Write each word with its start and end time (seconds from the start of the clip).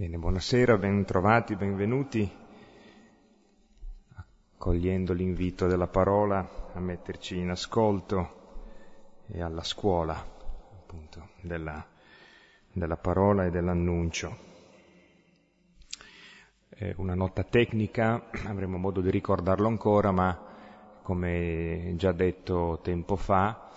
Bene, 0.00 0.16
buonasera, 0.16 0.78
ben 0.78 1.04
trovati, 1.04 1.56
benvenuti, 1.56 2.26
accogliendo 4.54 5.12
l'invito 5.12 5.66
della 5.66 5.88
parola 5.88 6.70
a 6.72 6.80
metterci 6.80 7.36
in 7.36 7.50
ascolto 7.50 9.24
e 9.26 9.42
alla 9.42 9.62
scuola, 9.62 10.14
appunto, 10.14 11.32
della, 11.42 11.86
della 12.72 12.96
parola 12.96 13.44
e 13.44 13.50
dell'annuncio. 13.50 14.38
È 16.70 16.94
una 16.96 17.14
nota 17.14 17.44
tecnica, 17.44 18.30
avremo 18.46 18.78
modo 18.78 19.02
di 19.02 19.10
ricordarlo 19.10 19.68
ancora, 19.68 20.12
ma 20.12 20.46
come 21.02 21.92
già 21.96 22.12
detto 22.12 22.80
tempo 22.82 23.16
fa, 23.16 23.68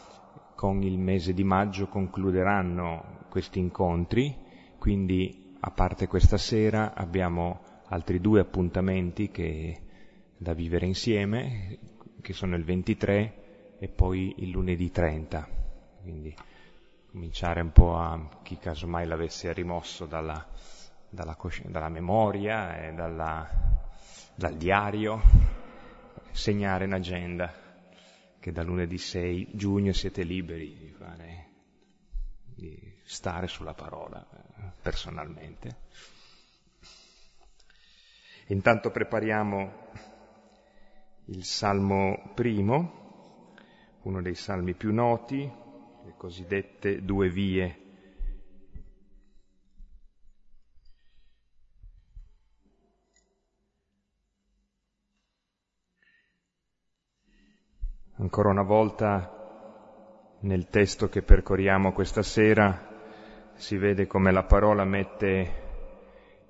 con 0.55 0.83
il 0.83 0.97
mese 0.97 1.33
di 1.33 1.43
maggio 1.43 1.87
concluderanno 1.87 3.25
questi 3.27 3.59
incontri, 3.59 4.33
quindi 4.79 5.42
a 5.65 5.71
parte 5.71 6.07
questa 6.07 6.37
sera 6.37 6.93
abbiamo 6.93 7.61
altri 7.87 8.19
due 8.19 8.41
appuntamenti 8.41 9.31
che, 9.31 9.81
da 10.35 10.53
vivere 10.53 10.85
insieme, 10.85 11.77
che 12.21 12.33
sono 12.33 12.57
il 12.57 12.65
23 12.65 13.77
e 13.79 13.87
poi 13.87 14.35
il 14.39 14.49
lunedì 14.49 14.91
30. 14.91 15.47
Quindi 16.01 16.35
cominciare 17.09 17.61
un 17.61 17.71
po' 17.71 17.95
a 17.95 18.41
chi 18.43 18.57
casomai 18.57 19.07
l'avesse 19.07 19.53
rimosso 19.53 20.05
dalla, 20.05 20.45
dalla, 21.09 21.35
cosci- 21.35 21.63
dalla 21.71 21.89
memoria 21.89 22.85
e 22.85 22.93
dalla, 22.93 23.47
dal 24.35 24.57
diario, 24.57 25.21
segnare 26.31 26.83
in 26.83 26.93
agenda 26.93 27.53
che 28.37 28.51
da 28.51 28.63
lunedì 28.63 28.97
6 28.97 29.51
giugno 29.53 29.93
siete 29.93 30.23
liberi 30.23 30.75
di 30.77 30.89
fare, 30.89 31.47
di 32.53 32.92
stare 33.03 33.47
sulla 33.47 33.73
parola 33.73 34.25
personalmente. 34.81 35.81
Intanto 38.47 38.91
prepariamo 38.91 39.91
il 41.25 41.45
Salmo 41.45 42.31
primo, 42.35 43.53
uno 44.01 44.21
dei 44.21 44.35
salmi 44.35 44.73
più 44.73 44.93
noti, 44.93 45.49
le 46.05 46.13
cosiddette 46.17 47.03
due 47.03 47.29
vie. 47.29 47.77
Ancora 58.17 58.49
una 58.49 58.61
volta 58.61 60.37
nel 60.41 60.67
testo 60.69 61.07
che 61.07 61.21
percorriamo 61.21 61.93
questa 61.93 62.21
sera 62.21 62.92
si 63.55 63.77
vede 63.77 64.07
come 64.07 64.31
la 64.31 64.43
parola 64.43 64.83
mette 64.83 65.61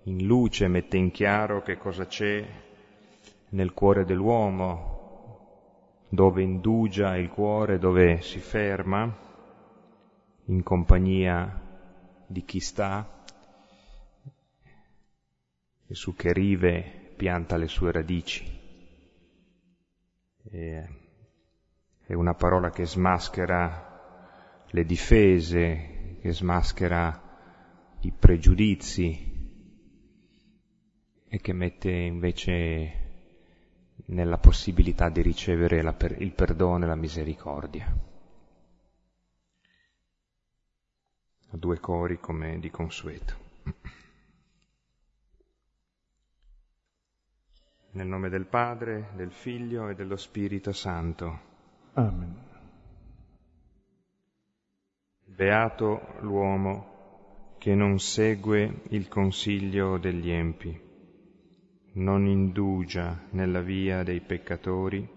in 0.04 0.26
luce, 0.26 0.68
mette 0.68 0.98
in 0.98 1.12
chiaro 1.12 1.62
che 1.62 1.78
cosa 1.78 2.06
c'è 2.06 2.46
nel 3.50 3.74
cuore 3.74 4.04
dell'uomo, 4.04 4.92
dove 6.10 6.42
indugia 6.42 7.16
il 7.18 7.30
cuore, 7.30 7.80
dove 7.80 8.22
si 8.22 8.40
ferma 8.40 9.16
in 10.46 10.64
compagnia 10.64 11.62
di 12.28 12.44
chi 12.44 12.60
sta 12.60 13.24
e 15.86 15.94
su 15.94 16.16
che 16.16 16.34
rive 16.34 17.14
pianta 17.16 17.58
le 17.58 17.68
sue 17.68 17.92
radici. 17.92 18.62
E 20.52 20.88
è 22.06 22.14
una 22.14 22.34
parola 22.34 22.70
che 22.70 22.86
smaschera 22.86 24.66
le 24.68 24.86
difese, 24.86 25.93
che 26.24 26.32
smaschera 26.32 27.22
i 28.00 28.14
pregiudizi 28.14 29.12
e 31.28 31.38
che 31.42 31.52
mette 31.52 31.92
invece 31.92 32.92
nella 34.06 34.38
possibilità 34.38 35.10
di 35.10 35.22
ricevere 35.22 35.82
la, 35.82 35.94
il 36.20 36.32
perdono 36.32 36.86
e 36.86 36.88
la 36.88 36.96
misericordia. 36.96 37.94
A 41.50 41.58
due 41.58 41.82
cori 41.82 42.18
come 42.22 42.58
di 42.58 42.72
consueto. 42.72 43.36
Nel 47.92 48.08
nome 48.08 48.30
del 48.30 48.46
Padre, 48.46 49.10
del 49.18 49.34
Figlio 49.34 49.90
e 49.90 49.94
dello 49.94 50.16
Spirito 50.16 50.72
Santo. 50.72 51.40
Amen. 51.96 52.52
Beato 55.36 56.20
l'uomo 56.20 57.56
che 57.58 57.74
non 57.74 57.98
segue 57.98 58.84
il 58.90 59.08
consiglio 59.08 59.98
degli 59.98 60.30
empi, 60.30 60.80
non 61.94 62.28
indugia 62.28 63.20
nella 63.32 63.62
via 63.62 64.04
dei 64.04 64.22
peccatori 64.22 65.10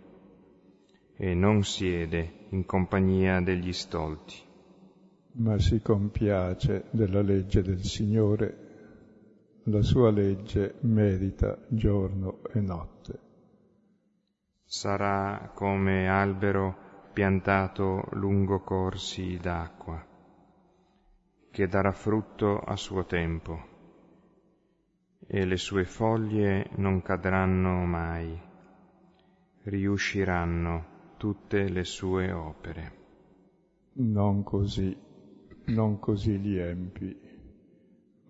e 1.18 1.34
non 1.34 1.64
siede 1.64 2.46
in 2.48 2.64
compagnia 2.64 3.42
degli 3.42 3.74
stolti. 3.74 4.36
Ma 5.32 5.58
si 5.58 5.82
compiace 5.82 6.84
della 6.92 7.20
legge 7.20 7.60
del 7.60 7.84
Signore, 7.84 8.56
la 9.64 9.82
sua 9.82 10.10
legge 10.10 10.76
merita 10.80 11.58
giorno 11.68 12.38
e 12.54 12.60
notte. 12.60 13.18
Sarà 14.64 15.52
come 15.54 16.08
albero 16.08 16.84
piantato 17.16 18.10
lungo 18.10 18.60
corsi 18.60 19.38
d'acqua, 19.38 20.06
che 21.50 21.66
darà 21.66 21.90
frutto 21.90 22.58
a 22.58 22.76
suo 22.76 23.06
tempo, 23.06 23.58
e 25.26 25.46
le 25.46 25.56
sue 25.56 25.86
foglie 25.86 26.68
non 26.74 27.00
cadranno 27.00 27.86
mai, 27.86 28.38
riusciranno 29.62 31.14
tutte 31.16 31.70
le 31.70 31.84
sue 31.84 32.32
opere. 32.32 32.92
Non 33.94 34.42
così, 34.42 34.94
non 35.68 35.98
così 35.98 36.38
gli 36.38 36.58
empi, 36.58 37.18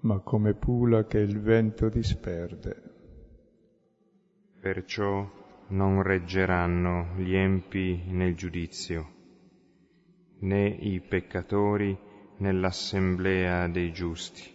ma 0.02 0.20
come 0.20 0.54
pula 0.54 1.06
che 1.06 1.18
il 1.18 1.40
vento 1.40 1.88
disperde. 1.88 2.82
Perciò 4.60 5.28
non 5.68 6.02
reggeranno 6.02 7.14
gli 7.16 7.34
empi 7.34 8.02
nel 8.06 8.34
giudizio, 8.34 9.14
né 10.40 10.66
i 10.68 11.00
peccatori 11.00 11.96
nell'assemblea 12.38 13.66
dei 13.68 13.92
giusti. 13.92 14.54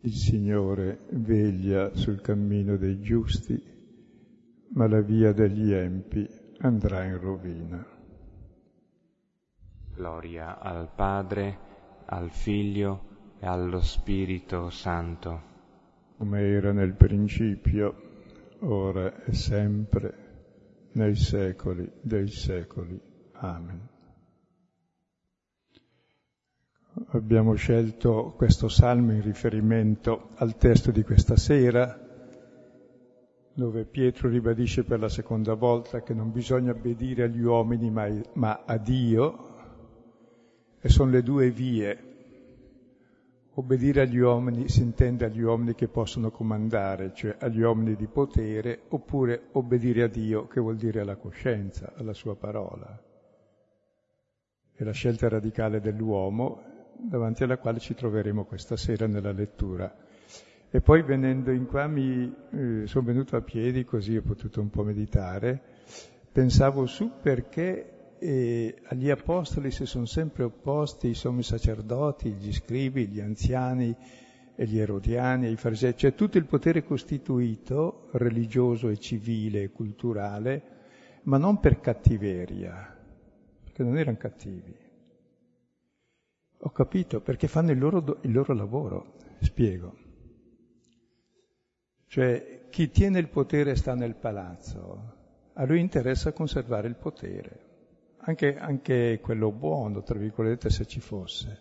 Il 0.00 0.14
Signore 0.14 1.00
veglia 1.10 1.94
sul 1.94 2.20
cammino 2.20 2.76
dei 2.76 3.00
giusti, 3.00 3.60
ma 4.74 4.88
la 4.88 5.00
via 5.00 5.32
degli 5.32 5.72
empi 5.72 6.28
andrà 6.58 7.04
in 7.04 7.20
rovina. 7.20 7.86
Gloria 9.94 10.58
al 10.58 10.90
Padre, 10.94 11.58
al 12.06 12.30
Figlio 12.30 13.36
e 13.38 13.46
allo 13.46 13.80
Spirito 13.80 14.70
Santo. 14.70 15.50
Come 16.16 16.40
era 16.40 16.72
nel 16.72 16.94
principio, 16.94 18.11
ora 18.62 19.24
e 19.24 19.32
sempre, 19.32 20.14
nei 20.92 21.16
secoli 21.16 21.90
dei 22.00 22.28
secoli. 22.28 23.00
Amen. 23.32 23.88
Abbiamo 27.12 27.54
scelto 27.54 28.34
questo 28.36 28.68
salmo 28.68 29.12
in 29.12 29.22
riferimento 29.22 30.28
al 30.34 30.56
testo 30.56 30.90
di 30.90 31.02
questa 31.02 31.36
sera, 31.36 31.98
dove 33.54 33.84
Pietro 33.84 34.28
ribadisce 34.28 34.84
per 34.84 34.98
la 34.98 35.08
seconda 35.08 35.54
volta 35.54 36.02
che 36.02 36.14
non 36.14 36.30
bisogna 36.30 36.72
obbedire 36.72 37.24
agli 37.24 37.42
uomini 37.42 37.90
ma, 37.90 38.62
a 38.64 38.76
Dio, 38.76 39.50
e 40.80 40.88
sono 40.88 41.10
le 41.10 41.22
due 41.22 41.50
vie 41.50 42.11
Obbedire 43.54 44.02
agli 44.02 44.18
uomini 44.18 44.68
si 44.68 44.80
intende 44.80 45.26
agli 45.26 45.42
uomini 45.42 45.74
che 45.74 45.88
possono 45.88 46.30
comandare, 46.30 47.12
cioè 47.14 47.36
agli 47.38 47.60
uomini 47.60 47.96
di 47.96 48.06
potere, 48.06 48.84
oppure 48.88 49.48
obbedire 49.52 50.04
a 50.04 50.08
Dio, 50.08 50.46
che 50.46 50.58
vuol 50.58 50.76
dire 50.76 51.00
alla 51.00 51.16
coscienza, 51.16 51.92
alla 51.96 52.14
sua 52.14 52.34
parola. 52.34 52.98
È 54.74 54.82
la 54.82 54.92
scelta 54.92 55.28
radicale 55.28 55.80
dell'uomo 55.80 56.62
davanti 56.96 57.42
alla 57.42 57.58
quale 57.58 57.78
ci 57.78 57.94
troveremo 57.94 58.44
questa 58.44 58.76
sera 58.76 59.06
nella 59.06 59.32
lettura. 59.32 59.94
E 60.70 60.80
poi 60.80 61.02
venendo 61.02 61.50
in 61.50 61.66
qua 61.66 61.86
mi 61.86 62.34
eh, 62.52 62.86
sono 62.86 63.04
venuto 63.04 63.36
a 63.36 63.42
piedi 63.42 63.84
così 63.84 64.16
ho 64.16 64.22
potuto 64.22 64.62
un 64.62 64.70
po' 64.70 64.82
meditare, 64.82 65.60
pensavo 66.32 66.86
su 66.86 67.10
perché 67.20 67.91
e 68.22 68.76
agli 68.84 69.10
apostoli 69.10 69.72
si 69.72 69.84
sono 69.84 70.06
sempre 70.06 70.44
opposti 70.44 71.08
i 71.08 71.14
sommi 71.14 71.42
sacerdoti, 71.42 72.30
gli 72.30 72.52
scrivi, 72.52 73.08
gli 73.08 73.18
anziani 73.18 73.92
e 74.54 74.64
gli 74.64 74.78
erodiani, 74.78 75.50
i 75.50 75.56
farisei, 75.56 75.96
cioè 75.96 76.14
tutto 76.14 76.38
il 76.38 76.44
potere 76.44 76.84
costituito, 76.84 78.10
religioso 78.12 78.90
e 78.90 78.98
civile 78.98 79.62
e 79.62 79.72
culturale, 79.72 80.62
ma 81.24 81.36
non 81.36 81.58
per 81.58 81.80
cattiveria, 81.80 82.96
perché 83.64 83.82
non 83.82 83.98
erano 83.98 84.18
cattivi. 84.18 84.72
Ho 86.58 86.70
capito, 86.70 87.20
perché 87.22 87.48
fanno 87.48 87.72
il 87.72 87.78
loro, 87.80 88.18
il 88.20 88.30
loro 88.30 88.54
lavoro, 88.54 89.14
spiego. 89.40 89.96
Cioè, 92.06 92.66
chi 92.70 92.88
tiene 92.88 93.18
il 93.18 93.28
potere 93.28 93.74
sta 93.74 93.96
nel 93.96 94.14
palazzo, 94.14 95.14
a 95.54 95.64
lui 95.64 95.80
interessa 95.80 96.32
conservare 96.32 96.86
il 96.86 96.94
potere, 96.94 97.71
anche, 98.24 98.56
anche 98.56 99.18
quello 99.20 99.50
buono, 99.50 100.02
tra 100.02 100.18
virgolette, 100.18 100.70
se 100.70 100.86
ci 100.86 101.00
fosse, 101.00 101.60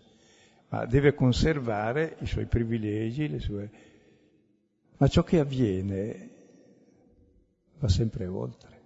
ma 0.69 0.85
deve 0.85 1.13
conservare 1.13 2.17
i 2.19 2.25
suoi 2.25 2.45
privilegi, 2.45 3.27
le 3.27 3.39
sue... 3.39 3.71
Ma 4.97 5.07
ciò 5.07 5.23
che 5.23 5.39
avviene 5.39 6.29
va 7.79 7.87
sempre 7.87 8.27
oltre. 8.27 8.79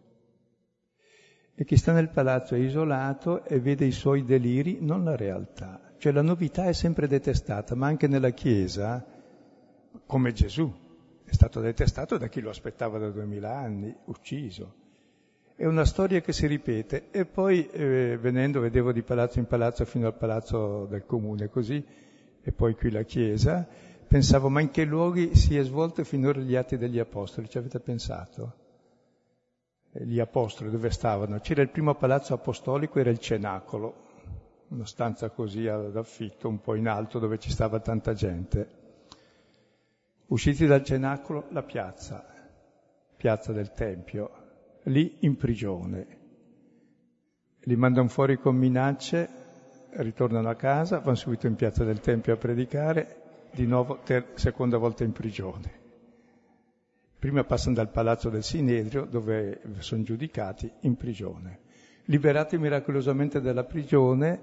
E 1.53 1.65
chi 1.65 1.75
sta 1.75 1.91
nel 1.91 2.09
palazzo 2.09 2.55
è 2.55 2.59
isolato 2.59 3.43
e 3.43 3.59
vede 3.59 3.85
i 3.85 3.91
suoi 3.91 4.23
deliri, 4.23 4.77
non 4.79 5.03
la 5.03 5.17
realtà. 5.17 5.93
Cioè 5.97 6.13
la 6.13 6.21
novità 6.21 6.65
è 6.65 6.73
sempre 6.73 7.07
detestata, 7.07 7.75
ma 7.75 7.87
anche 7.87 8.07
nella 8.07 8.29
Chiesa, 8.29 9.05
come 10.05 10.31
Gesù, 10.31 10.73
è 11.25 11.33
stato 11.33 11.59
detestato 11.59 12.17
da 12.17 12.27
chi 12.27 12.39
lo 12.39 12.49
aspettava 12.49 12.97
da 12.97 13.09
duemila 13.09 13.53
anni, 13.57 13.93
ucciso. 14.05 14.83
È 15.57 15.65
una 15.65 15.85
storia 15.85 16.19
che 16.19 16.33
si 16.33 16.47
ripete 16.47 17.07
e 17.11 17.23
poi 17.23 17.69
eh, 17.69 18.17
venendo 18.19 18.59
vedevo 18.59 18.91
di 18.91 19.03
palazzo 19.03 19.39
in 19.39 19.45
palazzo 19.45 19.85
fino 19.85 20.05
al 20.05 20.13
palazzo 20.13 20.85
del 20.85 21.05
comune 21.05 21.47
così 21.47 21.81
e 22.41 22.51
poi 22.51 22.75
qui 22.75 22.91
la 22.91 23.03
chiesa, 23.03 23.65
pensavo 24.05 24.49
ma 24.49 24.59
in 24.59 24.69
che 24.69 24.83
luoghi 24.83 25.33
si 25.33 25.55
è 25.57 25.63
svolto 25.63 26.03
finora 26.03 26.41
gli 26.41 26.57
atti 26.57 26.77
degli 26.77 26.99
apostoli? 26.99 27.47
Ci 27.47 27.57
avete 27.57 27.79
pensato? 27.79 28.53
Eh, 29.93 30.05
gli 30.05 30.19
apostoli 30.19 30.69
dove 30.69 30.89
stavano? 30.89 31.39
C'era 31.39 31.61
il 31.61 31.69
primo 31.69 31.95
palazzo 31.95 32.33
apostolico, 32.33 32.99
era 32.99 33.09
il 33.09 33.19
cenacolo, 33.19 33.95
una 34.67 34.85
stanza 34.85 35.29
così 35.29 35.69
ad 35.69 35.95
affitto, 35.95 36.49
un 36.49 36.59
po' 36.59 36.75
in 36.75 36.89
alto 36.89 37.17
dove 37.17 37.39
ci 37.39 37.49
stava 37.49 37.79
tanta 37.79 38.13
gente. 38.13 38.67
Usciti 40.25 40.65
dal 40.65 40.83
cenacolo, 40.83 41.45
la 41.51 41.63
piazza, 41.63 42.25
piazza 43.15 43.53
del 43.53 43.71
Tempio, 43.71 44.43
lì 44.85 45.17
in 45.19 45.35
prigione. 45.35 46.07
Li 47.61 47.75
mandano 47.75 48.07
fuori 48.07 48.37
con 48.37 48.55
minacce, 48.55 49.29
ritornano 49.91 50.49
a 50.49 50.55
casa, 50.55 50.99
vanno 50.99 51.15
subito 51.15 51.47
in 51.47 51.55
piazza 51.55 51.83
del 51.83 51.99
Tempio 51.99 52.33
a 52.33 52.37
predicare, 52.37 53.21
di 53.51 53.65
nuovo 53.65 53.99
ter- 54.03 54.33
seconda 54.35 54.77
volta 54.77 55.03
in 55.03 55.13
prigione. 55.13 55.83
Prima 57.17 57.43
passano 57.43 57.75
dal 57.75 57.89
palazzo 57.89 58.29
del 58.29 58.43
Sinedrio, 58.43 59.05
dove 59.05 59.61
sono 59.79 60.03
giudicati, 60.03 60.71
in 60.81 60.95
prigione. 60.95 61.59
Liberati 62.05 62.57
miracolosamente 62.57 63.41
dalla 63.41 63.63
prigione, 63.63 64.39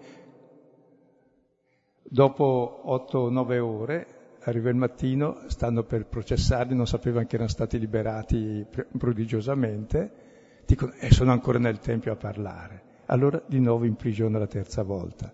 dopo 2.02 2.82
8-9 2.86 3.58
ore, 3.58 4.06
arriva 4.40 4.70
il 4.70 4.74
mattino, 4.74 5.44
stanno 5.46 5.84
per 5.84 6.06
processarli, 6.06 6.74
non 6.74 6.88
sapevano 6.88 7.26
che 7.26 7.36
erano 7.36 7.50
stati 7.50 7.78
liberati 7.78 8.66
prodigiosamente, 8.98 10.30
dicono, 10.64 10.92
e 10.92 11.06
eh, 11.06 11.12
sono 11.12 11.32
ancora 11.32 11.58
nel 11.58 11.78
Tempio 11.78 12.12
a 12.12 12.16
parlare. 12.16 12.90
Allora 13.06 13.42
di 13.46 13.60
nuovo 13.60 13.84
in 13.84 13.96
prigione 13.96 14.38
la 14.38 14.46
terza 14.46 14.82
volta. 14.82 15.32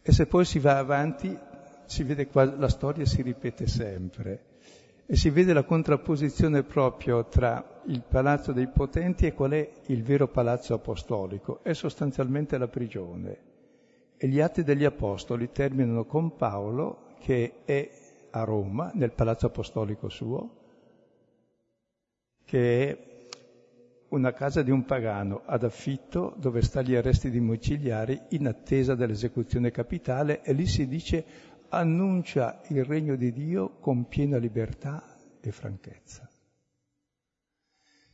E 0.00 0.12
se 0.12 0.26
poi 0.26 0.44
si 0.44 0.58
va 0.58 0.78
avanti, 0.78 1.36
si 1.86 2.02
vede 2.02 2.26
qua, 2.26 2.44
la 2.44 2.68
storia 2.68 3.04
si 3.04 3.22
ripete 3.22 3.66
sempre 3.66 4.46
e 5.10 5.16
si 5.16 5.30
vede 5.30 5.54
la 5.54 5.64
contrapposizione 5.64 6.62
proprio 6.64 7.24
tra 7.28 7.80
il 7.86 8.02
palazzo 8.06 8.52
dei 8.52 8.68
potenti 8.68 9.24
e 9.24 9.32
qual 9.32 9.52
è 9.52 9.70
il 9.86 10.02
vero 10.02 10.28
palazzo 10.28 10.74
apostolico. 10.74 11.60
È 11.62 11.72
sostanzialmente 11.72 12.58
la 12.58 12.68
prigione. 12.68 13.38
E 14.18 14.28
gli 14.28 14.38
atti 14.38 14.62
degli 14.62 14.84
apostoli 14.84 15.50
terminano 15.50 16.04
con 16.04 16.36
Paolo 16.36 17.14
che 17.20 17.64
è 17.64 17.90
a 18.32 18.44
Roma, 18.44 18.90
nel 18.94 19.12
palazzo 19.12 19.46
apostolico 19.46 20.10
suo, 20.10 20.56
che 22.44 22.88
è 22.90 23.07
una 24.10 24.32
casa 24.32 24.62
di 24.62 24.70
un 24.70 24.84
pagano 24.84 25.42
ad 25.44 25.64
affitto 25.64 26.34
dove 26.38 26.62
sta 26.62 26.80
gli 26.82 26.94
arresti 26.94 27.30
domiciliari 27.30 28.18
in 28.30 28.46
attesa 28.46 28.94
dell'esecuzione 28.94 29.70
capitale 29.70 30.42
e 30.42 30.52
lì 30.52 30.66
si 30.66 30.86
dice 30.86 31.24
annuncia 31.68 32.60
il 32.68 32.84
regno 32.84 33.16
di 33.16 33.32
Dio 33.32 33.76
con 33.80 34.08
piena 34.08 34.38
libertà 34.38 35.16
e 35.40 35.52
franchezza. 35.52 36.28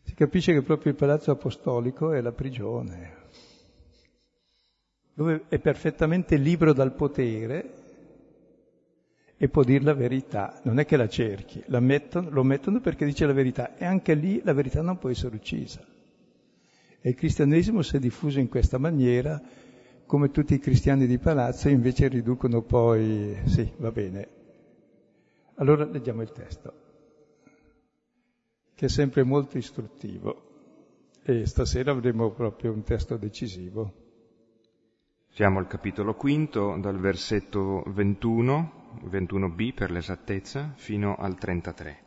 Si 0.03 0.15
capisce 0.15 0.53
che 0.53 0.63
proprio 0.63 0.93
il 0.93 0.99
palazzo 0.99 1.31
apostolico 1.31 2.13
è 2.13 2.21
la 2.21 2.33
prigione, 2.33 3.17
dove 5.15 5.45
è 5.49 5.59
perfettamente 5.59 6.37
libero 6.37 6.73
dal 6.73 6.93
potere 6.93 7.84
e 9.45 9.51
può 9.51 9.63
dire 9.63 9.85
la 9.85 9.93
verità, 9.93 10.59
non 10.63 10.79
è 10.79 10.87
che 10.87 10.97
la 10.97 11.07
cerchi, 11.07 11.63
la 11.67 11.79
mettono, 11.79 12.31
lo 12.31 12.43
mettono 12.43 12.81
perché 12.81 13.05
dice 13.05 13.27
la 13.27 13.35
verità 13.35 13.77
e 13.77 13.85
anche 13.85 14.15
lì 14.15 14.41
la 14.43 14.55
verità 14.55 14.81
non 14.81 14.97
può 14.97 15.11
essere 15.11 15.37
uccisa. 15.37 15.85
E 16.99 17.11
il 17.11 17.15
cristianesimo 17.15 17.83
si 17.83 17.97
è 17.97 17.99
diffuso 17.99 18.41
in 18.41 18.49
questa 18.49 18.79
maniera, 18.79 19.39
come 20.07 20.31
tutti 20.31 20.55
i 20.55 20.59
cristiani 20.59 21.07
di 21.07 21.19
palazzo 21.19 21.69
invece 21.69 22.09
riducono 22.09 22.63
poi, 22.63 23.37
sì, 23.45 23.71
va 23.77 23.93
bene. 23.93 24.29
Allora 25.57 25.85
leggiamo 25.85 26.23
il 26.23 26.33
testo, 26.33 26.73
che 28.75 28.87
è 28.87 28.89
sempre 28.89 29.25
molto 29.25 29.59
istruttivo 29.59 31.19
e 31.23 31.45
stasera 31.45 31.91
avremo 31.91 32.31
proprio 32.31 32.73
un 32.73 32.83
testo 32.83 33.19
decisivo. 33.19 33.93
Siamo 35.29 35.59
al 35.59 35.67
capitolo 35.67 36.15
quinto, 36.15 36.79
dal 36.81 36.99
versetto 36.99 37.83
21 37.89 38.81
21b 39.03 39.75
per 39.75 39.91
l'esattezza, 39.91 40.73
fino 40.77 41.17
al 41.17 41.37
33. 41.37 42.03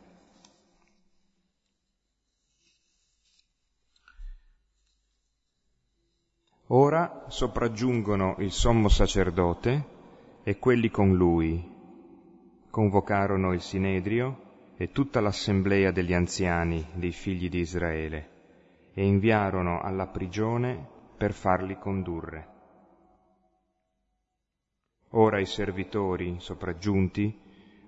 Ora 6.70 7.24
sopraggiungono 7.28 8.36
il 8.40 8.52
sommo 8.52 8.88
sacerdote 8.88 9.96
e 10.42 10.58
quelli 10.58 10.90
con 10.90 11.16
lui. 11.16 11.76
Convocarono 12.70 13.54
il 13.54 13.62
Sinedrio 13.62 14.72
e 14.76 14.92
tutta 14.92 15.20
l'assemblea 15.20 15.90
degli 15.90 16.12
anziani 16.12 16.86
dei 16.92 17.12
figli 17.12 17.48
di 17.48 17.60
Israele 17.60 18.36
e 18.92 19.04
inviarono 19.04 19.80
alla 19.80 20.08
prigione 20.08 20.86
per 21.16 21.32
farli 21.32 21.78
condurre. 21.78 22.57
Ora 25.12 25.38
i 25.38 25.46
servitori 25.46 26.36
sopraggiunti 26.38 27.40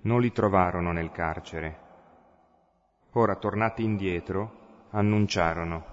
non 0.02 0.22
li 0.22 0.32
trovarono 0.32 0.90
nel 0.90 1.10
carcere. 1.10 1.78
Ora, 3.12 3.36
tornati 3.36 3.84
indietro, 3.84 4.86
annunciarono. 4.90 5.84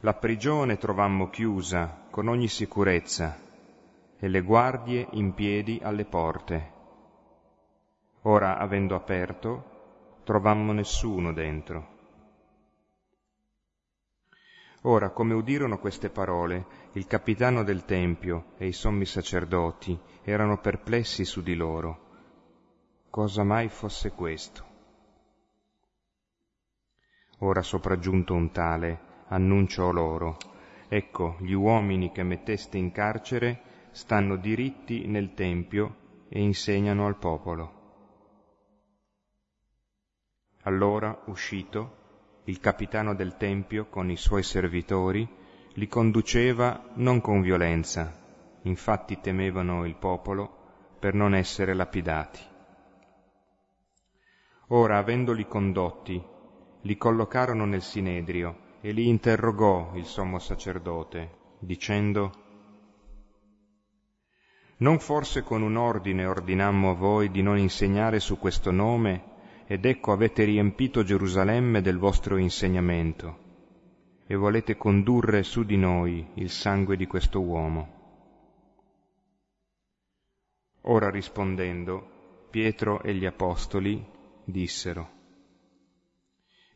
La 0.00 0.14
prigione 0.14 0.78
trovammo 0.78 1.30
chiusa 1.30 2.06
con 2.10 2.28
ogni 2.28 2.46
sicurezza 2.46 3.36
e 4.16 4.28
le 4.28 4.40
guardie 4.42 5.08
in 5.12 5.34
piedi 5.34 5.80
alle 5.82 6.04
porte. 6.04 6.72
Ora, 8.22 8.58
avendo 8.58 8.94
aperto, 8.94 10.20
trovammo 10.22 10.72
nessuno 10.72 11.32
dentro. 11.32 11.93
Ora, 14.86 15.10
come 15.10 15.32
udirono 15.32 15.78
queste 15.78 16.10
parole, 16.10 16.66
il 16.92 17.06
capitano 17.06 17.62
del 17.62 17.86
Tempio 17.86 18.52
e 18.58 18.66
i 18.66 18.72
sommi 18.72 19.06
sacerdoti 19.06 19.98
erano 20.22 20.58
perplessi 20.58 21.24
su 21.24 21.42
di 21.42 21.54
loro. 21.54 22.00
Cosa 23.08 23.44
mai 23.44 23.68
fosse 23.68 24.10
questo? 24.10 24.72
Ora 27.38 27.62
sopraggiunto 27.62 28.34
un 28.34 28.50
tale, 28.50 29.00
annunciò 29.28 29.90
loro, 29.90 30.36
ecco, 30.88 31.36
gli 31.40 31.52
uomini 31.52 32.12
che 32.12 32.22
metteste 32.22 32.76
in 32.76 32.92
carcere 32.92 33.88
stanno 33.90 34.36
diritti 34.36 35.06
nel 35.06 35.32
Tempio 35.32 35.96
e 36.28 36.42
insegnano 36.42 37.06
al 37.06 37.16
popolo. 37.16 37.82
Allora, 40.64 41.22
uscito, 41.26 42.02
il 42.46 42.60
capitano 42.60 43.14
del 43.14 43.36
Tempio 43.36 43.86
con 43.86 44.10
i 44.10 44.16
suoi 44.16 44.42
servitori 44.42 45.26
li 45.74 45.88
conduceva 45.88 46.90
non 46.94 47.20
con 47.20 47.40
violenza, 47.40 48.12
infatti 48.62 49.18
temevano 49.20 49.86
il 49.86 49.94
popolo 49.94 50.62
per 50.98 51.14
non 51.14 51.34
essere 51.34 51.74
lapidati. 51.74 52.40
Ora, 54.68 54.98
avendoli 54.98 55.46
condotti, 55.46 56.22
li 56.82 56.96
collocarono 56.96 57.64
nel 57.64 57.82
Sinedrio 57.82 58.72
e 58.80 58.92
li 58.92 59.08
interrogò 59.08 59.92
il 59.94 60.04
sommo 60.04 60.38
sacerdote, 60.38 61.36
dicendo 61.58 62.42
Non 64.78 64.98
forse 64.98 65.42
con 65.42 65.62
un 65.62 65.76
ordine 65.76 66.26
ordinammo 66.26 66.90
a 66.90 66.94
voi 66.94 67.30
di 67.30 67.40
non 67.40 67.56
insegnare 67.56 68.20
su 68.20 68.38
questo 68.38 68.70
nome 68.70 69.32
ed 69.66 69.84
ecco 69.84 70.12
avete 70.12 70.44
riempito 70.44 71.02
Gerusalemme 71.02 71.80
del 71.80 71.98
vostro 71.98 72.36
insegnamento, 72.36 73.38
e 74.26 74.34
volete 74.34 74.76
condurre 74.76 75.42
su 75.42 75.64
di 75.64 75.76
noi 75.76 76.26
il 76.34 76.50
sangue 76.50 76.96
di 76.96 77.06
questo 77.06 77.40
uomo. 77.40 78.02
Ora 80.82 81.10
rispondendo, 81.10 82.12
Pietro 82.50 83.02
e 83.02 83.14
gli 83.14 83.24
apostoli 83.24 84.04
dissero. 84.44 85.10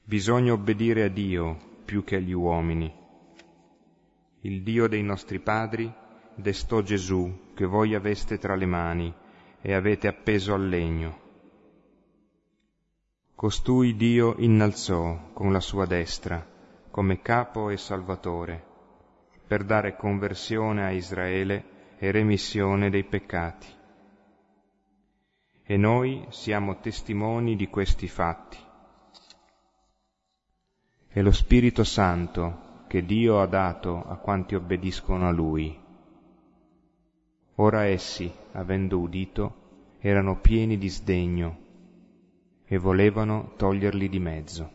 Bisogna 0.02 0.54
obbedire 0.54 1.04
a 1.04 1.08
Dio 1.08 1.56
più 1.84 2.02
che 2.02 2.16
agli 2.16 2.32
uomini. 2.32 2.92
Il 4.40 4.62
Dio 4.62 4.88
dei 4.88 5.02
nostri 5.02 5.38
padri 5.38 5.92
destò 6.34 6.80
Gesù 6.80 7.52
che 7.54 7.66
voi 7.66 7.94
aveste 7.94 8.38
tra 8.38 8.54
le 8.54 8.66
mani 8.66 9.14
e 9.60 9.74
avete 9.74 10.08
appeso 10.08 10.54
al 10.54 10.66
legno. 10.68 11.27
Costui 13.38 13.94
Dio 13.94 14.34
innalzò 14.38 15.30
con 15.32 15.52
la 15.52 15.60
sua 15.60 15.86
destra 15.86 16.44
come 16.90 17.22
capo 17.22 17.70
e 17.70 17.76
salvatore, 17.76 18.64
per 19.46 19.62
dare 19.62 19.94
conversione 19.94 20.82
a 20.84 20.90
Israele 20.90 21.94
e 21.98 22.10
remissione 22.10 22.90
dei 22.90 23.04
peccati. 23.04 23.68
E 25.62 25.76
noi 25.76 26.26
siamo 26.30 26.80
testimoni 26.80 27.54
di 27.54 27.68
questi 27.68 28.08
fatti. 28.08 28.58
È 31.06 31.22
lo 31.22 31.30
Spirito 31.30 31.84
Santo 31.84 32.86
che 32.88 33.04
Dio 33.04 33.40
ha 33.40 33.46
dato 33.46 34.02
a 34.04 34.16
quanti 34.16 34.56
obbediscono 34.56 35.28
a 35.28 35.30
Lui. 35.30 35.78
Ora 37.54 37.84
essi, 37.84 38.28
avendo 38.50 38.98
udito, 38.98 39.96
erano 40.00 40.40
pieni 40.40 40.76
di 40.76 40.88
sdegno 40.88 41.66
e 42.68 42.78
volevano 42.78 43.54
toglierli 43.56 44.08
di 44.08 44.18
mezzo. 44.18 44.70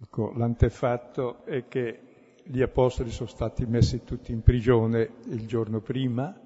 Ecco, 0.00 0.32
l'antefatto 0.32 1.44
è 1.44 1.68
che 1.68 2.00
gli 2.44 2.60
apostoli 2.60 3.10
sono 3.10 3.28
stati 3.28 3.64
messi 3.66 4.02
tutti 4.02 4.32
in 4.32 4.42
prigione 4.42 5.10
il 5.26 5.46
giorno 5.46 5.80
prima 5.80 6.36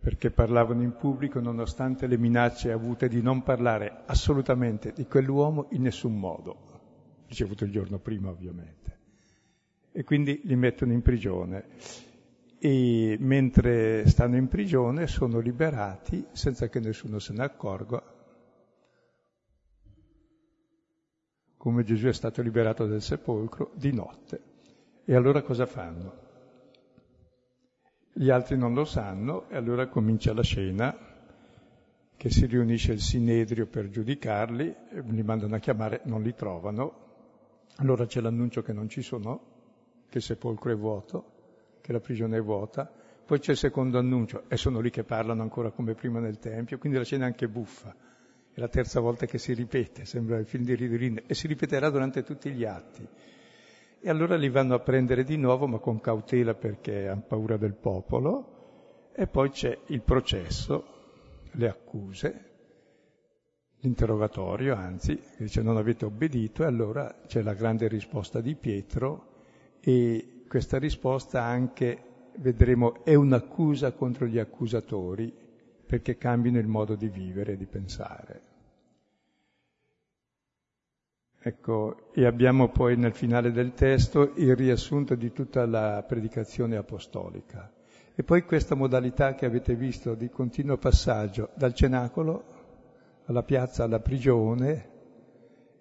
perché 0.00 0.30
parlavano 0.30 0.82
in 0.82 0.96
pubblico 0.96 1.40
nonostante 1.40 2.06
le 2.06 2.16
minacce 2.16 2.72
avute 2.72 3.06
di 3.08 3.20
non 3.20 3.42
parlare 3.42 4.02
assolutamente 4.06 4.92
di 4.92 5.06
quell'uomo 5.06 5.66
in 5.70 5.82
nessun 5.82 6.18
modo, 6.18 6.56
ricevuto 7.26 7.64
il 7.64 7.70
giorno 7.70 7.98
prima 7.98 8.30
ovviamente 8.30 8.98
e 9.92 10.04
quindi 10.04 10.40
li 10.44 10.56
mettono 10.56 10.92
in 10.92 11.02
prigione. 11.02 11.64
E 12.62 13.16
mentre 13.18 14.06
stanno 14.06 14.36
in 14.36 14.46
prigione 14.46 15.06
sono 15.06 15.38
liberati 15.38 16.26
senza 16.32 16.68
che 16.68 16.78
nessuno 16.78 17.18
se 17.18 17.32
ne 17.32 17.42
accorga, 17.42 18.02
come 21.56 21.84
Gesù 21.84 22.06
è 22.06 22.12
stato 22.12 22.42
liberato 22.42 22.86
dal 22.86 23.00
sepolcro 23.00 23.70
di 23.76 23.92
notte. 23.94 24.42
E 25.06 25.14
allora 25.14 25.40
cosa 25.40 25.64
fanno? 25.64 26.28
Gli 28.12 28.28
altri 28.28 28.58
non 28.58 28.74
lo 28.74 28.84
sanno 28.84 29.48
e 29.48 29.56
allora 29.56 29.88
comincia 29.88 30.34
la 30.34 30.42
scena 30.42 30.94
che 32.14 32.28
si 32.28 32.44
riunisce 32.44 32.92
il 32.92 33.00
Sinedrio 33.00 33.66
per 33.66 33.88
giudicarli, 33.88 34.76
li 35.06 35.22
mandano 35.22 35.54
a 35.54 35.58
chiamare, 35.58 36.02
non 36.04 36.22
li 36.22 36.34
trovano, 36.34 37.08
allora 37.76 38.04
c'è 38.04 38.20
l'annuncio 38.20 38.60
che 38.60 38.74
non 38.74 38.90
ci 38.90 39.00
sono 39.00 39.40
che 40.10 40.18
il 40.18 40.24
sepolcro 40.24 40.70
è 40.70 40.76
vuoto, 40.76 41.39
che 41.80 41.92
la 41.92 42.00
prigione 42.00 42.38
è 42.38 42.42
vuota, 42.42 42.90
poi 43.30 43.38
c'è 43.38 43.52
il 43.52 43.58
secondo 43.58 43.96
annuncio 43.98 44.42
e 44.48 44.56
sono 44.56 44.80
lì 44.80 44.90
che 44.90 45.04
parlano 45.04 45.42
ancora 45.42 45.70
come 45.70 45.94
prima 45.94 46.18
nel 46.18 46.38
Tempio, 46.38 46.78
quindi 46.78 46.98
la 46.98 47.04
scena 47.04 47.24
è 47.24 47.26
anche 47.28 47.48
buffa. 47.48 47.94
È 48.52 48.58
la 48.58 48.66
terza 48.66 48.98
volta 48.98 49.26
che 49.26 49.38
si 49.38 49.54
ripete, 49.54 50.04
sembra 50.04 50.36
il 50.38 50.46
film 50.46 50.64
di 50.64 50.74
Ridolin, 50.74 51.22
e 51.26 51.34
si 51.34 51.46
ripeterà 51.46 51.90
durante 51.90 52.24
tutti 52.24 52.50
gli 52.50 52.64
atti. 52.64 53.06
E 54.00 54.10
allora 54.10 54.36
li 54.36 54.48
vanno 54.48 54.74
a 54.74 54.80
prendere 54.80 55.22
di 55.22 55.36
nuovo, 55.36 55.68
ma 55.68 55.78
con 55.78 56.00
cautela 56.00 56.54
perché 56.54 57.06
hanno 57.06 57.22
paura 57.26 57.56
del 57.56 57.74
popolo, 57.74 59.10
e 59.14 59.28
poi 59.28 59.50
c'è 59.50 59.78
il 59.86 60.02
processo, 60.02 60.84
le 61.52 61.68
accuse, 61.68 62.44
l'interrogatorio, 63.76 64.74
anzi, 64.74 65.16
che 65.16 65.44
dice 65.44 65.62
non 65.62 65.76
avete 65.76 66.04
obbedito, 66.04 66.64
e 66.64 66.66
allora 66.66 67.20
c'è 67.28 67.42
la 67.42 67.54
grande 67.54 67.86
risposta 67.86 68.40
di 68.40 68.56
Pietro, 68.56 69.44
e 69.80 70.39
questa 70.50 70.78
risposta 70.78 71.44
anche, 71.44 72.32
vedremo, 72.38 73.04
è 73.04 73.14
un'accusa 73.14 73.92
contro 73.92 74.26
gli 74.26 74.40
accusatori 74.40 75.32
perché 75.86 76.18
cambino 76.18 76.58
il 76.58 76.66
modo 76.66 76.96
di 76.96 77.08
vivere 77.08 77.52
e 77.52 77.56
di 77.56 77.66
pensare. 77.66 78.42
Ecco, 81.38 82.10
e 82.12 82.26
abbiamo 82.26 82.68
poi 82.70 82.96
nel 82.96 83.14
finale 83.14 83.52
del 83.52 83.74
testo 83.74 84.32
il 84.38 84.56
riassunto 84.56 85.14
di 85.14 85.30
tutta 85.30 85.64
la 85.66 86.02
predicazione 86.02 86.76
apostolica. 86.76 87.72
E 88.12 88.24
poi 88.24 88.42
questa 88.42 88.74
modalità 88.74 89.36
che 89.36 89.46
avete 89.46 89.76
visto 89.76 90.16
di 90.16 90.30
continuo 90.30 90.78
passaggio 90.78 91.50
dal 91.54 91.74
cenacolo 91.74 92.44
alla 93.26 93.44
piazza, 93.44 93.84
alla 93.84 94.00
prigione, 94.00 94.88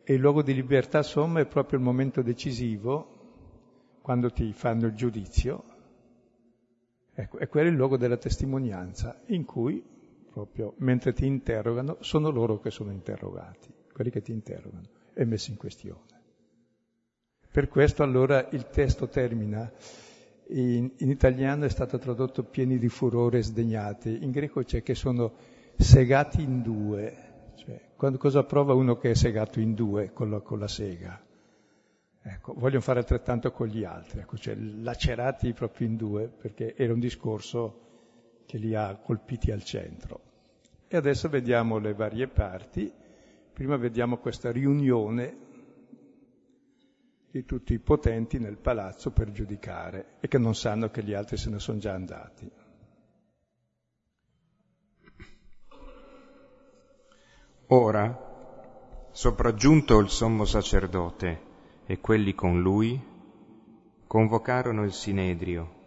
e 0.03 0.13
il 0.13 0.19
luogo 0.19 0.43
di 0.43 0.53
libertà 0.53 1.01
somma 1.01 1.39
è 1.39 1.47
proprio 1.47 1.79
il 1.79 1.85
momento 1.85 2.21
decisivo 2.21 3.17
quando 4.09 4.31
ti 4.31 4.53
fanno 4.53 4.87
il 4.87 4.95
giudizio, 4.95 5.63
ecco, 7.13 7.37
è 7.37 7.47
quello 7.47 7.69
il 7.69 7.75
luogo 7.75 7.95
della 7.95 8.17
testimonianza, 8.17 9.21
in 9.27 9.45
cui 9.45 9.83
proprio 10.31 10.73
mentre 10.77 11.13
ti 11.13 11.27
interrogano 11.27 11.97
sono 11.99 12.31
loro 12.31 12.59
che 12.59 12.71
sono 12.71 12.89
interrogati, 12.89 13.71
quelli 13.93 14.09
che 14.09 14.23
ti 14.23 14.31
interrogano, 14.31 14.87
e 15.13 15.25
messi 15.25 15.51
in 15.51 15.57
questione. 15.57 16.01
Per 17.51 17.67
questo 17.67 18.01
allora 18.01 18.49
il 18.49 18.67
testo 18.69 19.07
termina, 19.09 19.71
in, 20.47 20.89
in 20.97 21.09
italiano 21.11 21.65
è 21.65 21.69
stato 21.69 21.99
tradotto 21.99 22.41
pieni 22.41 22.79
di 22.79 22.89
furore 22.89 23.43
sdegnati, 23.43 24.23
in 24.23 24.31
greco 24.31 24.63
c'è 24.63 24.81
che 24.81 24.95
sono 24.95 25.33
segati 25.77 26.41
in 26.41 26.63
due, 26.63 27.51
cioè 27.57 27.79
quando, 27.95 28.17
cosa 28.17 28.43
prova 28.43 28.73
uno 28.73 28.97
che 28.97 29.11
è 29.11 29.13
segato 29.13 29.59
in 29.59 29.75
due 29.75 30.11
con 30.13 30.31
la, 30.31 30.39
con 30.39 30.57
la 30.57 30.67
sega? 30.67 31.27
Ecco, 32.21 32.53
vogliono 32.53 32.81
fare 32.81 32.99
altrettanto 32.99 33.51
con 33.51 33.67
gli 33.67 33.83
altri, 33.83 34.19
ecco, 34.19 34.37
cioè 34.37 34.55
lacerati 34.55 35.53
proprio 35.53 35.87
in 35.87 35.95
due, 35.95 36.27
perché 36.27 36.75
era 36.75 36.93
un 36.93 36.99
discorso 36.99 37.87
che 38.45 38.57
li 38.57 38.75
ha 38.75 38.95
colpiti 38.95 39.51
al 39.51 39.63
centro. 39.63 40.21
E 40.87 40.97
adesso 40.97 41.29
vediamo 41.29 41.77
le 41.77 41.93
varie 41.93 42.27
parti. 42.27 42.91
Prima 43.53 43.77
vediamo 43.77 44.17
questa 44.17 44.51
riunione 44.51 45.47
di 47.31 47.45
tutti 47.45 47.73
i 47.73 47.79
potenti 47.79 48.39
nel 48.39 48.57
palazzo 48.57 49.11
per 49.11 49.31
giudicare 49.31 50.15
e 50.19 50.27
che 50.27 50.39
non 50.39 50.55
sanno 50.55 50.89
che 50.89 51.03
gli 51.03 51.13
altri 51.13 51.37
se 51.37 51.49
ne 51.49 51.59
sono 51.59 51.77
già 51.77 51.93
andati. 51.93 52.51
Ora, 57.67 59.07
sopraggiunto 59.11 59.99
il 59.99 60.09
sommo 60.09 60.45
sacerdote, 60.45 61.48
e 61.91 61.99
quelli 62.01 62.35
con 62.35 62.61
lui 62.61 63.01
convocarono 64.05 64.83
il 64.83 64.91
Sinedrio 64.91 65.77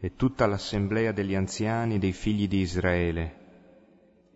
e 0.00 0.16
tutta 0.16 0.44
l'assemblea 0.44 1.12
degli 1.12 1.36
anziani 1.36 2.00
dei 2.00 2.10
figli 2.10 2.48
di 2.48 2.58
Israele 2.58 3.44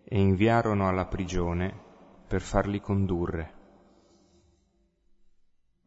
e 0.05 0.17
inviarono 0.17 0.87
alla 0.87 1.03
prigione 1.07 1.77
per 2.25 2.39
farli 2.39 2.79
condurre. 2.79 3.53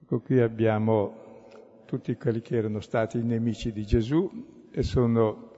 Ecco 0.02 0.20
qui 0.20 0.42
abbiamo 0.42 1.46
tutti 1.86 2.14
quelli 2.16 2.42
che 2.42 2.56
erano 2.56 2.80
stati 2.80 3.16
i 3.16 3.24
nemici 3.24 3.72
di 3.72 3.86
Gesù 3.86 4.68
e 4.70 4.82
sono 4.82 5.52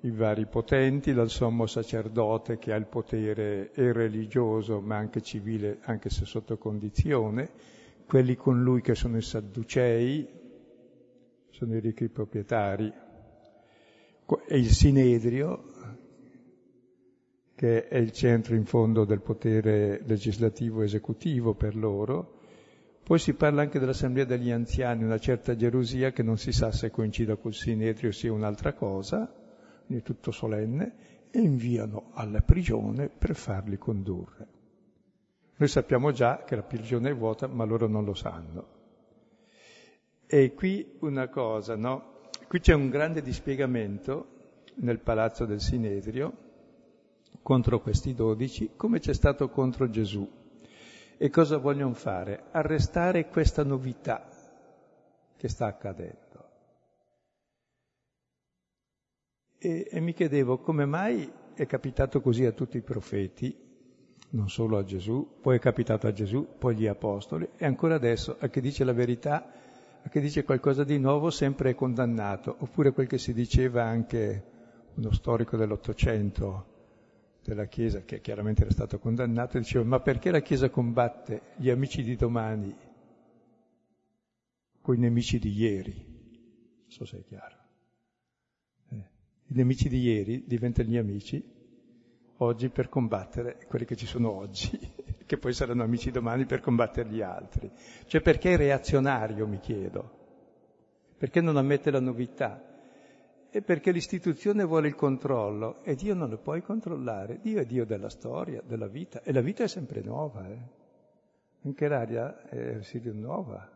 i 0.00 0.10
vari 0.10 0.44
potenti, 0.44 1.14
dal 1.14 1.30
sommo 1.30 1.64
sacerdote 1.64 2.58
che 2.58 2.74
ha 2.74 2.76
il 2.76 2.86
potere 2.86 3.72
e 3.72 3.92
religioso 3.92 4.82
ma 4.82 4.98
anche 4.98 5.22
civile, 5.22 5.78
anche 5.84 6.10
se 6.10 6.26
sotto 6.26 6.58
condizione, 6.58 7.78
quelli 8.10 8.34
con 8.34 8.60
lui 8.64 8.80
che 8.80 8.96
sono 8.96 9.18
i 9.18 9.22
Sadducei, 9.22 10.26
sono 11.50 11.76
i 11.76 11.78
ricchi 11.78 12.08
proprietari, 12.08 12.92
e 14.48 14.58
il 14.58 14.68
Sinedrio, 14.68 15.70
che 17.54 17.86
è 17.86 17.98
il 17.98 18.10
centro 18.10 18.56
in 18.56 18.64
fondo 18.64 19.04
del 19.04 19.20
potere 19.20 20.02
legislativo 20.04 20.82
esecutivo 20.82 21.54
per 21.54 21.76
loro. 21.76 22.40
Poi 23.04 23.20
si 23.20 23.32
parla 23.34 23.62
anche 23.62 23.78
dell'assemblea 23.78 24.24
degli 24.24 24.50
anziani, 24.50 25.04
una 25.04 25.18
certa 25.18 25.54
gelosia 25.54 26.10
che 26.10 26.24
non 26.24 26.36
si 26.36 26.50
sa 26.50 26.72
se 26.72 26.90
coincida 26.90 27.36
col 27.36 27.54
Sinedrio 27.54 28.10
sia 28.10 28.32
un'altra 28.32 28.72
cosa, 28.72 29.32
quindi 29.86 30.02
tutto 30.02 30.32
solenne, 30.32 31.28
e 31.30 31.38
inviano 31.38 32.10
alla 32.14 32.40
prigione 32.40 33.08
per 33.08 33.36
farli 33.36 33.78
condurre. 33.78 34.58
Noi 35.60 35.68
sappiamo 35.68 36.10
già 36.10 36.42
che 36.44 36.56
la 36.56 36.62
prigione 36.62 37.10
è 37.10 37.14
vuota, 37.14 37.46
ma 37.46 37.64
loro 37.64 37.86
non 37.86 38.02
lo 38.06 38.14
sanno. 38.14 38.78
E 40.26 40.54
qui 40.54 40.96
una 41.00 41.28
cosa, 41.28 41.76
no? 41.76 42.28
Qui 42.48 42.60
c'è 42.60 42.72
un 42.72 42.88
grande 42.88 43.20
dispiegamento 43.20 44.62
nel 44.76 45.00
palazzo 45.00 45.44
del 45.44 45.60
Sinedrio 45.60 46.48
contro 47.42 47.82
questi 47.82 48.14
dodici, 48.14 48.70
come 48.74 49.00
c'è 49.00 49.12
stato 49.12 49.50
contro 49.50 49.90
Gesù. 49.90 50.26
E 51.18 51.28
cosa 51.28 51.58
vogliono 51.58 51.92
fare? 51.92 52.44
Arrestare 52.52 53.28
questa 53.28 53.62
novità 53.62 54.30
che 55.36 55.48
sta 55.48 55.66
accadendo. 55.66 56.48
E, 59.58 59.88
e 59.90 60.00
mi 60.00 60.14
chiedevo 60.14 60.56
come 60.56 60.86
mai 60.86 61.30
è 61.52 61.66
capitato 61.66 62.22
così 62.22 62.46
a 62.46 62.52
tutti 62.52 62.78
i 62.78 62.82
profeti, 62.82 63.68
non 64.30 64.48
solo 64.48 64.78
a 64.78 64.84
Gesù, 64.84 65.38
poi 65.40 65.56
è 65.56 65.58
capitato 65.58 66.06
a 66.06 66.12
Gesù, 66.12 66.46
poi 66.58 66.74
agli 66.74 66.86
apostoli, 66.86 67.48
e 67.56 67.64
ancora 67.64 67.94
adesso 67.94 68.36
a 68.38 68.48
chi 68.48 68.60
dice 68.60 68.84
la 68.84 68.92
verità, 68.92 69.52
a 70.02 70.08
chi 70.08 70.20
dice 70.20 70.44
qualcosa 70.44 70.84
di 70.84 70.98
nuovo, 70.98 71.30
sempre 71.30 71.70
è 71.70 71.74
condannato, 71.74 72.54
oppure 72.58 72.92
quel 72.92 73.06
che 73.06 73.18
si 73.18 73.32
diceva 73.32 73.84
anche 73.84 74.44
uno 74.94 75.12
storico 75.12 75.56
dell'Ottocento 75.56 76.66
della 77.42 77.66
Chiesa, 77.66 78.02
che 78.02 78.20
chiaramente 78.20 78.62
era 78.62 78.70
stato 78.70 78.98
condannato, 78.98 79.58
diceva 79.58 79.84
ma 79.84 80.00
perché 80.00 80.30
la 80.30 80.40
Chiesa 80.40 80.70
combatte 80.70 81.42
gli 81.56 81.70
amici 81.70 82.02
di 82.02 82.14
domani 82.14 82.74
con 84.80 84.94
i 84.94 84.98
nemici 84.98 85.38
di 85.38 85.52
ieri? 85.52 85.94
Non 85.94 86.90
so 86.90 87.04
se 87.04 87.18
è 87.18 87.24
chiaro. 87.24 87.56
Eh. 88.90 89.04
I 89.46 89.54
nemici 89.54 89.88
di 89.88 90.00
ieri 90.00 90.44
diventano 90.46 90.88
gli 90.88 90.96
amici 90.96 91.58
oggi 92.42 92.68
per 92.68 92.88
combattere 92.88 93.58
quelli 93.66 93.84
che 93.84 93.96
ci 93.96 94.06
sono 94.06 94.30
oggi, 94.30 94.78
che 95.24 95.38
poi 95.38 95.52
saranno 95.52 95.82
amici 95.82 96.10
domani 96.10 96.44
per 96.44 96.60
combattere 96.60 97.08
gli 97.08 97.22
altri. 97.22 97.70
Cioè 98.06 98.20
perché 98.20 98.52
è 98.52 98.56
reazionario, 98.56 99.46
mi 99.46 99.60
chiedo? 99.60 100.18
Perché 101.16 101.40
non 101.40 101.56
ammette 101.56 101.90
la 101.90 102.00
novità? 102.00 102.70
è 103.50 103.62
perché 103.62 103.90
l'istituzione 103.90 104.62
vuole 104.62 104.86
il 104.86 104.94
controllo 104.94 105.82
e 105.82 105.96
Dio 105.96 106.14
non 106.14 106.30
lo 106.30 106.38
puoi 106.38 106.62
controllare. 106.62 107.40
Dio 107.40 107.60
è 107.60 107.66
Dio 107.66 107.84
della 107.84 108.08
storia, 108.08 108.62
della 108.64 108.86
vita 108.86 109.22
e 109.22 109.32
la 109.32 109.40
vita 109.40 109.64
è 109.64 109.68
sempre 109.68 110.02
nuova. 110.02 110.48
Eh? 110.48 110.58
Anche 111.64 111.88
l'aria 111.88 112.48
eh, 112.48 112.82
si 112.82 112.98
rinnova, 112.98 113.68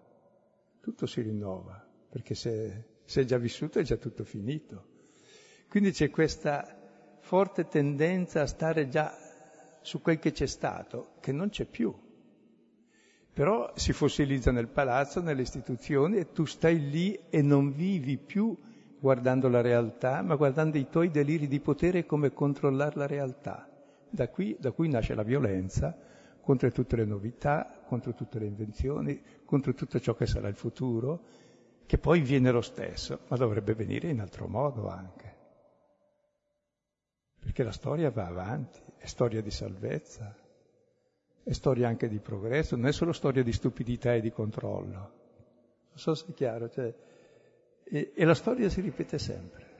tutto 0.81 1.07
si 1.07 1.21
rinnova, 1.23 1.85
perché 2.09 2.35
se, 2.37 2.85
se 3.05 3.23
è 3.23 3.25
già 3.25 3.37
vissuto 3.37 3.81
è 3.81 3.83
già 3.83 3.97
tutto 3.97 4.23
finito. 4.23 4.93
Quindi 5.69 5.91
c'è 5.91 6.09
questa 6.09 6.84
forte 7.25 7.69
tendenza 7.69 8.43
a 8.43 8.47
stare 8.47 8.87
già 8.89 9.17
su 9.81 10.03
quel 10.03 10.19
che 10.19 10.31
c'è 10.31 10.45
stato, 10.45 11.15
che 11.21 11.33
non 11.33 11.49
c'è 11.49 11.65
più. 11.65 11.93
Però 13.33 13.73
si 13.75 13.95
fossilizza 13.95 14.51
nel 14.51 14.69
palazzo, 14.69 15.23
nelle 15.23 15.41
istituzioni 15.41 16.19
e 16.19 16.33
tu 16.33 16.45
stai 16.45 16.91
lì 16.91 17.19
e 17.31 17.41
non 17.41 17.73
vivi 17.73 18.19
più 18.19 18.55
guardando 19.01 19.49
la 19.49 19.63
realtà, 19.63 20.21
ma 20.21 20.37
guardando 20.37 20.77
i 20.77 20.89
tuoi 20.91 21.11
deliri 21.11 21.49
di 21.49 21.61
potere 21.61 22.01
e 22.01 22.07
come 22.07 22.35
controllare 22.35 22.97
la 22.97 23.07
realtà. 23.07 23.71
Da 24.11 24.29
qui, 24.29 24.55
da 24.61 24.73
cui 24.73 24.91
nasce 24.91 25.15
la 25.15 25.23
violenza 25.23 25.97
contro 26.43 26.71
tutte 26.71 26.97
le 26.97 27.07
novità, 27.07 27.81
contro 27.87 28.13
tutte 28.13 28.39
le 28.39 28.47
invenzioni, 28.47 29.19
contro 29.47 29.73
tutto 29.73 29.99
ciò 29.99 30.15
che 30.15 30.27
sarà 30.27 30.49
il 30.49 30.57
futuro, 30.57 31.23
che 31.87 31.97
poi 31.97 32.21
viene 32.21 32.51
lo 32.51 32.61
stesso, 32.61 33.21
ma 33.29 33.37
dovrebbe 33.39 33.75
venire 33.75 34.11
in 34.11 34.21
altro 34.21 34.47
modo 34.47 34.89
anche. 34.89 35.34
Perché 37.45 37.63
la 37.63 37.73
storia 37.73 38.11
va 38.11 38.27
avanti, 38.27 38.81
è 38.97 39.05
storia 39.05 39.43
di 39.43 39.51
salvezza, 39.51 40.35
è 41.43 41.53
storia 41.53 41.89
anche 41.89 42.09
di 42.09 42.19
progresso, 42.19 42.75
non 42.75 42.87
è 42.87 42.93
solo 42.93 43.13
storia 43.13 43.43
di 43.43 43.53
stupidità 43.53 44.15
e 44.15 44.23
di 44.23 44.33
controllo. 44.33 44.99
Non 45.91 45.99
so 45.99 46.15
se 46.15 46.25
è 46.31 46.33
chiaro, 46.33 46.71
cioè, 46.71 46.93
e, 47.85 48.13
e 48.15 48.25
la 48.25 48.35
storia 48.35 48.71
si 48.71 48.81
ripete 48.81 49.19
sempre. 49.19 49.73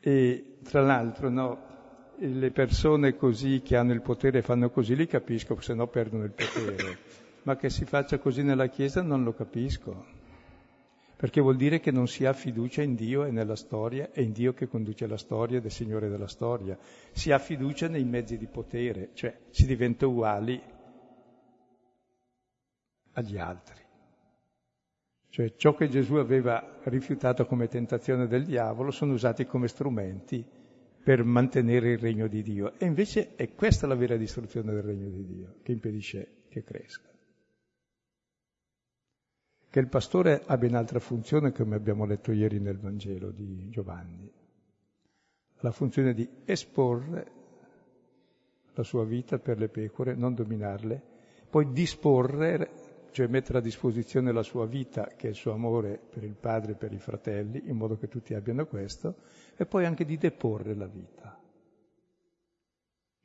E 0.00 0.56
tra 0.62 0.80
l'altro, 0.80 1.28
no, 1.28 1.70
le 2.16 2.50
persone 2.50 3.14
così 3.14 3.60
che 3.62 3.76
hanno 3.76 3.92
il 3.92 4.00
potere 4.00 4.40
fanno 4.40 4.70
così, 4.70 4.96
li 4.96 5.06
capisco, 5.06 5.60
se 5.60 5.74
no 5.74 5.86
perdono 5.86 6.24
il 6.24 6.32
potere. 6.32 6.98
Ma 7.42 7.56
che 7.56 7.68
si 7.68 7.84
faccia 7.84 8.18
così 8.18 8.42
nella 8.42 8.68
Chiesa 8.68 9.02
non 9.02 9.22
lo 9.22 9.34
capisco. 9.34 10.21
Perché 11.22 11.40
vuol 11.40 11.54
dire 11.54 11.78
che 11.78 11.92
non 11.92 12.08
si 12.08 12.24
ha 12.24 12.32
fiducia 12.32 12.82
in 12.82 12.96
Dio 12.96 13.24
e 13.24 13.30
nella 13.30 13.54
storia, 13.54 14.10
è 14.10 14.20
in 14.20 14.32
Dio 14.32 14.54
che 14.54 14.66
conduce 14.66 15.06
la 15.06 15.16
storia 15.16 15.58
ed 15.58 15.64
è 15.64 15.68
Signore 15.68 16.08
della 16.08 16.26
storia. 16.26 16.76
Si 17.12 17.30
ha 17.30 17.38
fiducia 17.38 17.86
nei 17.86 18.02
mezzi 18.02 18.36
di 18.36 18.48
potere, 18.48 19.10
cioè 19.14 19.32
si 19.50 19.64
diventa 19.64 20.04
uguali 20.04 20.60
agli 23.12 23.38
altri. 23.38 23.80
Cioè 25.28 25.54
ciò 25.54 25.76
che 25.76 25.88
Gesù 25.88 26.16
aveva 26.16 26.80
rifiutato 26.86 27.46
come 27.46 27.68
tentazione 27.68 28.26
del 28.26 28.44
diavolo 28.44 28.90
sono 28.90 29.12
usati 29.12 29.46
come 29.46 29.68
strumenti 29.68 30.44
per 31.04 31.22
mantenere 31.22 31.92
il 31.92 31.98
regno 31.98 32.26
di 32.26 32.42
Dio. 32.42 32.72
E 32.80 32.86
invece 32.86 33.36
è 33.36 33.54
questa 33.54 33.86
la 33.86 33.94
vera 33.94 34.16
distruzione 34.16 34.72
del 34.72 34.82
regno 34.82 35.08
di 35.08 35.24
Dio 35.24 35.54
che 35.62 35.70
impedisce 35.70 36.42
che 36.48 36.64
cresca. 36.64 37.11
Che 39.72 39.80
il 39.80 39.88
pastore 39.88 40.42
ha 40.44 40.58
ben 40.58 40.74
altra 40.74 40.98
funzione, 40.98 41.50
come 41.50 41.76
abbiamo 41.76 42.04
letto 42.04 42.30
ieri 42.30 42.60
nel 42.60 42.76
Vangelo 42.76 43.30
di 43.30 43.70
Giovanni. 43.70 44.30
La 45.60 45.70
funzione 45.70 46.12
di 46.12 46.28
esporre 46.44 47.32
la 48.74 48.82
sua 48.82 49.06
vita 49.06 49.38
per 49.38 49.58
le 49.58 49.70
pecore, 49.70 50.14
non 50.14 50.34
dominarle, 50.34 51.00
poi 51.48 51.72
disporre 51.72 52.68
cioè 53.12 53.28
mettere 53.28 53.60
a 53.60 53.62
disposizione 53.62 54.30
la 54.30 54.42
sua 54.42 54.66
vita, 54.66 55.06
che 55.16 55.28
è 55.28 55.30
il 55.30 55.36
suo 55.36 55.52
amore 55.52 55.98
per 55.98 56.22
il 56.22 56.36
padre 56.38 56.72
e 56.72 56.74
per 56.74 56.92
i 56.92 56.98
fratelli, 56.98 57.62
in 57.70 57.76
modo 57.78 57.96
che 57.96 58.08
tutti 58.08 58.34
abbiano 58.34 58.66
questo, 58.66 59.20
e 59.56 59.64
poi 59.64 59.86
anche 59.86 60.04
di 60.04 60.18
deporre 60.18 60.74
la 60.74 60.86
vita, 60.86 61.40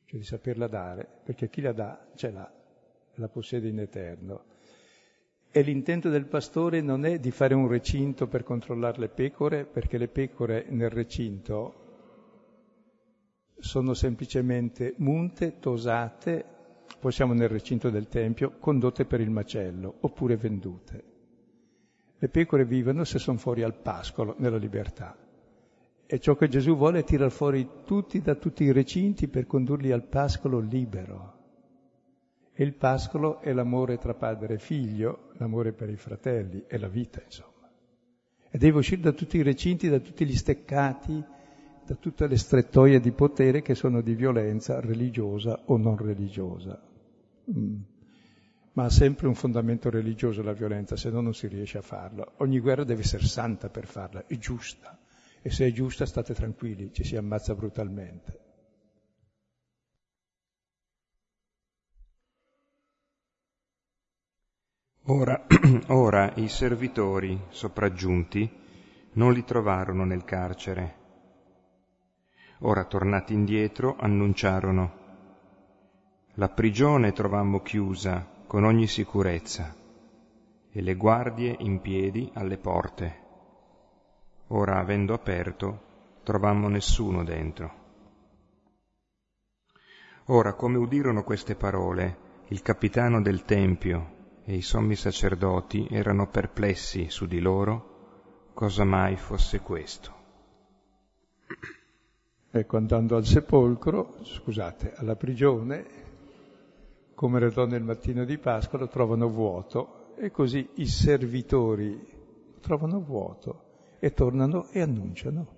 cioè 0.06 0.18
di 0.18 0.26
saperla 0.26 0.68
dare, 0.68 1.06
perché 1.26 1.50
chi 1.50 1.60
la 1.60 1.74
dà 1.74 2.08
ce 2.16 2.32
l'ha, 2.32 2.50
la 3.16 3.28
possiede 3.28 3.68
in 3.68 3.80
eterno. 3.80 4.56
E 5.50 5.62
l'intento 5.62 6.10
del 6.10 6.26
pastore 6.26 6.82
non 6.82 7.06
è 7.06 7.20
di 7.20 7.32
fare 7.32 7.54
un 7.54 7.68
recinto 7.68 8.28
per 8.28 8.44
controllare 8.44 9.00
le 9.00 9.10
pecore, 9.10 9.66
perché 9.66 9.98
le 9.98 10.08
pecore 10.08 10.66
nel 10.70 10.90
recinto 10.90 11.86
sono 13.60 13.94
semplicemente 13.94 14.94
munte, 14.98 15.60
tosate, 15.60 16.46
poi 17.00 17.12
siamo 17.12 17.34
nel 17.34 17.50
recinto 17.50 17.90
del 17.90 18.08
Tempio, 18.08 18.56
condotte 18.60 19.06
per 19.06 19.20
il 19.20 19.30
macello, 19.30 19.96
oppure 20.02 20.38
vendute. 20.38 21.04
Le 22.20 22.30
pecore 22.30 22.66
vivono 22.66 23.04
se 23.04 23.20
sono 23.20 23.38
fuori 23.38 23.64
al 23.64 23.76
pascolo, 23.76 24.36
nella 24.38 24.58
libertà. 24.58 25.16
E 26.06 26.20
ciò 26.20 26.36
che 26.36 26.48
Gesù 26.48 26.76
vuole 26.76 27.00
è 27.00 27.04
tirar 27.04 27.32
fuori 27.32 27.68
tutti 27.86 28.22
da 28.22 28.36
tutti 28.36 28.64
i 28.64 28.72
recinti 28.72 29.28
per 29.28 29.46
condurli 29.46 29.92
al 29.92 30.04
pascolo 30.04 30.60
libero. 30.60 31.37
E 32.60 32.64
il 32.64 32.74
pascolo 32.74 33.40
è 33.40 33.54
l'amore 33.54 34.00
tra 34.00 34.16
padre 34.16 34.56
e 34.56 34.58
figlio, 34.58 35.30
l'amore 35.34 35.74
per 35.74 35.92
i 35.92 35.96
fratelli, 35.96 36.64
è 36.66 36.78
la 36.78 36.88
vita, 36.88 37.22
insomma. 37.24 37.70
E 38.50 38.58
deve 38.58 38.80
uscire 38.80 39.00
da 39.00 39.12
tutti 39.12 39.38
i 39.38 39.44
recinti, 39.44 39.88
da 39.90 40.00
tutti 40.00 40.26
gli 40.26 40.36
steccati, 40.36 41.24
da 41.86 41.94
tutte 41.94 42.26
le 42.26 42.36
strettoie 42.36 43.00
di 43.00 43.12
potere 43.12 43.62
che 43.62 43.76
sono 43.76 44.02
di 44.02 44.16
violenza 44.16 44.80
religiosa 44.80 45.66
o 45.66 45.78
non 45.78 45.98
religiosa. 45.98 46.82
Mm. 47.56 47.76
Ma 48.74 48.86
ha 48.86 48.90
sempre 48.90 49.28
un 49.28 49.36
fondamento 49.36 49.92
religioso 49.92 50.42
la 50.42 50.54
violenza, 50.54 50.96
se 50.96 51.12
no 51.12 51.22
non 51.22 51.36
si 51.36 51.46
riesce 51.46 51.78
a 51.78 51.84
farla. 51.84 52.28
Ogni 52.38 52.60
guerra 52.60 52.84
deve 52.84 53.02
essere 53.02 53.28
santa 53.28 53.70
per 53.70 53.86
farla, 53.86 54.26
è 54.26 54.36
giusta. 54.40 54.98
E 55.44 55.52
se 55.52 55.68
è 55.68 55.72
giusta 55.72 56.08
state 56.08 56.34
tranquilli, 56.34 56.92
ci 56.92 57.04
si 57.04 57.16
ammazza 57.16 57.54
brutalmente. 57.54 58.46
Ora, 65.10 65.46
ora 65.88 66.34
i 66.36 66.50
servitori 66.50 67.40
sopraggiunti 67.48 68.52
non 69.14 69.32
li 69.32 69.46
trovarono 69.46 70.04
nel 70.04 70.26
carcere 70.26 70.96
Ora 72.60 72.84
tornati 72.84 73.34
indietro 73.34 73.96
annunciarono 73.98 74.92
La 76.34 76.50
prigione 76.50 77.14
trovammo 77.14 77.62
chiusa 77.62 78.28
con 78.48 78.66
ogni 78.66 78.86
sicurezza 78.86 79.74
e 80.72 80.82
le 80.82 80.96
guardie 80.96 81.56
in 81.60 81.80
piedi 81.80 82.30
alle 82.34 82.58
porte. 82.58 83.22
Ora 84.48 84.78
avendo 84.78 85.14
aperto 85.14 86.20
trovammo 86.24 86.68
nessuno 86.68 87.24
dentro. 87.24 87.74
Ora 90.26 90.52
come 90.52 90.78
udirono 90.78 91.24
queste 91.24 91.56
parole, 91.56 92.18
il 92.50 92.62
capitano 92.62 93.22
del 93.22 93.46
Tempio 93.46 94.16
e 94.50 94.56
i 94.56 94.62
sommi 94.62 94.96
sacerdoti 94.96 95.88
erano 95.92 96.30
perplessi 96.30 97.10
su 97.10 97.26
di 97.26 97.42
loro 97.42 98.52
cosa 98.54 98.86
mai 98.86 99.18
fosse 99.18 99.60
questo. 99.60 100.14
Ecco, 102.50 102.78
andando 102.78 103.18
al 103.18 103.26
sepolcro, 103.26 104.20
scusate, 104.22 104.94
alla 104.96 105.18
prigione, 105.18 105.86
come 107.14 107.42
le 107.42 107.52
donne 107.52 107.76
il 107.76 107.84
mattino 107.84 108.24
di 108.24 108.38
Pasqua, 108.38 108.80
lo 108.80 108.88
trovano 108.88 109.28
vuoto 109.28 110.16
e 110.16 110.32
così 110.32 110.66
i 110.76 110.88
servitori 110.88 112.08
trovano 112.62 113.02
vuoto 113.02 113.64
e 114.00 114.14
tornano 114.14 114.70
e 114.72 114.80
annunciano. 114.80 115.56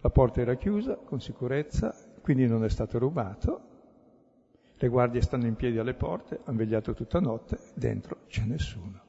La 0.00 0.08
porta 0.08 0.40
era 0.40 0.54
chiusa 0.54 0.96
con 0.96 1.20
sicurezza, 1.20 1.94
quindi 2.22 2.46
non 2.46 2.64
è 2.64 2.70
stato 2.70 2.98
rubato. 2.98 3.67
Le 4.80 4.88
guardie 4.88 5.20
stanno 5.22 5.46
in 5.46 5.56
piedi 5.56 5.78
alle 5.78 5.94
porte, 5.94 6.40
hanno 6.44 6.56
vegliato 6.56 6.94
tutta 6.94 7.18
notte, 7.18 7.58
dentro 7.74 8.18
c'è 8.28 8.44
nessuno. 8.44 9.02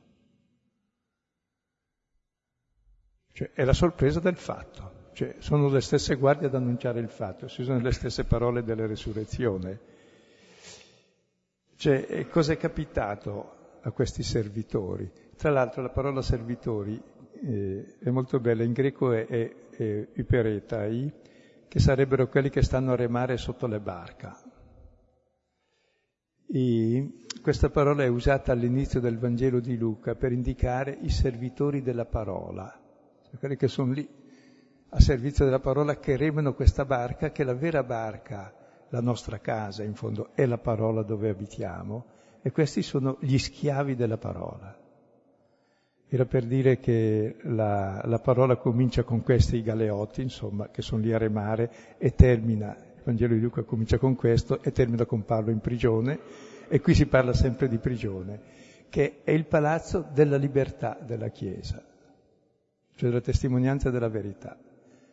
Cioè, 3.32 3.52
è 3.54 3.64
la 3.64 3.74
sorpresa 3.74 4.20
del 4.20 4.36
fatto, 4.36 5.12
cioè, 5.14 5.36
sono 5.38 5.70
le 5.70 5.82
stesse 5.82 6.16
guardie 6.16 6.48
ad 6.48 6.56
annunciare 6.56 7.00
il 7.00 7.10
fatto, 7.10 7.48
si 7.48 7.62
usano 7.62 7.82
le 7.82 7.92
stesse 7.92 8.24
parole 8.26 8.64
della 8.64 8.88
resurrezione. 8.88 9.80
Cioè, 11.76 12.28
cosa 12.30 12.54
è 12.54 12.58
capitato 12.58 13.80
a 13.82 13.92
questi 13.92 14.24
servitori? 14.24 15.10
Tra 15.38 15.52
l'altro 15.52 15.82
la 15.82 15.90
parola 15.90 16.22
servitori 16.22 17.02
eh, 17.46 17.96
è 18.00 18.10
molto 18.10 18.40
bella, 18.40 18.64
in 18.64 18.74
greco 18.74 19.14
è, 19.14 19.26
è, 19.28 19.56
è 19.70 20.08
iperetai, 20.16 21.14
che 21.68 21.80
sarebbero 21.80 22.28
quelli 22.28 22.50
che 22.50 22.64
stanno 22.64 22.94
a 22.94 22.96
remare 22.96 23.38
sotto 23.38 23.68
le 23.68 23.80
barca. 23.80 24.36
E 26.52 27.26
questa 27.44 27.70
parola 27.70 28.04
è 28.04 28.08
usata 28.08 28.52
all'inizio 28.52 29.00
del 29.00 29.20
Vangelo 29.20 29.60
di 29.60 29.78
Luca 29.78 30.16
per 30.16 30.32
indicare 30.32 30.98
i 31.02 31.10
servitori 31.10 31.84
della 31.84 32.06
parola, 32.06 32.76
cioè 33.22 33.38
quelli 33.38 33.56
che 33.56 33.68
sono 33.68 33.92
lì 33.92 34.10
a 34.90 35.00
servizio 35.00 35.46
della 35.46 35.60
parola 35.60 36.00
che 36.00 36.18
remano 36.18 36.56
questa 36.56 36.86
barca, 36.86 37.30
che 37.30 37.44
è 37.44 37.46
la 37.46 37.54
vera 37.54 37.84
barca, 37.84 38.52
la 38.90 39.00
nostra 39.00 39.38
casa 39.38 39.84
in 39.84 39.94
fondo, 39.94 40.30
è 40.34 40.48
la 40.48 40.58
parola 40.58 41.04
dove 41.04 41.30
abitiamo, 41.30 42.06
e 42.42 42.52
questi 42.52 42.82
sono 42.82 43.18
gli 43.20 43.38
schiavi 43.38 43.94
della 43.94 44.18
parola. 44.18 44.76
Era 46.08 46.26
per 46.26 46.46
dire 46.46 46.80
che 46.80 47.36
la, 47.44 48.02
la 48.06 48.18
parola 48.18 48.56
comincia 48.56 49.04
con 49.04 49.22
questi 49.22 49.62
galeotti, 49.62 50.24
insomma, 50.24 50.70
che 50.70 50.82
sono 50.82 51.04
lì 51.04 51.14
a 51.14 51.20
remare, 51.20 51.72
e 52.00 52.16
termina, 52.16 52.76
il 53.00 53.06
Vangelo 53.06 53.34
di 53.34 53.40
Luca 53.40 53.64
comincia 53.64 53.98
con 53.98 54.16
questo, 54.16 54.62
e 54.62 54.72
termina 54.72 55.06
con 55.06 55.24
Paolo 55.24 55.52
in 55.52 55.60
prigione, 55.60 56.20
e 56.68 56.82
qui 56.82 56.94
si 56.94 57.08
parla 57.08 57.34
sempre 57.34 57.68
di 57.68 57.78
prigione, 57.78 58.42
che 58.90 59.22
è 59.24 59.32
il 59.32 59.46
palazzo 59.46 60.06
della 60.14 60.38
libertà 60.38 60.98
della 61.02 61.30
Chiesa, 61.30 61.84
cioè 62.96 63.10
della 63.10 63.22
testimonianza 63.22 63.90
della 63.90 64.10
verità, 64.10 64.58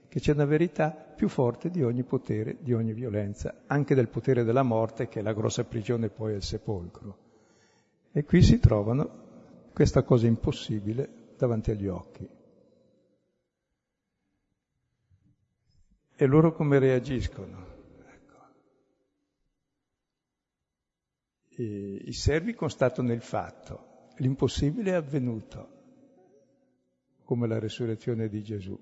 che 0.08 0.20
c'è 0.20 0.32
una 0.32 0.44
verità 0.44 0.90
più 0.90 1.28
forte 1.28 1.70
di 1.70 1.82
ogni 1.82 2.02
potere, 2.02 2.56
di 2.60 2.72
ogni 2.72 2.92
violenza, 2.92 3.62
anche 3.66 3.94
del 3.94 4.08
potere 4.08 4.44
della 4.44 4.62
morte, 4.62 5.08
che 5.08 5.20
è 5.20 5.22
la 5.22 5.32
grossa 5.32 5.64
prigione 5.64 6.08
poi 6.08 6.32
è 6.32 6.36
il 6.36 6.42
sepolcro. 6.42 7.18
E 8.12 8.24
qui 8.24 8.42
si 8.42 8.58
trovano 8.58 9.24
questa 9.72 10.02
cosa 10.02 10.26
impossibile 10.26 11.08
davanti 11.36 11.70
agli 11.70 11.86
occhi. 11.86 12.28
E 16.18 16.26
loro 16.26 16.54
come 16.54 16.78
reagiscono? 16.78 17.75
I 21.58 22.12
servi 22.12 22.54
constatano 22.54 23.12
il 23.12 23.22
fatto, 23.22 24.10
l'impossibile 24.16 24.90
è 24.90 24.94
avvenuto, 24.94 25.68
come 27.24 27.46
la 27.46 27.58
resurrezione 27.58 28.28
di 28.28 28.42
Gesù. 28.42 28.78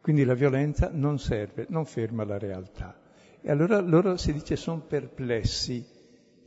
Quindi 0.00 0.24
la 0.24 0.34
violenza 0.34 0.90
non 0.92 1.18
serve, 1.18 1.66
non 1.68 1.86
ferma 1.86 2.24
la 2.24 2.38
realtà. 2.38 3.00
E 3.40 3.50
allora 3.50 3.80
loro 3.80 4.16
si 4.16 4.32
dice 4.32 4.56
sono 4.56 4.80
perplessi 4.80 5.84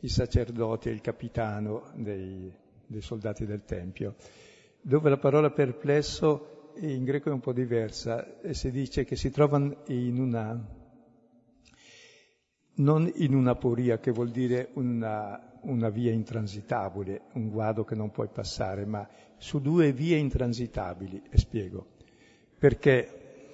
i 0.00 0.08
sacerdoti 0.08 0.88
e 0.88 0.92
il 0.92 1.00
capitano 1.00 1.90
dei, 1.94 2.52
dei 2.86 3.00
soldati 3.00 3.46
del 3.46 3.64
Tempio, 3.64 4.16
dove 4.80 5.10
la 5.10 5.16
parola 5.16 5.50
perplesso 5.50 6.72
in 6.80 7.04
greco 7.04 7.30
è 7.30 7.32
un 7.32 7.40
po' 7.40 7.52
diversa 7.52 8.40
e 8.40 8.54
si 8.54 8.70
dice 8.70 9.04
che 9.04 9.16
si 9.16 9.30
trovano 9.30 9.82
in 9.86 10.18
una, 10.20 10.76
non 12.78 13.10
in 13.16 13.34
una 13.34 13.54
poria 13.54 13.98
che 13.98 14.10
vuol 14.10 14.30
dire 14.30 14.70
una, 14.74 15.58
una 15.62 15.88
via 15.88 16.12
intransitabile, 16.12 17.22
un 17.34 17.48
guado 17.50 17.84
che 17.84 17.94
non 17.94 18.10
puoi 18.10 18.28
passare, 18.28 18.84
ma 18.84 19.08
su 19.36 19.60
due 19.60 19.92
vie 19.92 20.16
intransitabili, 20.16 21.22
e 21.30 21.38
spiego. 21.38 21.86
Perché 22.58 23.52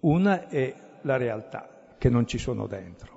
una 0.00 0.48
è 0.48 0.74
la 1.02 1.16
realtà, 1.16 1.94
che 1.98 2.08
non 2.08 2.26
ci 2.26 2.38
sono 2.38 2.66
dentro 2.66 3.12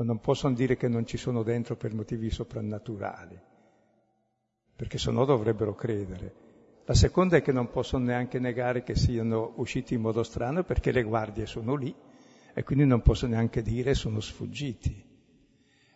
ma 0.00 0.06
non 0.06 0.20
possono 0.20 0.54
dire 0.54 0.76
che 0.78 0.88
non 0.88 1.04
ci 1.04 1.18
sono 1.18 1.42
dentro 1.42 1.76
per 1.76 1.92
motivi 1.92 2.30
soprannaturali, 2.30 3.38
perché 4.74 4.96
sennò 4.96 5.26
dovrebbero 5.26 5.74
credere. 5.74 6.48
La 6.86 6.94
seconda 6.94 7.36
è 7.36 7.42
che 7.42 7.52
non 7.52 7.68
possono 7.68 8.06
neanche 8.06 8.38
negare 8.38 8.82
che 8.82 8.96
siano 8.96 9.52
usciti 9.56 9.92
in 9.92 10.00
modo 10.00 10.22
strano 10.22 10.64
perché 10.64 10.90
le 10.90 11.02
guardie 11.02 11.44
sono 11.44 11.74
lì 11.74 11.94
e 12.60 12.62
quindi 12.62 12.84
non 12.84 13.00
possono 13.00 13.32
neanche 13.32 13.62
dire 13.62 13.94
sono 13.94 14.20
sfuggiti. 14.20 15.02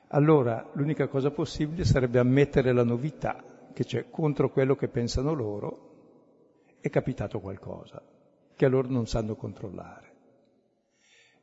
Allora 0.09 0.70
l'unica 0.72 1.09
cosa 1.09 1.31
possibile 1.31 1.85
sarebbe 1.85 2.18
ammettere 2.18 2.72
la 2.72 2.85
novità, 2.85 3.68
che 3.74 3.85
c'è 3.85 4.09
contro 4.09 4.48
quello 4.48 4.74
che 4.74 4.88
pensano 4.88 5.35
loro 5.35 5.90
è 6.81 6.88
capitato 6.88 7.38
qualcosa, 7.40 8.03
che 8.57 8.68
loro 8.68 8.88
non 8.88 9.07
sanno 9.07 9.35
controllare 9.35 10.12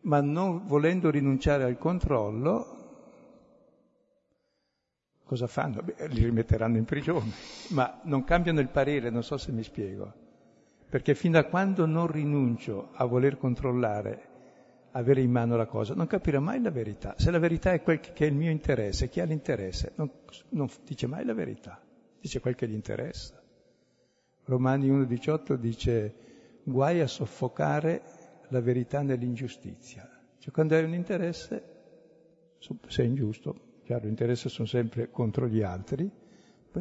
ma 0.01 0.19
non 0.19 0.65
volendo 0.65 1.11
rinunciare 1.11 1.63
al 1.63 1.77
controllo, 1.77 2.77
cosa 5.23 5.45
fanno? 5.45 5.83
Beh, 5.83 6.07
li 6.07 6.23
rimetteranno 6.23 6.77
in 6.77 6.85
prigione, 6.85 7.31
ma 7.67 7.99
non 8.05 8.23
cambiano 8.23 8.61
il 8.61 8.69
parere, 8.69 9.11
non 9.11 9.21
so 9.21 9.37
se 9.37 9.51
mi 9.51 9.61
spiego, 9.61 10.11
perché 10.89 11.13
fino 11.13 11.37
a 11.37 11.43
quando 11.43 11.85
non 11.85 12.07
rinuncio 12.07 12.89
a 12.93 13.05
voler 13.05 13.37
controllare, 13.37 14.30
avere 14.91 15.21
in 15.21 15.31
mano 15.31 15.55
la 15.55 15.65
cosa, 15.65 15.93
non 15.93 16.07
capirà 16.07 16.39
mai 16.39 16.61
la 16.61 16.71
verità. 16.71 17.15
Se 17.17 17.31
la 17.31 17.39
verità 17.39 17.71
è 17.71 17.81
quel 17.81 17.99
che 17.99 18.25
è 18.25 18.25
il 18.25 18.35
mio 18.35 18.51
interesse, 18.51 19.09
chi 19.09 19.19
ha 19.19 19.25
l'interesse, 19.25 19.93
non, 19.95 20.11
non 20.49 20.69
dice 20.85 21.07
mai 21.07 21.25
la 21.25 21.33
verità, 21.33 21.81
dice 22.19 22.39
quel 22.39 22.55
che 22.55 22.67
gli 22.67 22.73
interessa. 22.73 23.41
Romani 24.45 24.89
1,18 24.89 25.53
dice 25.55 26.13
guai 26.63 26.99
a 26.99 27.07
soffocare 27.07 28.01
la 28.49 28.59
verità 28.59 29.01
nell'ingiustizia. 29.01 30.09
Cioè 30.37 30.51
quando 30.51 30.75
hai 30.75 30.83
un 30.83 30.93
interesse, 30.93 31.63
sei 32.87 33.07
ingiusto, 33.07 33.79
chiaro, 33.83 34.05
l'interesse 34.05 34.49
sono 34.49 34.67
sempre 34.67 35.09
contro 35.09 35.47
gli 35.47 35.61
altri, 35.61 36.09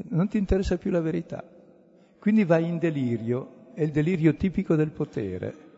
non 0.09 0.29
ti 0.29 0.39
interessa 0.39 0.79
più 0.79 0.91
la 0.91 1.01
verità. 1.01 1.45
Quindi 2.19 2.45
vai 2.45 2.67
in 2.67 2.79
delirio, 2.79 3.71
è 3.75 3.83
il 3.83 3.91
delirio 3.91 4.35
tipico 4.35 4.75
del 4.75 4.91
potere, 4.91 5.70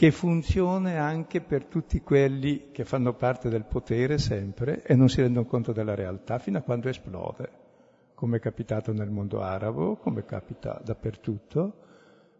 che 0.00 0.12
funziona 0.12 1.04
anche 1.04 1.42
per 1.42 1.66
tutti 1.66 2.00
quelli 2.00 2.70
che 2.72 2.86
fanno 2.86 3.12
parte 3.12 3.50
del 3.50 3.66
potere 3.66 4.16
sempre 4.16 4.82
e 4.82 4.94
non 4.94 5.10
si 5.10 5.20
rendono 5.20 5.44
conto 5.44 5.72
della 5.72 5.94
realtà 5.94 6.38
fino 6.38 6.56
a 6.56 6.62
quando 6.62 6.88
esplode, 6.88 7.50
come 8.14 8.38
è 8.38 8.40
capitato 8.40 8.94
nel 8.94 9.10
mondo 9.10 9.42
arabo, 9.42 9.96
come 9.96 10.24
capita 10.24 10.80
dappertutto, 10.82 11.74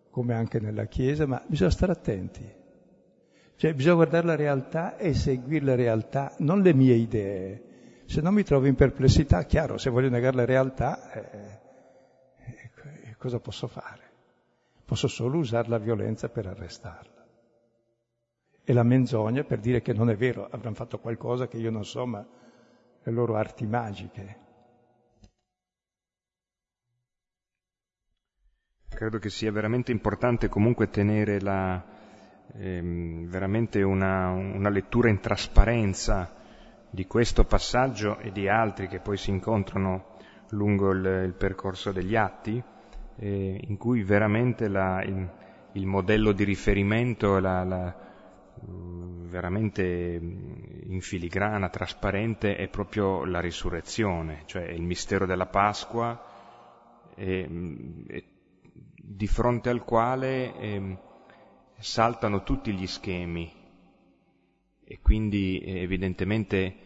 come 0.08 0.32
anche 0.32 0.58
nella 0.58 0.86
Chiesa, 0.86 1.26
ma 1.26 1.44
bisogna 1.46 1.68
stare 1.68 1.92
attenti. 1.92 2.50
Cioè 3.56 3.74
bisogna 3.74 3.96
guardare 3.96 4.26
la 4.26 4.36
realtà 4.36 4.96
e 4.96 5.12
seguire 5.12 5.66
la 5.66 5.74
realtà, 5.74 6.32
non 6.38 6.62
le 6.62 6.72
mie 6.72 6.94
idee. 6.94 7.64
Se 8.06 8.22
no 8.22 8.30
mi 8.30 8.42
trovo 8.42 8.68
in 8.68 8.74
perplessità, 8.74 9.42
chiaro, 9.44 9.76
se 9.76 9.90
voglio 9.90 10.08
negare 10.08 10.36
la 10.36 10.46
realtà, 10.46 11.12
eh, 11.12 11.60
eh, 12.38 13.16
cosa 13.18 13.38
posso 13.38 13.66
fare? 13.66 14.08
Posso 14.82 15.08
solo 15.08 15.36
usare 15.36 15.68
la 15.68 15.76
violenza 15.76 16.30
per 16.30 16.46
arrestarla. 16.46 17.19
E 18.62 18.72
la 18.72 18.82
menzogna 18.82 19.42
per 19.42 19.58
dire 19.58 19.82
che 19.82 19.92
non 19.92 20.10
è 20.10 20.16
vero, 20.16 20.46
avranno 20.50 20.74
fatto 20.74 20.98
qualcosa 20.98 21.48
che 21.48 21.56
io 21.56 21.70
non 21.70 21.84
so, 21.84 22.06
ma 22.06 22.24
le 23.02 23.12
loro 23.12 23.36
arti 23.36 23.66
magiche. 23.66 24.48
credo 29.00 29.18
che 29.18 29.30
sia 29.30 29.50
veramente 29.50 29.92
importante 29.92 30.50
comunque 30.50 30.90
tenere 30.90 31.40
la, 31.40 31.82
ehm, 32.52 33.28
veramente 33.28 33.80
una, 33.80 34.28
una, 34.28 34.68
lettura 34.68 35.08
in 35.08 35.20
trasparenza 35.20 36.34
di 36.90 37.06
questo 37.06 37.44
passaggio 37.44 38.18
e 38.18 38.30
di 38.30 38.46
altri 38.46 38.88
che 38.88 38.98
poi 38.98 39.16
si 39.16 39.30
incontrano 39.30 40.16
lungo 40.50 40.90
il, 40.90 41.22
il 41.24 41.32
percorso 41.32 41.92
degli 41.92 42.14
atti, 42.14 42.62
eh, 43.16 43.60
in 43.68 43.78
cui 43.78 44.02
veramente 44.02 44.68
la, 44.68 45.02
il, 45.02 45.26
il, 45.72 45.86
modello 45.86 46.32
di 46.32 46.44
riferimento 46.44 47.38
la, 47.38 47.64
la, 47.64 47.94
veramente 48.62 49.82
in 49.82 51.00
filigrana, 51.00 51.68
trasparente, 51.68 52.56
è 52.56 52.68
proprio 52.68 53.24
la 53.24 53.40
risurrezione, 53.40 54.42
cioè 54.46 54.64
il 54.64 54.82
mistero 54.82 55.26
della 55.26 55.46
Pasqua. 55.46 56.28
E, 57.14 57.48
e 58.06 58.24
di 59.12 59.26
fronte 59.26 59.70
al 59.70 59.84
quale 59.84 60.54
eh, 60.56 60.96
saltano 61.78 62.42
tutti 62.42 62.72
gli 62.72 62.86
schemi 62.86 63.50
e 64.84 65.00
quindi 65.02 65.58
eh, 65.58 65.80
evidentemente 65.82 66.76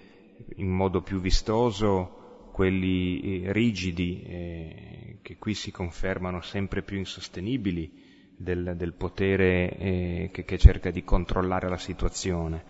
in 0.57 0.69
modo 0.69 1.03
più 1.03 1.21
vistoso 1.21 2.49
quelli 2.53 3.43
eh, 3.43 3.53
rigidi 3.53 4.23
eh, 4.23 5.19
che 5.23 5.37
qui 5.37 5.55
si 5.55 5.71
confermano 5.71 6.41
sempre 6.41 6.83
più 6.83 6.97
insostenibili 6.97 8.04
del, 8.45 8.75
del 8.77 8.93
potere 8.93 9.77
eh, 9.77 10.31
che, 10.33 10.45
che, 10.45 10.59
cerca 10.59 10.93
di 10.93 11.03
controllare 11.03 11.69
la 11.69 11.79
situazione 11.79 12.65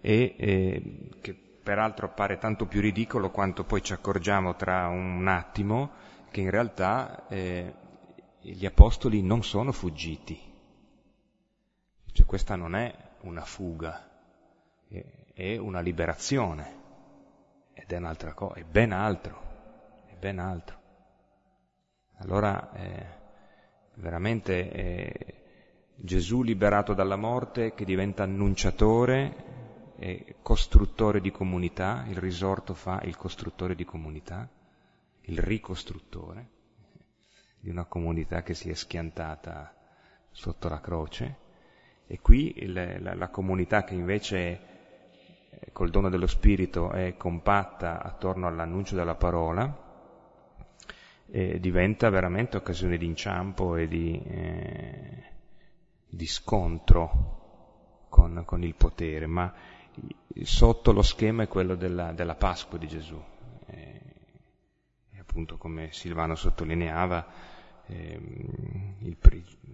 e 0.00 0.34
eh, 0.38 1.08
che 1.20 1.34
peraltro 1.34 2.06
appare 2.06 2.38
tanto 2.38 2.66
più 2.66 2.80
ridicolo 2.80 3.30
quanto 3.30 3.64
poi 3.64 3.82
ci 3.82 3.92
accorgiamo 3.92 4.54
tra 4.54 4.86
un 4.86 5.26
attimo 5.26 5.90
che 6.30 6.40
in 6.40 6.50
realtà 6.50 7.26
eh, 7.28 7.74
gli 8.40 8.66
apostoli 8.66 9.22
non 9.22 9.42
sono 9.42 9.72
fuggiti. 9.72 10.50
Cioè 12.12 12.26
questa 12.26 12.56
non 12.56 12.74
è 12.74 12.94
una 13.22 13.44
fuga, 13.44 14.08
è 15.32 15.56
una 15.56 15.80
liberazione 15.80 16.80
ed 17.72 17.90
è 17.90 17.96
un'altra 17.96 18.34
cosa, 18.34 18.54
è 18.54 18.64
ben 18.64 18.92
altro, 18.92 19.40
è 20.06 20.14
ben 20.14 20.38
altro. 20.38 20.80
Allora 22.18 22.72
eh, 22.72 23.21
veramente 23.94 24.70
eh, 24.70 25.34
Gesù 25.94 26.42
liberato 26.42 26.94
dalla 26.94 27.16
morte 27.16 27.74
che 27.74 27.84
diventa 27.84 28.22
annunciatore 28.22 29.94
e 29.98 30.36
costruttore 30.42 31.20
di 31.20 31.30
comunità, 31.30 32.04
il 32.08 32.16
risorto 32.16 32.74
fa 32.74 33.00
il 33.04 33.16
costruttore 33.16 33.74
di 33.74 33.84
comunità, 33.84 34.48
il 35.22 35.38
ricostruttore 35.38 36.48
di 37.60 37.70
una 37.70 37.84
comunità 37.84 38.42
che 38.42 38.54
si 38.54 38.68
è 38.68 38.74
schiantata 38.74 39.72
sotto 40.30 40.68
la 40.68 40.80
croce. 40.80 41.38
E 42.08 42.18
qui 42.20 42.52
il, 42.56 42.98
la, 43.00 43.14
la, 43.14 43.28
comunità 43.28 43.84
che 43.84 43.94
invece 43.94 44.60
eh, 45.50 45.70
col 45.72 45.90
dono 45.90 46.08
dello 46.08 46.26
Spirito 46.26 46.90
è 46.90 47.16
compatta 47.16 48.02
attorno 48.02 48.48
all'annuncio 48.48 48.96
della 48.96 49.14
parola 49.14 49.91
eh, 51.34 51.58
diventa 51.58 52.10
veramente 52.10 52.58
occasione 52.58 52.98
di 52.98 53.06
inciampo 53.06 53.76
e 53.76 53.88
di, 53.88 54.22
eh, 54.22 55.24
di 56.06 56.26
scontro 56.26 58.04
con, 58.10 58.42
con, 58.44 58.62
il 58.62 58.74
potere, 58.74 59.26
ma 59.26 59.50
sotto 60.42 60.92
lo 60.92 61.00
schema 61.00 61.44
è 61.44 61.48
quello 61.48 61.74
della, 61.74 62.12
della 62.12 62.34
Pasqua 62.34 62.76
di 62.76 62.86
Gesù. 62.86 63.18
Eh, 63.64 64.00
e 65.10 65.18
appunto 65.18 65.56
come 65.56 65.90
Silvano 65.90 66.34
sottolineava, 66.34 67.26
eh, 67.86 68.20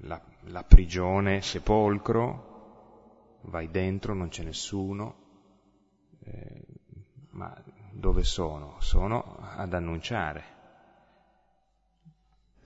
la, 0.03 0.23
la 0.43 0.63
prigione, 0.63 1.43
sepolcro, 1.43 3.41
vai 3.43 3.69
dentro, 3.69 4.15
non 4.15 4.29
c'è 4.29 4.45
nessuno, 4.45 5.17
eh, 6.23 6.63
ma 7.31 7.53
dove 7.91 8.23
sono? 8.23 8.77
Sono 8.79 9.39
ad 9.41 9.75
annunciare. 9.75 10.58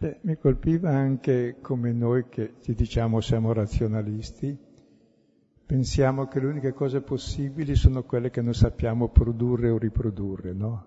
Beh, 0.03 0.19
mi 0.23 0.37
colpiva 0.37 0.91
anche 0.91 1.59
come 1.61 1.93
noi 1.93 2.29
che 2.29 2.55
ci 2.61 2.75
diciamo 2.75 3.21
siamo 3.21 3.53
razionalisti, 3.53 4.59
pensiamo 5.65 6.27
che 6.27 6.41
le 6.41 6.47
uniche 6.47 6.73
cose 6.73 7.03
possibili 7.03 7.77
sono 7.77 8.03
quelle 8.03 8.29
che 8.29 8.43
noi 8.43 8.55
sappiamo 8.55 9.11
produrre 9.11 9.71
o 9.71 9.79
riprodurre, 9.79 10.55
no? 10.55 10.87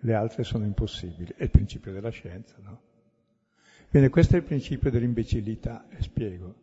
Le 0.00 0.14
altre 0.14 0.42
sono 0.42 0.64
impossibili. 0.64 1.32
È 1.36 1.44
il 1.44 1.50
principio 1.50 1.92
della 1.92 2.08
scienza, 2.08 2.56
no? 2.60 2.80
Bene, 3.88 4.08
questo 4.08 4.34
è 4.34 4.38
il 4.38 4.44
principio 4.44 4.90
dell'imbecillità, 4.90 5.86
e 5.88 6.02
spiego. 6.02 6.54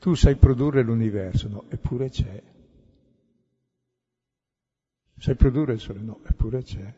Tu 0.00 0.14
sai 0.14 0.34
produrre 0.34 0.82
l'universo, 0.82 1.46
no? 1.46 1.66
Eppure 1.68 2.08
c'è. 2.08 2.42
Sai 5.16 5.36
produrre 5.36 5.74
il 5.74 5.78
sole? 5.78 6.00
No, 6.00 6.18
eppure 6.26 6.64
c'è. 6.64 6.92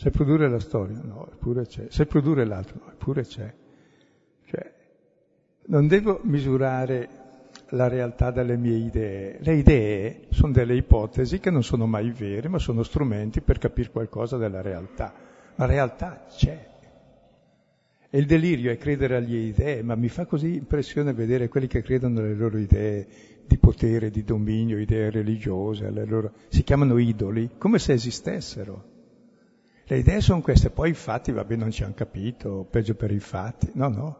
Sai 0.00 0.12
produrre 0.12 0.48
la 0.48 0.60
storia? 0.60 0.98
No, 1.04 1.28
eppure 1.30 1.66
c'è. 1.66 1.88
Sai 1.90 2.06
produrre 2.06 2.46
l'altro? 2.46 2.80
No, 2.82 2.90
eppure 2.90 3.22
c'è. 3.22 3.52
Cioè, 4.46 4.72
non 5.66 5.88
devo 5.88 6.20
misurare 6.22 7.08
la 7.72 7.86
realtà 7.86 8.30
dalle 8.30 8.56
mie 8.56 8.78
idee. 8.78 9.36
Le 9.42 9.56
idee 9.56 10.22
sono 10.30 10.52
delle 10.52 10.74
ipotesi 10.74 11.38
che 11.38 11.50
non 11.50 11.62
sono 11.62 11.84
mai 11.84 12.12
vere, 12.12 12.48
ma 12.48 12.58
sono 12.58 12.82
strumenti 12.82 13.42
per 13.42 13.58
capire 13.58 13.90
qualcosa 13.90 14.38
della 14.38 14.62
realtà. 14.62 15.12
La 15.56 15.66
realtà 15.66 16.24
c'è. 16.30 16.66
E 18.08 18.18
il 18.18 18.24
delirio 18.24 18.70
è 18.70 18.78
credere 18.78 19.16
alle 19.16 19.36
idee, 19.36 19.82
ma 19.82 19.96
mi 19.96 20.08
fa 20.08 20.24
così 20.24 20.54
impressione 20.54 21.12
vedere 21.12 21.48
quelli 21.48 21.66
che 21.66 21.82
credono 21.82 22.20
alle 22.20 22.32
loro 22.32 22.56
idee 22.56 23.06
di 23.46 23.58
potere, 23.58 24.08
di 24.08 24.24
dominio, 24.24 24.78
idee 24.78 25.10
religiose, 25.10 25.90
loro... 25.90 26.32
si 26.48 26.62
chiamano 26.62 26.96
idoli, 26.96 27.50
come 27.58 27.78
se 27.78 27.92
esistessero. 27.92 28.89
Le 29.90 29.98
idee 29.98 30.20
sono 30.20 30.40
queste, 30.40 30.70
poi 30.70 30.90
i 30.90 30.94
fatti, 30.94 31.32
vabbè, 31.32 31.56
non 31.56 31.72
ci 31.72 31.82
hanno 31.82 31.94
capito, 31.96 32.64
peggio 32.70 32.94
per 32.94 33.10
i 33.10 33.18
fatti. 33.18 33.72
No, 33.74 33.88
no. 33.88 34.18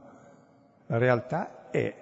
La 0.87 0.99
realtà 0.99 1.71
è. 1.71 1.95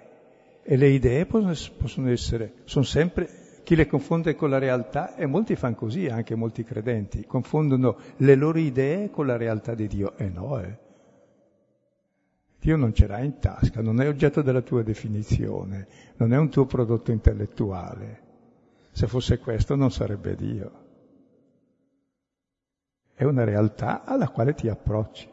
E 0.63 0.75
le 0.75 0.87
idee 0.87 1.27
possono, 1.27 2.09
essere, 2.09 2.53
sono 2.63 2.83
sempre, 2.83 3.61
chi 3.63 3.75
le 3.75 3.85
confonde 3.85 4.33
con 4.33 4.49
la 4.49 4.57
realtà, 4.57 5.13
e 5.15 5.27
molti 5.27 5.55
fanno 5.55 5.75
così, 5.75 6.07
anche 6.07 6.33
molti 6.33 6.63
credenti, 6.63 7.27
confondono 7.27 7.97
le 8.17 8.33
loro 8.33 8.57
idee 8.57 9.11
con 9.11 9.27
la 9.27 9.37
realtà 9.37 9.75
di 9.75 9.85
Dio. 9.85 10.17
E 10.17 10.29
no, 10.29 10.59
eh. 10.59 10.77
Dio 12.59 12.75
non 12.75 12.91
ce 12.91 13.05
l'ha 13.05 13.19
in 13.19 13.37
tasca, 13.37 13.83
non 13.83 14.01
è 14.01 14.07
oggetto 14.07 14.41
della 14.41 14.61
tua 14.61 14.81
definizione, 14.81 15.87
non 16.15 16.33
è 16.33 16.37
un 16.39 16.49
tuo 16.49 16.65
prodotto 16.65 17.11
intellettuale. 17.11 18.21
Se 18.93 19.05
fosse 19.05 19.37
questo 19.37 19.75
non 19.75 19.91
sarebbe 19.91 20.35
Dio. 20.35 20.87
È 23.19 23.25
una 23.25 23.43
realtà 23.43 24.05
alla 24.05 24.29
quale 24.29 24.53
ti 24.53 24.69
approcci. 24.69 25.27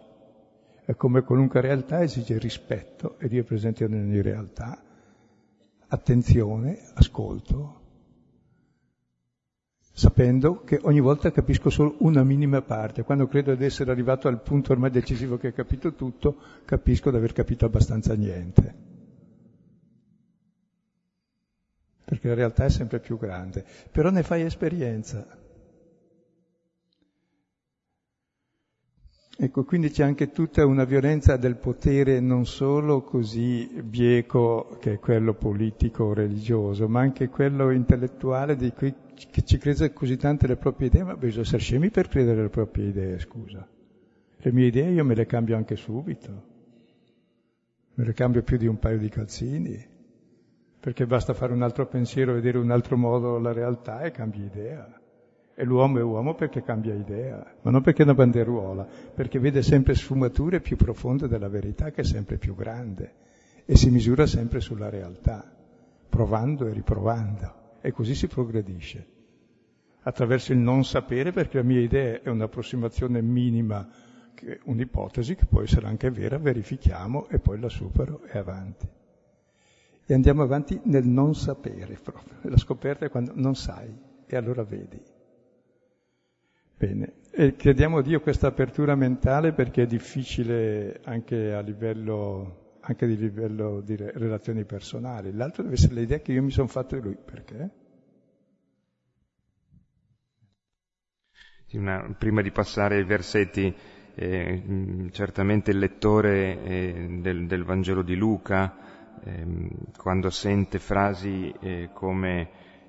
E 0.86 0.96
come 0.96 1.22
qualunque 1.22 1.60
realtà 1.60 2.02
esige 2.02 2.36
rispetto, 2.36 3.16
e 3.20 3.28
Dio 3.28 3.42
è 3.42 3.44
presente 3.44 3.84
in 3.84 3.94
ogni 3.94 4.20
realtà, 4.22 4.82
attenzione, 5.86 6.80
ascolto, 6.94 7.80
sapendo 9.92 10.64
che 10.64 10.80
ogni 10.82 10.98
volta 10.98 11.30
capisco 11.30 11.70
solo 11.70 11.94
una 11.98 12.24
minima 12.24 12.60
parte. 12.60 13.04
Quando 13.04 13.28
credo 13.28 13.54
di 13.54 13.64
essere 13.64 13.92
arrivato 13.92 14.26
al 14.26 14.42
punto 14.42 14.72
ormai 14.72 14.90
decisivo 14.90 15.36
che 15.36 15.46
ho 15.46 15.52
capito 15.52 15.92
tutto, 15.92 16.38
capisco 16.64 17.12
di 17.12 17.18
aver 17.18 17.32
capito 17.32 17.66
abbastanza 17.66 18.14
niente. 18.14 18.74
Perché 22.04 22.26
la 22.26 22.34
realtà 22.34 22.64
è 22.64 22.68
sempre 22.68 22.98
più 22.98 23.16
grande. 23.16 23.64
Però 23.92 24.10
ne 24.10 24.24
fai 24.24 24.42
esperienza. 24.42 25.44
Ecco, 29.38 29.64
quindi 29.64 29.90
c'è 29.90 30.02
anche 30.02 30.30
tutta 30.30 30.64
una 30.64 30.84
violenza 30.84 31.36
del 31.36 31.56
potere 31.56 32.20
non 32.20 32.46
solo 32.46 33.02
così 33.02 33.68
bieco 33.84 34.78
che 34.80 34.94
è 34.94 34.98
quello 34.98 35.34
politico 35.34 36.14
religioso, 36.14 36.88
ma 36.88 37.00
anche 37.00 37.28
quello 37.28 37.70
intellettuale 37.70 38.56
di 38.56 38.72
cui 38.72 38.94
che 39.30 39.42
ci 39.42 39.58
crede 39.58 39.92
così 39.92 40.16
tante 40.16 40.46
le 40.46 40.56
proprie 40.56 40.86
idee, 40.88 41.04
ma 41.04 41.16
bisogna 41.16 41.42
essere 41.42 41.58
scemi 41.58 41.90
per 41.90 42.08
credere 42.08 42.42
le 42.42 42.48
proprie 42.48 42.88
idee, 42.88 43.18
scusa. 43.18 43.68
Le 44.38 44.52
mie 44.52 44.68
idee 44.68 44.92
io 44.92 45.04
me 45.04 45.14
le 45.14 45.26
cambio 45.26 45.56
anche 45.56 45.76
subito, 45.76 46.42
me 47.92 48.04
le 48.04 48.12
cambio 48.14 48.42
più 48.42 48.56
di 48.56 48.66
un 48.66 48.78
paio 48.78 48.96
di 48.96 49.10
calzini, 49.10 49.86
perché 50.80 51.06
basta 51.06 51.34
fare 51.34 51.52
un 51.52 51.60
altro 51.60 51.86
pensiero, 51.86 52.32
vedere 52.32 52.56
un 52.56 52.70
altro 52.70 52.96
modo 52.96 53.38
la 53.38 53.52
realtà 53.52 54.00
e 54.00 54.12
cambi 54.12 54.42
idea. 54.42 54.98
E 55.58 55.64
l'uomo 55.64 55.98
è 55.98 56.02
uomo 56.02 56.34
perché 56.34 56.62
cambia 56.62 56.92
idea, 56.92 57.42
ma 57.62 57.70
non 57.70 57.80
perché 57.80 58.02
è 58.02 58.04
una 58.04 58.12
banderuola, 58.12 58.86
perché 59.14 59.38
vede 59.38 59.62
sempre 59.62 59.94
sfumature 59.94 60.60
più 60.60 60.76
profonde 60.76 61.28
della 61.28 61.48
verità 61.48 61.90
che 61.90 62.02
è 62.02 62.04
sempre 62.04 62.36
più 62.36 62.54
grande 62.54 63.14
e 63.64 63.74
si 63.74 63.88
misura 63.88 64.26
sempre 64.26 64.60
sulla 64.60 64.90
realtà, 64.90 65.50
provando 66.10 66.66
e 66.66 66.74
riprovando. 66.74 67.54
E 67.80 67.90
così 67.90 68.14
si 68.14 68.26
progredisce. 68.26 69.06
Attraverso 70.02 70.52
il 70.52 70.58
non 70.58 70.84
sapere, 70.84 71.32
perché 71.32 71.56
la 71.56 71.64
mia 71.64 71.80
idea 71.80 72.20
è 72.20 72.28
un'approssimazione 72.28 73.22
minima, 73.22 73.88
un'ipotesi 74.64 75.36
che 75.36 75.46
può 75.46 75.62
essere 75.62 75.86
anche 75.86 76.10
vera, 76.10 76.36
verifichiamo 76.36 77.28
e 77.28 77.38
poi 77.38 77.58
la 77.58 77.70
supero 77.70 78.24
e 78.26 78.36
avanti. 78.36 78.86
E 80.04 80.12
andiamo 80.12 80.42
avanti 80.42 80.78
nel 80.84 81.06
non 81.06 81.34
sapere 81.34 81.98
proprio. 82.02 82.34
La 82.42 82.58
scoperta 82.58 83.06
è 83.06 83.08
quando 83.08 83.32
non 83.34 83.54
sai 83.56 83.90
e 84.26 84.36
allora 84.36 84.62
vedi. 84.62 85.14
Bene, 86.78 87.14
e 87.30 87.56
chiediamo 87.56 87.96
a 87.98 88.02
Dio 88.02 88.20
questa 88.20 88.48
apertura 88.48 88.94
mentale 88.94 89.54
perché 89.54 89.84
è 89.84 89.86
difficile 89.86 91.00
anche 91.04 91.54
a 91.54 91.60
livello, 91.60 92.76
anche 92.80 93.06
di 93.06 93.16
livello 93.16 93.80
di 93.80 93.96
relazioni 93.96 94.64
personali. 94.64 95.32
L'altro 95.32 95.62
deve 95.62 95.76
essere 95.76 95.94
l'idea 95.94 96.18
che 96.18 96.32
io 96.32 96.42
mi 96.42 96.50
sono 96.50 96.66
fatto 96.66 96.96
di 96.96 97.00
lui. 97.00 97.16
Perché? 97.16 97.70
Una, 101.72 102.14
prima 102.18 102.42
di 102.42 102.50
passare 102.50 102.96
ai 102.96 103.04
versetti, 103.04 103.74
eh, 104.14 105.08
certamente 105.12 105.70
il 105.70 105.78
lettore 105.78 106.62
eh, 106.62 107.18
del, 107.22 107.46
del, 107.46 107.64
Vangelo 107.64 108.02
di 108.02 108.16
Luca, 108.16 108.76
eh, 109.24 109.68
quando 109.96 110.28
sente 110.28 110.78
frasi 110.78 111.54
eh, 111.58 111.88
come 111.94 112.48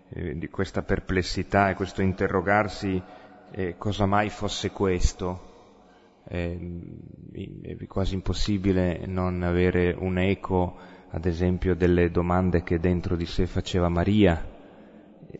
eh, 0.09 0.37
di 0.37 0.47
questa 0.49 0.83
perplessità 0.83 1.69
e 1.69 1.75
questo 1.75 2.01
interrogarsi, 2.01 3.01
eh, 3.51 3.75
cosa 3.77 4.05
mai 4.05 4.29
fosse 4.29 4.71
questo. 4.71 5.55
Eh, 6.29 6.59
è 7.61 7.85
quasi 7.87 8.15
impossibile 8.15 9.05
non 9.05 9.43
avere 9.43 9.95
un 9.97 10.17
eco, 10.17 10.77
ad 11.09 11.25
esempio, 11.25 11.75
delle 11.75 12.11
domande 12.11 12.63
che 12.63 12.79
dentro 12.79 13.15
di 13.15 13.25
sé 13.25 13.45
faceva 13.47 13.87
Maria 13.87 14.55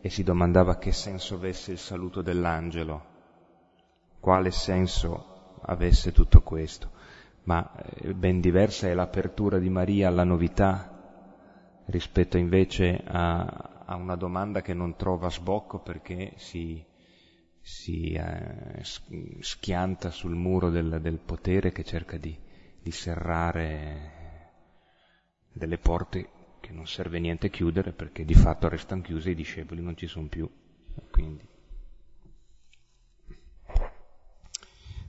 e 0.02 0.10
si 0.10 0.24
domandava 0.24 0.78
che 0.78 0.92
senso 0.92 1.36
avesse 1.36 1.72
il 1.72 1.78
saluto 1.78 2.22
dell'angelo, 2.22 3.06
quale 4.20 4.52
senso 4.52 5.60
avesse 5.62 6.12
tutto 6.12 6.42
questo. 6.42 6.92
Ma 7.44 7.70
eh, 7.76 8.14
ben 8.14 8.42
diversa 8.42 8.88
è 8.88 8.94
l'apertura 8.94 9.58
di 9.58 9.70
Maria 9.70 10.08
alla 10.08 10.24
novità 10.24 10.94
rispetto 11.86 12.38
invece 12.38 13.02
a, 13.06 13.84
a 13.86 13.96
una 13.96 14.16
domanda 14.16 14.62
che 14.62 14.74
non 14.74 14.98
trova 14.98 15.30
sbocco 15.30 15.80
perché 15.80 16.34
si, 16.36 16.84
si 17.68 18.14
eh, 18.14 18.82
schianta 19.42 20.10
sul 20.10 20.34
muro 20.36 20.70
del, 20.70 21.02
del, 21.02 21.18
potere 21.20 21.74
che 21.74 21.84
cerca 21.84 22.16
di, 22.16 22.34
di 22.82 22.92
serrare 22.92 24.54
delle 25.52 25.78
porte 25.78 26.30
che 26.62 26.72
non 26.72 26.88
serve 26.88 27.20
niente 27.20 27.50
chiudere 27.50 27.92
perché 27.92 28.24
di 28.24 28.36
fatto 28.36 28.70
restano 28.70 29.02
chiuse 29.02 29.28
e 29.28 29.32
i 29.34 29.36
discepoli 29.36 29.82
non 29.82 29.98
ci 29.98 30.08
sono 30.08 30.28
più. 30.28 30.50
Quindi. 31.12 31.46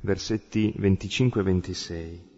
Versetti 0.00 0.74
25 0.76 1.40
e 1.40 1.44
26. 1.44 2.30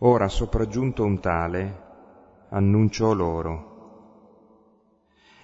Ora 0.00 0.28
sopraggiunto 0.28 1.04
un 1.04 1.20
tale, 1.20 1.80
annunciò 2.50 3.14
loro. 3.14 3.75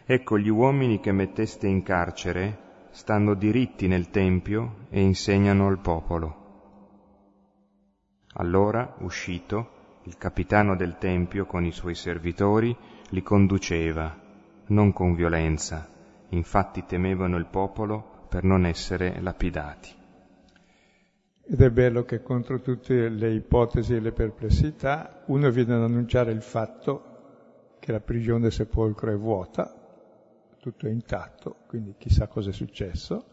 Ecco 0.05 0.37
gli 0.37 0.49
uomini 0.49 0.99
che 0.99 1.13
metteste 1.13 1.69
in 1.69 1.85
carcere 1.85 2.87
stanno 2.91 3.35
diritti 3.35 3.87
nel 3.87 4.11
Tempio 4.11 4.87
e 4.91 5.01
insegnano 5.01 5.69
al 5.69 5.79
popolo. 5.79 6.41
Allora, 8.35 8.97
uscito, 8.99 10.01
il 10.05 10.19
capitano 10.19 10.75
del 10.75 10.99
Tempio 10.99 11.47
con 11.47 11.65
i 11.65 11.71
suoi 11.71 11.95
servitori 11.95 12.77
li 13.11 13.23
conduceva, 13.23 14.19
non 14.67 14.93
con 14.93 15.15
violenza, 15.15 15.89
infatti 16.31 16.85
temevano 16.85 17.37
il 17.37 17.47
popolo 17.47 18.27
per 18.29 18.43
non 18.43 18.67
essere 18.67 19.21
lapidati. 19.21 19.91
Ed 21.45 21.61
è 21.61 21.71
bello 21.71 22.05
che 22.05 22.23
contro 22.23 22.61
tutte 22.61 23.09
le 23.09 23.33
ipotesi 23.33 23.95
e 23.95 24.01
le 24.01 24.13
perplessità 24.13 25.23
uno 25.27 25.51
viene 25.51 25.75
ad 25.75 25.83
annunciare 25.83 26.33
il 26.33 26.43
fatto 26.43 27.77
che 27.79 27.93
la 27.93 28.01
prigione 28.01 28.51
sepolcro 28.51 29.13
è 29.13 29.17
vuota, 29.17 29.82
tutto 30.63 30.87
è 30.87 30.91
intatto, 30.91 31.65
quindi 31.67 31.97
chissà 31.99 32.29
cosa 32.29 32.51
è 32.51 32.53
successo, 32.53 33.27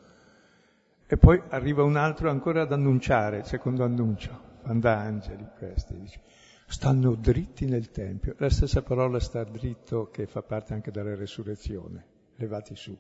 e 1.06 1.16
poi 1.16 1.40
arriva 1.50 1.84
un 1.84 1.96
altro 1.96 2.32
ancora 2.32 2.64
ad 2.64 2.72
annunciare, 2.72 3.38
il 3.38 3.46
secondo 3.46 3.84
annuncio, 3.84 4.58
angeli 4.64 5.48
questi, 5.56 6.00
dice, 6.00 6.22
stanno 6.66 7.14
dritti 7.14 7.68
nel 7.68 7.92
Tempio. 7.92 8.34
La 8.40 8.50
stessa 8.50 8.82
parola 8.82 9.20
sta 9.20 9.44
dritto 9.44 10.10
che 10.10 10.26
fa 10.26 10.42
parte 10.42 10.74
anche 10.74 10.90
della 10.90 11.14
resurrezione, 11.14 12.04
levati 12.38 12.76
su, 12.76 12.98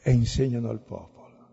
e 0.00 0.12
insegnano 0.12 0.68
al 0.68 0.80
popolo. 0.80 1.48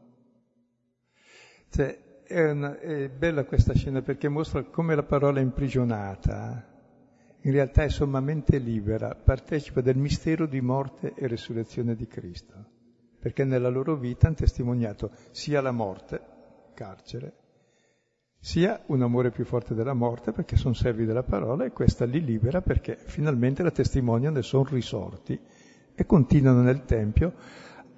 Cioè, 1.69 2.21
è, 2.25 2.47
una, 2.47 2.77
è 2.79 3.09
bella 3.09 3.43
questa 3.45 3.73
scena 3.73 4.03
perché 4.03 4.29
mostra 4.29 4.63
come 4.65 4.93
la 4.93 5.03
parola 5.03 5.39
imprigionata 5.39 6.74
in 7.45 7.51
realtà 7.51 7.83
è 7.83 7.89
sommamente 7.89 8.57
libera, 8.57 9.13
partecipa 9.15 9.81
del 9.81 9.97
mistero 9.97 10.47
di 10.47 10.61
morte 10.61 11.13
e 11.15 11.27
resurrezione 11.27 11.95
di 11.95 12.07
Cristo, 12.07 12.53
perché 13.19 13.43
nella 13.43 13.69
loro 13.69 13.95
vita 13.95 14.25
hanno 14.25 14.35
testimoniato 14.35 15.11
sia 15.29 15.61
la 15.61 15.71
morte, 15.71 16.21
carcere, 16.73 17.33
sia 18.39 18.81
un 18.87 19.03
amore 19.03 19.29
più 19.29 19.45
forte 19.45 19.75
della 19.75 19.93
morte 19.93 20.31
perché 20.31 20.55
sono 20.55 20.73
servi 20.73 21.05
della 21.05 21.23
parola 21.23 21.65
e 21.65 21.71
questa 21.71 22.05
li 22.05 22.23
libera 22.23 22.61
perché 22.61 22.95
finalmente 22.95 23.63
la 23.63 23.71
testimoniano 23.71 24.39
e 24.39 24.43
sono 24.43 24.67
risorti 24.69 25.39
e 25.93 26.05
continuano 26.05 26.61
nel 26.61 26.83
Tempio 26.83 27.33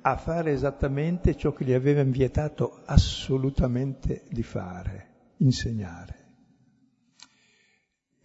a 0.01 0.17
fare 0.17 0.51
esattamente 0.51 1.35
ciò 1.35 1.53
che 1.53 1.63
gli 1.63 1.73
avevano 1.73 2.11
vietato 2.11 2.81
assolutamente 2.85 4.23
di 4.29 4.43
fare, 4.43 5.07
insegnare. 5.37 6.26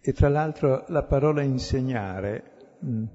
E 0.05 0.11
tra 0.11 0.27
l'altro 0.27 0.83
la 0.89 1.03
parola 1.03 1.41
insegnare 1.43 2.75
mh, 2.79 2.89
mm, 2.89 3.05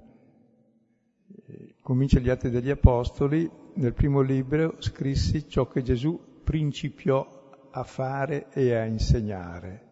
comincia 1.83 2.18
gli 2.18 2.31
Atti 2.31 2.48
degli 2.48 2.70
Apostoli, 2.70 3.51
nel 3.74 3.92
primo 3.92 4.22
libro 4.22 4.77
scrissi 4.79 5.46
ciò 5.46 5.68
che 5.68 5.83
Gesù 5.83 6.40
principiò 6.42 7.51
a 7.70 7.83
fare 7.83 8.46
e 8.53 8.74
a 8.74 8.87
insegnare. 8.87 9.87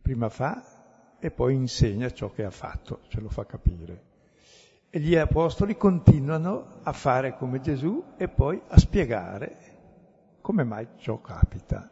Prima 0.00 0.28
fa 0.28 1.16
e 1.18 1.32
poi 1.32 1.56
insegna 1.56 2.12
ciò 2.12 2.30
che 2.30 2.44
ha 2.44 2.50
fatto, 2.50 3.00
ce 3.08 3.20
lo 3.20 3.28
fa 3.28 3.44
capire. 3.44 4.04
E 4.88 5.00
gli 5.00 5.16
apostoli 5.16 5.76
continuano 5.76 6.78
a 6.84 6.92
fare 6.92 7.36
come 7.36 7.60
Gesù 7.60 8.14
e 8.16 8.28
poi 8.28 8.60
a 8.68 8.78
spiegare 8.78 9.56
come 10.40 10.62
mai 10.62 10.86
ciò 10.98 11.20
capita. 11.20 11.90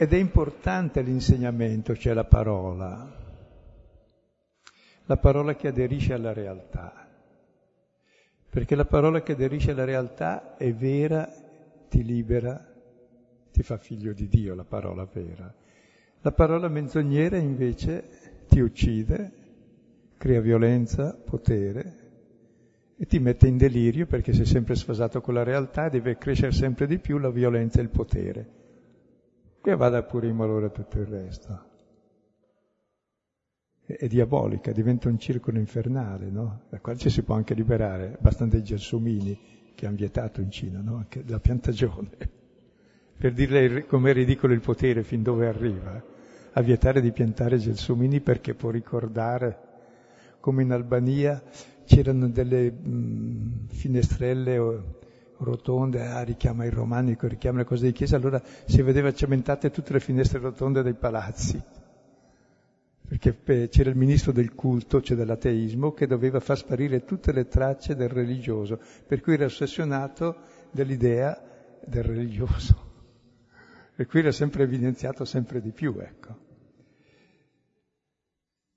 Ed 0.00 0.12
è 0.12 0.16
importante 0.16 1.02
l'insegnamento, 1.02 1.96
cioè 1.96 2.14
la 2.14 2.24
parola, 2.24 3.16
la 5.04 5.16
parola 5.16 5.56
che 5.56 5.68
aderisce 5.68 6.12
alla 6.12 6.32
realtà, 6.32 7.08
perché 8.48 8.76
la 8.76 8.84
parola 8.84 9.22
che 9.22 9.32
aderisce 9.32 9.72
alla 9.72 9.84
realtà 9.84 10.56
è 10.56 10.72
vera, 10.72 11.28
ti 11.88 12.04
libera 12.04 12.68
ti 13.58 13.64
fa 13.64 13.76
figlio 13.76 14.12
di 14.12 14.28
Dio, 14.28 14.54
la 14.54 14.62
parola 14.62 15.04
vera. 15.12 15.52
La 16.20 16.30
parola 16.30 16.68
menzognera 16.68 17.38
invece 17.38 18.44
ti 18.46 18.60
uccide, 18.60 19.32
crea 20.16 20.40
violenza, 20.40 21.12
potere 21.12 22.06
e 22.96 23.04
ti 23.06 23.18
mette 23.18 23.48
in 23.48 23.56
delirio 23.56 24.06
perché 24.06 24.32
sei 24.32 24.46
sempre 24.46 24.76
sfasato 24.76 25.20
con 25.20 25.34
la 25.34 25.42
realtà 25.42 25.86
e 25.86 25.90
deve 25.90 26.18
crescere 26.18 26.52
sempre 26.52 26.86
di 26.86 26.98
più 26.98 27.18
la 27.18 27.30
violenza 27.30 27.80
e 27.80 27.82
il 27.82 27.88
potere. 27.88 28.46
E 29.70 29.76
vada 29.76 30.02
pure 30.02 30.28
in 30.28 30.40
allora 30.40 30.70
tutto 30.70 30.98
il 30.98 31.06
resto. 31.06 31.66
È, 33.84 33.92
è 33.92 34.06
diabolica, 34.06 34.72
diventa 34.72 35.08
un 35.08 35.18
circolo 35.18 35.58
infernale, 35.58 36.30
no? 36.30 36.62
Da 36.70 36.80
qua 36.80 36.96
ci 36.96 37.10
si 37.10 37.22
può 37.22 37.34
anche 37.34 37.54
liberare, 37.54 38.14
abbastanza 38.18 38.56
i 38.56 38.62
gelsomini 38.62 39.38
che 39.74 39.86
hanno 39.86 39.96
vietato 39.96 40.40
in 40.40 40.50
Cina, 40.50 40.80
no? 40.80 40.96
Anche 40.96 41.22
la 41.26 41.38
piantagione 41.38 42.36
per 43.18 43.32
dirle 43.32 43.84
com'è 43.84 44.12
ridicolo 44.12 44.52
il 44.52 44.60
potere 44.60 45.02
fin 45.02 45.22
dove 45.24 45.48
arriva, 45.48 46.00
a 46.52 46.60
vietare 46.62 47.00
di 47.00 47.10
piantare 47.10 47.58
gelsomini 47.58 48.20
perché 48.20 48.54
può 48.54 48.70
ricordare 48.70 49.66
come 50.38 50.62
in 50.62 50.70
Albania 50.70 51.42
c'erano 51.84 52.28
delle 52.28 52.70
mh, 52.70 53.66
finestrelle 53.66 54.58
rotonde, 55.38 56.06
ah, 56.06 56.22
richiama 56.22 56.64
il 56.64 56.72
romanico, 56.72 57.26
richiama 57.26 57.58
le 57.58 57.64
cose 57.64 57.86
di 57.86 57.92
chiesa, 57.92 58.16
allora 58.16 58.42
si 58.66 58.82
vedeva 58.82 59.12
cementate 59.12 59.70
tutte 59.70 59.92
le 59.92 60.00
finestre 60.00 60.38
rotonde 60.38 60.82
dei 60.82 60.94
palazzi, 60.94 61.60
perché 63.08 63.68
c'era 63.68 63.90
il 63.90 63.96
ministro 63.96 64.32
del 64.32 64.54
culto, 64.54 65.00
cioè 65.00 65.16
dell'ateismo, 65.16 65.92
che 65.92 66.06
doveva 66.06 66.40
far 66.40 66.58
sparire 66.58 67.04
tutte 67.04 67.32
le 67.32 67.46
tracce 67.46 67.94
del 67.94 68.08
religioso, 68.08 68.78
per 69.06 69.20
cui 69.20 69.34
era 69.34 69.46
ossessionato 69.46 70.36
dell'idea 70.70 71.40
del 71.84 72.04
religioso. 72.04 72.86
E 73.96 74.06
qui 74.06 74.22
l'ha 74.22 74.32
sempre 74.32 74.62
evidenziato 74.62 75.24
sempre 75.24 75.60
di 75.60 75.70
più, 75.70 75.96
ecco. 75.98 76.46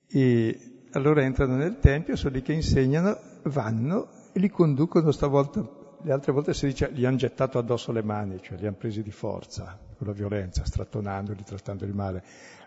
E 0.07 0.87
allora 0.91 1.23
entrano 1.23 1.55
nel 1.55 1.79
Tempio, 1.79 2.15
sono 2.15 2.33
lì 2.33 2.41
che 2.41 2.53
insegnano, 2.53 3.17
vanno 3.43 4.09
e 4.33 4.39
li 4.39 4.49
conducono 4.49 5.11
stavolta, 5.11 5.79
le 6.03 6.11
altre 6.11 6.31
volte 6.31 6.53
si 6.53 6.65
dice 6.67 6.89
li 6.89 7.05
hanno 7.05 7.17
gettato 7.17 7.57
addosso 7.57 7.91
le 7.91 8.01
mani, 8.03 8.41
cioè 8.41 8.57
li 8.57 8.65
hanno 8.65 8.75
presi 8.77 9.03
di 9.03 9.11
forza, 9.11 9.77
con 9.97 10.07
la 10.07 10.13
violenza, 10.13 10.65
strattonandoli, 10.65 11.43
trattandoli 11.43 11.91
male. 11.91 12.23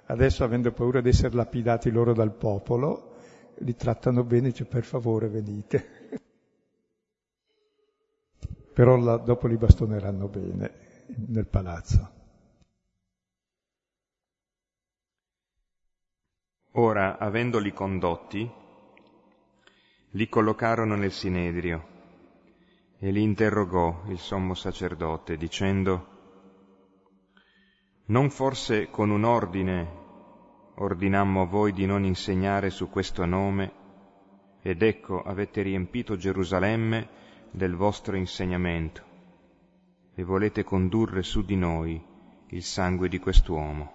Adesso, 0.07 0.45
avendo 0.45 0.71
paura 0.73 1.01
di 1.01 1.09
essere 1.09 1.35
lapidati 1.35 1.91
loro 1.91 2.13
dal 2.13 2.33
popolo, 2.33 3.13
li 3.59 3.75
trattano 3.75 4.23
bene, 4.25 4.49
dice 4.49 4.65
per 4.67 4.85
favore 4.85 5.29
venite. 5.29 6.11
Però 8.75 8.97
là, 8.97 9.17
dopo 9.17 9.47
li 9.47 9.57
bastoneranno 9.57 10.29
bene 10.29 10.73
nel 11.29 11.47
palazzo. 11.47 12.11
Ora, 16.73 17.19
avendoli 17.19 17.73
condotti, 17.73 18.51
li 20.11 20.29
collocarono 20.29 20.97
nel 20.97 21.13
Sinedrio 21.13 21.93
e 23.05 23.11
li 23.11 23.21
interrogò 23.21 24.05
il 24.09 24.19
sommo 24.19 24.55
sacerdote 24.55 25.37
dicendo, 25.37 26.07
non 28.07 28.31
forse 28.31 28.89
con 28.89 29.11
un 29.11 29.25
ordine 29.25 30.03
ordinammo 30.77 31.43
a 31.43 31.45
voi 31.45 31.75
di 31.75 31.85
non 31.85 32.05
insegnare 32.05 32.71
su 32.71 32.89
questo 32.89 33.27
nome 33.27 33.73
ed 34.63 34.81
ecco 34.81 35.21
avete 35.21 35.61
riempito 35.61 36.17
Gerusalemme 36.17 37.09
del 37.51 37.77
vostro 37.77 38.17
insegnamento 38.17 39.03
e 40.15 40.25
volete 40.25 40.65
condurre 40.65 41.23
su 41.23 41.45
di 41.45 41.57
noi 41.57 42.03
il 42.47 42.63
sangue 42.63 43.11
di 43.11 43.19
quest'uomo. 43.19 43.93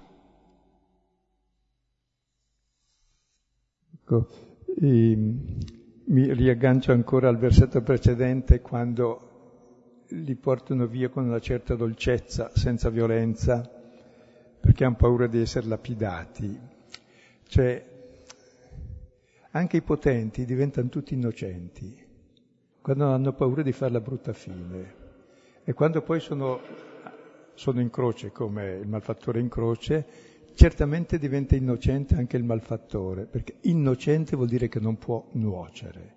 Ecco, 3.92 4.28
mi 6.10 6.34
riaggancio 6.34 6.92
ancora 6.92 7.30
al 7.30 7.38
versetto 7.38 7.82
precedente 7.82 8.62
quando 8.62 10.06
li 10.08 10.36
portano 10.36 10.88
via 10.88 11.10
con 11.10 11.26
una 11.26 11.40
certa 11.40 11.76
dolcezza, 11.76 12.52
senza 12.56 12.90
violenza, 12.90 13.70
perché 14.60 14.86
hanno 14.86 14.96
paura 14.96 15.28
di 15.28 15.40
essere 15.40 15.68
lapidati. 15.68 16.60
Cioè, 17.48 17.86
anche 19.52 19.78
i 19.78 19.82
potenti 19.82 20.46
diventano 20.46 20.90
tutti 20.90 21.14
innocenti 21.14 22.08
quando 22.82 23.06
hanno 23.06 23.34
paura 23.34 23.62
di 23.62 23.72
fare 23.72 23.92
la 23.92 24.02
brutta 24.02 24.34
fine. 24.34 24.96
E 25.64 25.74
quando 25.74 26.02
poi 26.02 26.20
sono, 26.20 26.60
sono 27.54 27.82
in 27.82 27.92
croce, 27.92 28.32
come 28.32 28.78
il 28.78 28.88
malfattore 28.88 29.40
in 29.40 29.48
croce, 29.48 30.08
certamente 30.54 31.18
diventa 31.18 31.56
innocente 31.56 32.16
anche 32.16 32.38
il 32.38 32.44
malfattore, 32.44 33.26
perché 33.26 33.56
innocente 33.62 34.36
vuol 34.36 34.48
dire 34.48 34.68
che 34.68 34.80
non 34.80 34.98
può 34.98 35.28
nuocere. 35.34 36.16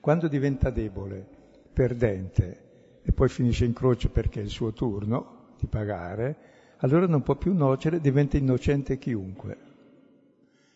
Quando 0.00 0.28
diventa 0.28 0.70
debole, 0.70 1.26
perdente, 1.72 2.68
e 3.02 3.12
poi 3.12 3.28
finisce 3.28 3.64
in 3.64 3.72
croce 3.72 4.08
perché 4.08 4.40
è 4.40 4.42
il 4.42 4.50
suo 4.50 4.72
turno 4.72 5.54
di 5.58 5.66
pagare, 5.66 6.36
allora 6.78 7.06
non 7.06 7.22
può 7.22 7.36
più 7.36 7.52
nuocere, 7.52 8.00
diventa 8.00 8.36
innocente 8.36 8.98
chiunque. 8.98 9.68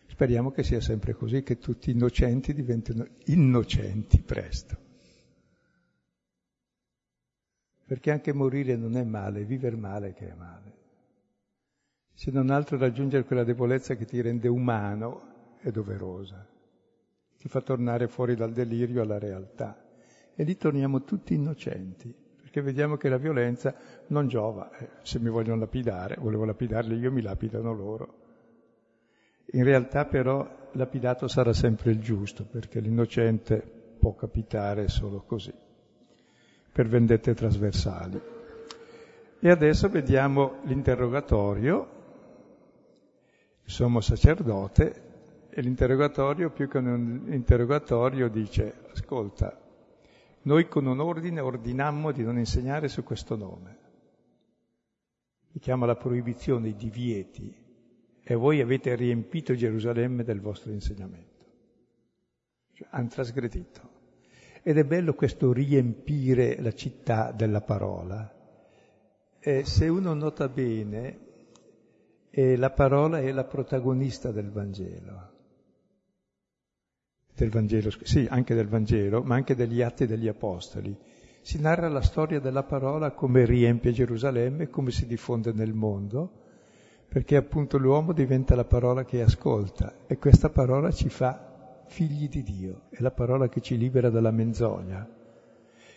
Speriamo 0.07 0.51
che 0.51 0.63
sia 0.63 0.79
sempre 0.79 1.13
così, 1.13 1.43
che 1.43 1.57
tutti 1.57 1.91
innocenti 1.91 2.53
diventino 2.53 3.05
innocenti 3.25 4.21
presto. 4.21 4.77
Perché 7.85 8.11
anche 8.11 8.33
morire 8.33 8.75
non 8.75 8.95
è 8.95 9.03
male, 9.03 9.43
vivere 9.43 9.75
male 9.75 10.13
che 10.13 10.31
è 10.31 10.33
male. 10.35 10.64
Se 12.17 12.31
non 12.31 12.49
altro 12.49 12.77
raggiungere 12.77 13.25
quella 13.25 13.43
debolezza 13.43 13.95
che 13.95 14.05
ti 14.05 14.21
rende 14.21 14.47
umano 14.47 15.57
è 15.59 15.69
doverosa, 15.69 16.47
ti 17.37 17.49
fa 17.49 17.59
tornare 17.59 18.07
fuori 18.07 18.35
dal 18.35 18.53
delirio 18.53 19.01
alla 19.01 19.19
realtà. 19.19 19.83
E 20.33 20.43
lì 20.45 20.55
torniamo 20.55 21.03
tutti 21.03 21.33
innocenti, 21.33 22.15
perché 22.39 22.61
vediamo 22.61 22.95
che 22.95 23.09
la 23.09 23.17
violenza 23.17 23.75
non 24.07 24.29
giova. 24.29 24.71
Eh, 24.77 24.89
se 25.01 25.19
mi 25.19 25.29
vogliono 25.29 25.59
lapidare, 25.59 26.15
volevo 26.17 26.45
lapidarli 26.45 26.97
io, 26.97 27.11
mi 27.11 27.21
lapidano 27.21 27.73
loro. 27.73 28.13
In 29.51 29.65
realtà 29.65 30.05
però 30.05 30.69
lapidato 30.71 31.27
sarà 31.27 31.51
sempre 31.51 31.91
il 31.91 31.99
giusto, 31.99 32.45
perché 32.45 32.79
l'innocente 32.79 33.61
può 33.99 34.15
capitare 34.15 34.87
solo 34.87 35.21
così, 35.23 35.53
per 36.71 36.87
vendette 36.87 37.33
trasversali. 37.33 38.21
E 39.37 39.49
adesso 39.49 39.89
vediamo 39.89 40.59
l'interrogatorio, 40.63 41.94
il 43.65 43.71
sommo 43.71 43.99
sacerdote, 43.99 45.01
e 45.49 45.61
l'interrogatorio, 45.61 46.51
più 46.51 46.67
che 46.67 46.77
un 46.77 47.27
interrogatorio, 47.29 48.29
dice, 48.29 48.81
ascolta, 48.91 49.57
noi 50.43 50.67
con 50.67 50.85
un 50.85 50.99
ordine 50.99 51.39
ordinammo 51.39 52.11
di 52.11 52.23
non 52.23 52.37
insegnare 52.37 52.87
su 52.87 53.03
questo 53.03 53.35
nome. 53.35 53.77
Si 55.51 55.59
chiama 55.59 55.85
la 55.85 55.95
proibizione, 55.95 56.67
i 56.67 56.75
divieti, 56.75 57.55
e 58.21 58.35
voi 58.35 58.59
avete 58.59 58.95
riempito 58.95 59.55
Gerusalemme 59.55 60.23
del 60.23 60.41
vostro 60.41 60.71
insegnamento. 60.71 61.45
Cioè, 62.73 62.87
hanno 62.91 63.07
trasgredito. 63.07 63.93
Ed 64.61 64.77
è 64.77 64.83
bello 64.83 65.13
questo 65.13 65.53
riempire 65.53 66.61
la 66.61 66.73
città 66.73 67.31
della 67.31 67.61
parola. 67.61 68.29
E 69.39 69.63
se 69.63 69.87
uno 69.87 70.13
nota 70.13 70.49
bene, 70.49 71.24
eh, 72.37 72.57
la 72.57 72.69
parola 72.69 73.21
è 73.21 73.31
la 73.31 73.45
protagonista 73.45 74.29
del 74.29 74.51
Vangelo. 74.51 75.31
Del 77.33 77.49
Vangelo, 77.49 77.89
sì, 78.03 78.27
anche 78.29 78.53
del 78.53 78.67
Vangelo, 78.67 79.23
ma 79.23 79.35
anche 79.35 79.55
degli 79.55 79.81
atti 79.81 80.05
degli 80.05 80.27
Apostoli. 80.27 80.93
Si 81.41 81.61
narra 81.61 81.87
la 81.87 82.01
storia 82.01 82.41
della 82.41 82.63
parola 82.63 83.11
come 83.11 83.45
riempie 83.45 83.93
Gerusalemme, 83.93 84.69
come 84.69 84.91
si 84.91 85.07
diffonde 85.07 85.53
nel 85.53 85.73
mondo, 85.73 86.29
perché 87.07 87.37
appunto 87.37 87.77
l'uomo 87.77 88.11
diventa 88.11 88.53
la 88.53 88.65
parola 88.65 89.05
che 89.05 89.21
ascolta 89.21 89.99
e 90.05 90.17
questa 90.17 90.49
parola 90.49 90.91
ci 90.91 91.07
fa 91.07 91.83
figli 91.87 92.27
di 92.27 92.43
Dio, 92.43 92.81
è 92.89 92.99
la 92.99 93.11
parola 93.11 93.47
che 93.47 93.61
ci 93.61 93.77
libera 93.77 94.09
dalla 94.09 94.31
menzogna. 94.31 95.07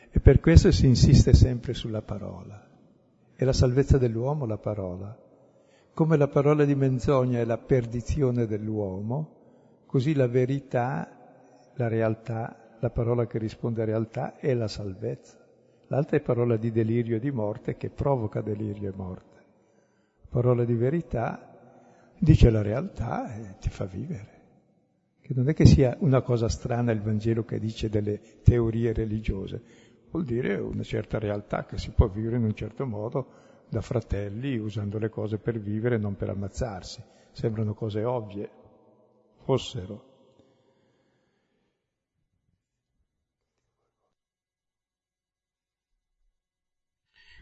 E 0.09 0.21
per 0.21 0.39
questo 0.39 0.71
si 0.71 0.87
insiste 0.87 1.33
sempre 1.33 1.75
sulla 1.75 2.03
parola. 2.03 2.65
È 3.35 3.45
la 3.45 3.53
salvezza 3.53 3.99
dell'uomo 3.99 4.47
la 4.47 4.59
parola. 4.59 5.27
Come 5.99 6.17
la 6.17 6.29
parola 6.29 6.65
di 6.65 6.77
menzogna 6.77 7.41
è 7.41 7.45
la 7.45 7.59
perdizione 7.59 8.47
dell'uomo, 8.47 9.83
così 9.85 10.15
la 10.15 10.29
verità, 10.29 11.11
la 11.75 11.89
realtà, 11.89 12.77
la 12.79 12.91
parola 12.91 13.27
che 13.27 13.39
risponde 13.39 13.83
a 13.83 13.85
realtà 13.85 14.37
è 14.37 14.55
la 14.55 14.69
salvezza. 14.69 15.45
L'altra 15.89 16.17
è 16.17 16.21
parola 16.21 16.57
di 16.57 16.71
delirio 16.71 17.17
e 17.17 17.19
di 17.19 17.33
morte 17.33 17.77
che 17.77 17.91
provoca 17.91 18.43
delirio 18.43 18.93
e 18.93 18.95
morte 18.95 19.37
parola 20.29 20.65
di 20.65 20.75
verità, 20.75 21.59
dice 22.17 22.49
la 22.49 22.63
realtà 22.63 23.35
e 23.35 23.57
ti 23.59 23.69
fa 23.69 23.87
vivere. 23.87 24.43
Che 25.21 25.33
non 25.35 25.49
è 25.49 25.53
che 25.53 25.67
sia 25.67 25.97
una 25.99 26.23
cosa 26.23 26.49
strana 26.49 26.93
il 26.93 27.03
Vangelo 27.03 27.45
che 27.45 27.59
dice 27.59 27.89
delle 27.89 28.21
teorie 28.45 28.93
religiose, 28.93 29.61
vuol 30.13 30.23
dire 30.23 30.55
una 30.59 30.85
certa 30.85 31.19
realtà 31.19 31.65
che 31.65 31.77
si 31.77 31.91
può 31.91 32.07
vivere 32.07 32.37
in 32.37 32.45
un 32.45 32.55
certo 32.55 32.87
modo 32.87 33.47
da 33.69 33.81
fratelli, 33.81 34.57
usando 34.57 34.99
le 34.99 35.09
cose 35.09 35.39
per 35.39 35.59
vivere, 35.59 35.99
non 35.99 36.17
per 36.17 36.31
ammazzarsi. 36.31 37.03
Sembrano 37.33 37.75
cose 37.75 38.05
ovvie, 38.05 38.51
fossero. 39.45 40.07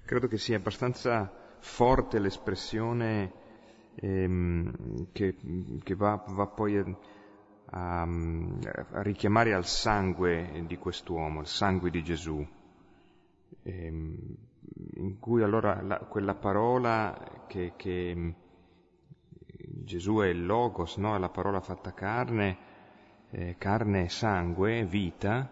Credo 0.04 0.28
che 0.28 0.38
sia 0.38 0.56
abbastanza 0.56 1.56
forte 1.58 2.20
l'espressione 2.20 3.32
ehm, 3.96 5.08
che, 5.12 5.36
che 5.82 5.94
va, 5.94 6.22
va, 6.28 6.46
poi 6.46 6.76
a, 6.76 6.84
a, 7.70 8.02
a, 8.02 9.02
richiamare 9.02 9.52
al 9.52 9.66
sangue 9.66 10.64
di 10.66 10.76
quest'uomo, 10.76 11.40
il 11.40 11.46
sangue 11.46 11.90
di 11.90 12.04
Gesù, 12.04 12.46
ehm, 13.62 14.16
in 14.94 15.18
cui 15.18 15.42
allora 15.42 15.80
la, 15.82 15.98
quella 15.98 16.34
parola 16.34 17.44
che, 17.46 17.72
che, 17.76 18.34
Gesù 19.84 20.18
è 20.18 20.26
il 20.26 20.44
Logos, 20.44 20.96
no? 20.96 21.14
è 21.14 21.18
la 21.18 21.28
parola 21.28 21.60
fatta 21.60 21.92
carne, 21.92 22.56
eh, 23.30 23.56
carne 23.58 24.04
e 24.04 24.08
sangue, 24.08 24.84
vita, 24.84 25.50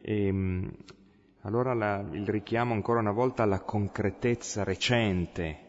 e, 0.00 0.26
ehm, 0.26 0.70
allora 1.42 1.72
la, 1.74 2.00
il 2.12 2.28
richiamo 2.28 2.74
ancora 2.74 3.00
una 3.00 3.12
volta 3.12 3.42
alla 3.42 3.60
concretezza 3.60 4.62
recente 4.62 5.68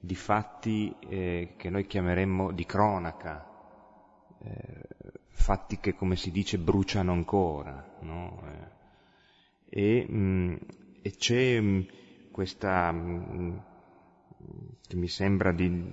di 0.00 0.14
fatti 0.14 0.94
eh, 1.00 1.54
che 1.56 1.68
noi 1.68 1.86
chiameremmo 1.86 2.52
di 2.52 2.64
cronaca, 2.64 3.46
eh, 4.42 4.88
fatti 5.28 5.78
che 5.78 5.94
come 5.94 6.16
si 6.16 6.30
dice 6.30 6.58
bruciano 6.58 7.12
ancora. 7.12 7.96
No? 8.00 8.42
Eh, 9.68 10.00
e, 10.00 10.06
mh, 10.08 10.16
mm, 10.16 10.54
e, 11.06 11.10
c'è 11.16 11.60
mm, 11.60 11.80
questa, 12.32 12.90
mm, 12.92 13.56
che 14.88 14.96
mi 14.96 15.08
sembra 15.08 15.52
di, 15.52 15.84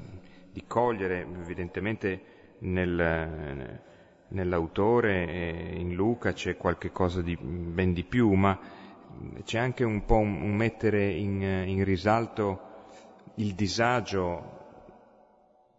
di 0.51 0.63
cogliere 0.65 1.21
evidentemente 1.21 2.21
nel, 2.59 3.81
nell'autore, 4.29 5.75
in 5.75 5.93
Luca 5.93 6.33
c'è 6.33 6.57
qualche 6.57 6.91
cosa 6.91 7.21
di 7.21 7.37
ben 7.37 7.93
di 7.93 8.03
più, 8.03 8.31
ma 8.33 8.59
c'è 9.43 9.59
anche 9.59 9.83
un 9.83 10.03
po' 10.05 10.17
un, 10.17 10.41
un 10.41 10.55
mettere 10.55 11.11
in, 11.11 11.41
in, 11.41 11.83
risalto 11.83 12.71
il 13.35 13.53
disagio 13.53 14.61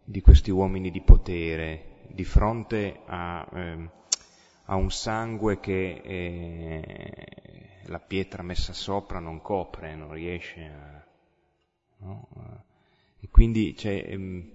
di 0.03 0.21
questi 0.21 0.51
uomini 0.51 0.91
di 0.91 1.01
potere 1.01 2.03
di 2.07 2.23
fronte 2.23 3.01
a, 3.05 3.45
eh, 3.53 3.89
a 4.65 4.75
un 4.75 4.91
sangue 4.91 5.59
che 5.59 6.01
eh, 6.03 7.64
la 7.87 7.99
pietra 7.99 8.43
messa 8.43 8.73
sopra 8.73 9.19
non 9.19 9.41
copre, 9.41 9.95
non 9.95 10.11
riesce 10.11 10.61
a... 10.61 11.03
No? 11.97 12.27
E 13.19 13.29
quindi 13.29 13.73
c'è, 13.73 14.05
ehm, 14.07 14.51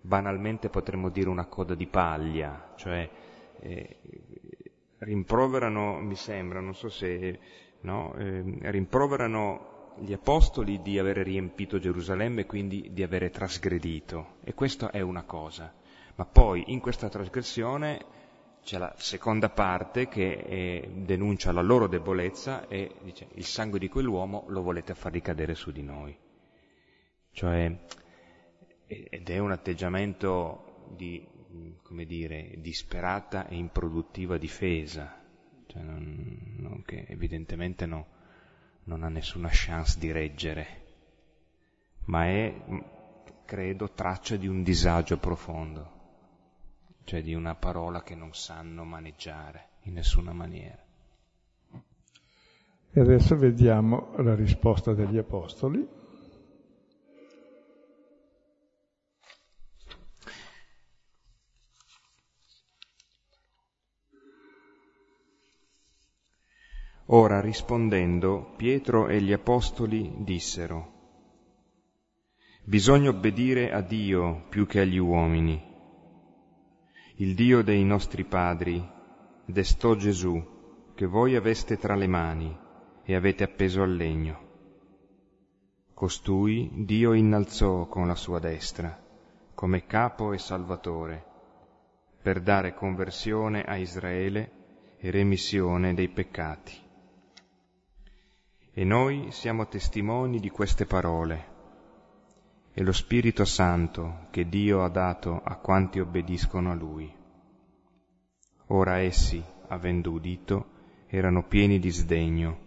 banalmente 0.00 0.68
potremmo 0.68 1.08
dire 1.08 1.28
una 1.28 1.46
coda 1.46 1.74
di 1.74 1.86
paglia, 1.86 2.72
cioè 2.76 3.08
eh, 3.60 3.96
rimproverano, 4.98 6.00
mi 6.00 6.14
sembra, 6.14 6.60
non 6.60 6.74
so 6.74 6.88
se 6.88 7.38
no? 7.80 8.14
eh, 8.14 8.42
rimproverano 8.70 9.94
gli 9.98 10.12
apostoli 10.12 10.80
di 10.80 10.98
avere 10.98 11.22
riempito 11.22 11.78
Gerusalemme 11.78 12.42
e 12.42 12.46
quindi 12.46 12.90
di 12.92 13.02
avere 13.02 13.30
trasgredito. 13.30 14.36
E 14.44 14.54
questa 14.54 14.90
è 14.90 15.00
una 15.00 15.24
cosa. 15.24 15.72
Ma 16.14 16.24
poi 16.26 16.64
in 16.68 16.80
questa 16.80 17.08
trasgressione 17.08 18.04
c'è 18.62 18.78
la 18.78 18.94
seconda 18.96 19.48
parte 19.48 20.08
che 20.08 20.30
eh, 20.30 20.90
denuncia 20.92 21.52
la 21.52 21.62
loro 21.62 21.86
debolezza 21.86 22.68
e 22.68 22.94
dice 23.02 23.28
il 23.34 23.44
sangue 23.44 23.78
di 23.78 23.88
quell'uomo 23.88 24.44
lo 24.48 24.62
volete 24.62 24.94
far 24.94 25.12
ricadere 25.12 25.54
su 25.54 25.70
di 25.72 25.82
noi. 25.82 26.16
Cioè, 27.32 27.78
ed 28.86 29.30
è 29.30 29.38
un 29.38 29.52
atteggiamento 29.52 30.86
di 30.96 31.26
come 31.82 32.04
dire, 32.04 32.54
disperata 32.58 33.48
e 33.48 33.56
improduttiva 33.56 34.38
difesa, 34.38 35.20
cioè 35.66 35.82
non, 35.82 36.56
non 36.58 36.82
che 36.84 37.04
evidentemente 37.08 37.86
no, 37.86 38.06
non 38.84 39.02
ha 39.02 39.08
nessuna 39.08 39.48
chance 39.50 39.98
di 39.98 40.12
reggere, 40.12 40.66
ma 42.04 42.26
è, 42.26 42.54
credo, 43.44 43.90
traccia 43.90 44.36
di 44.36 44.46
un 44.46 44.62
disagio 44.62 45.18
profondo, 45.18 45.98
cioè 47.10 47.22
di 47.24 47.34
una 47.34 47.56
parola 47.56 48.04
che 48.04 48.14
non 48.14 48.32
sanno 48.34 48.84
maneggiare 48.84 49.70
in 49.86 49.94
nessuna 49.94 50.32
maniera. 50.32 50.80
E 52.92 53.00
adesso 53.00 53.36
vediamo 53.36 54.12
la 54.18 54.36
risposta 54.36 54.94
degli 54.94 55.18
Apostoli. 55.18 55.84
Ora 67.06 67.40
rispondendo, 67.40 68.52
Pietro 68.56 69.08
e 69.08 69.20
gli 69.20 69.32
Apostoli 69.32 70.14
dissero, 70.18 70.98
Bisogna 72.62 73.08
obbedire 73.08 73.72
a 73.72 73.80
Dio 73.80 74.46
più 74.48 74.64
che 74.64 74.78
agli 74.78 74.98
uomini. 74.98 75.69
Il 77.20 77.34
Dio 77.34 77.62
dei 77.62 77.84
nostri 77.84 78.24
padri 78.24 78.82
destò 79.44 79.94
Gesù, 79.94 80.42
che 80.94 81.04
voi 81.04 81.36
aveste 81.36 81.76
tra 81.76 81.94
le 81.94 82.06
mani 82.06 82.58
e 83.02 83.14
avete 83.14 83.44
appeso 83.44 83.82
al 83.82 83.94
legno. 83.94 84.48
Costui 85.92 86.70
Dio 86.86 87.12
innalzò 87.12 87.88
con 87.88 88.06
la 88.06 88.14
sua 88.14 88.38
destra, 88.38 88.98
come 89.54 89.84
capo 89.84 90.32
e 90.32 90.38
salvatore, 90.38 91.22
per 92.22 92.40
dare 92.40 92.72
conversione 92.72 93.64
a 93.64 93.76
Israele 93.76 94.96
e 94.96 95.10
remissione 95.10 95.92
dei 95.92 96.08
peccati. 96.08 96.72
E 98.72 98.82
noi 98.82 99.30
siamo 99.30 99.68
testimoni 99.68 100.40
di 100.40 100.48
queste 100.48 100.86
parole. 100.86 101.49
E 102.72 102.82
lo 102.82 102.92
Spirito 102.92 103.44
Santo 103.44 104.26
che 104.30 104.48
Dio 104.48 104.82
ha 104.82 104.88
dato 104.88 105.40
a 105.42 105.56
quanti 105.56 106.00
obbediscono 106.00 106.70
a 106.70 106.74
Lui. 106.74 107.12
Ora 108.66 108.98
essi, 108.98 109.42
avendo 109.68 110.12
udito, 110.12 110.66
erano 111.06 111.46
pieni 111.46 111.78
di 111.78 111.90
sdegno 111.90 112.58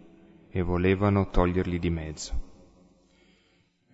e 0.50 0.62
volevano 0.62 1.30
toglierli 1.30 1.80
di 1.80 1.90
mezzo. 1.90 2.52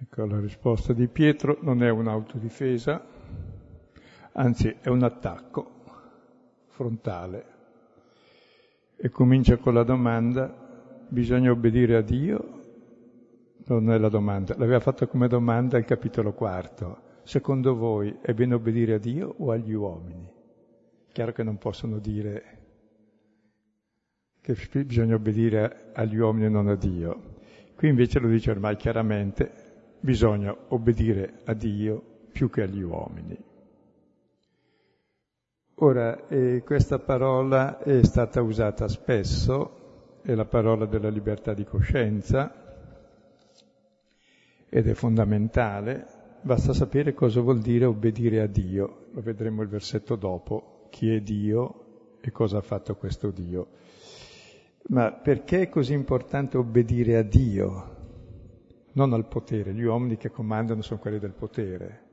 Ecco, 0.01 0.26
la 0.26 0.39
risposta 0.39 0.93
di 0.93 1.07
Pietro 1.07 1.57
non 1.62 1.84
è 1.84 1.89
un'autodifesa, 1.89 3.05
anzi 4.32 4.76
è 4.82 4.89
un 4.89 5.03
attacco 5.03 5.84
frontale. 6.68 7.45
E 8.95 9.10
comincia 9.10 9.57
con 9.57 9.74
la 9.74 9.84
domanda 9.84 10.53
bisogna 11.07 11.51
obbedire 11.51 11.97
a 11.97 12.01
Dio? 12.01 12.59
Non 13.70 13.91
è 13.91 13.99
la 13.99 14.09
domanda, 14.09 14.55
l'aveva 14.57 14.80
fatto 14.80 15.07
come 15.07 15.28
domanda 15.28 15.78
il 15.78 15.86
capitolo 15.86 16.34
quarto. 16.34 17.01
Secondo 17.22 17.76
voi 17.76 18.17
è 18.20 18.34
bene 18.34 18.55
obbedire 18.55 18.95
a 18.95 18.97
Dio 18.97 19.36
o 19.38 19.51
agli 19.51 19.74
uomini? 19.74 20.28
Chiaro 21.11 21.32
che 21.34 21.43
non 21.43 21.59
possono 21.59 21.99
dire 21.99 22.57
che 24.41 24.57
bisogna 24.84 25.13
obbedire 25.13 25.91
agli 25.93 26.17
uomini 26.17 26.47
e 26.47 26.49
non 26.49 26.67
a 26.67 26.76
Dio. 26.76 27.36
Qui 27.76 27.89
invece 27.89 28.17
lo 28.17 28.28
dice 28.28 28.49
ormai 28.49 28.76
chiaramente, 28.76 29.51
bisogna 29.99 30.55
obbedire 30.70 31.41
a 31.45 31.53
Dio 31.53 32.01
più 32.32 32.49
che 32.49 32.63
agli 32.63 32.82
uomini. 32.82 33.38
Ora, 35.76 36.28
eh, 36.28 36.63
questa 36.65 36.97
parola 36.97 37.78
è 37.78 38.03
stata 38.03 38.41
usata 38.41 38.88
spesso 38.88 40.22
è 40.24 40.34
la 40.34 40.45
parola 40.45 40.88
della 40.88 41.09
libertà 41.09 41.53
di 41.53 41.63
coscienza 41.63 42.68
ed 44.70 44.88
è 44.88 44.93
fondamentale, 44.93 46.05
basta 46.41 46.74
sapere 46.74 47.13
cosa 47.13 47.41
vuol 47.41 47.59
dire 47.59 47.86
obbedire 47.86 48.41
a 48.41 48.47
Dio, 48.47 49.07
lo 49.11 49.22
vedremo 49.22 49.63
il 49.63 49.67
versetto 49.67 50.15
dopo, 50.15 50.88
chi 50.89 51.13
è 51.13 51.22
Dio 51.22 52.17
e 52.22 52.32
cosa 52.32 52.57
ha 52.57 52.61
fatto 52.61 52.95
questo 52.95 53.32
Dio. 53.32 53.67
Ma 54.89 55.11
perché 55.11 55.63
è 55.63 55.70
così 55.70 55.93
importante 55.93 56.57
obbedire 56.57 57.17
a 57.17 57.24
Dio, 57.24 57.97
non 58.93 59.13
al 59.13 59.28
potere? 59.28 59.74
Gli 59.74 59.84
uomini 59.84 60.17
che 60.17 60.30
comandano 60.30 60.82
sono 60.82 60.99
quelli 60.99 61.20
del 61.20 61.34
potere. 61.34 62.07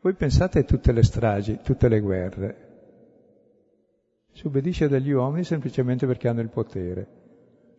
Voi 0.00 0.14
pensate 0.14 0.60
a 0.60 0.64
tutte 0.64 0.92
le 0.92 1.02
stragi, 1.02 1.60
tutte 1.62 1.88
le 1.88 2.00
guerre. 2.00 2.64
Si 4.32 4.46
obbedisce 4.46 4.84
agli 4.84 5.10
uomini 5.10 5.44
semplicemente 5.44 6.06
perché 6.06 6.28
hanno 6.28 6.42
il 6.42 6.50
potere. 6.50 7.15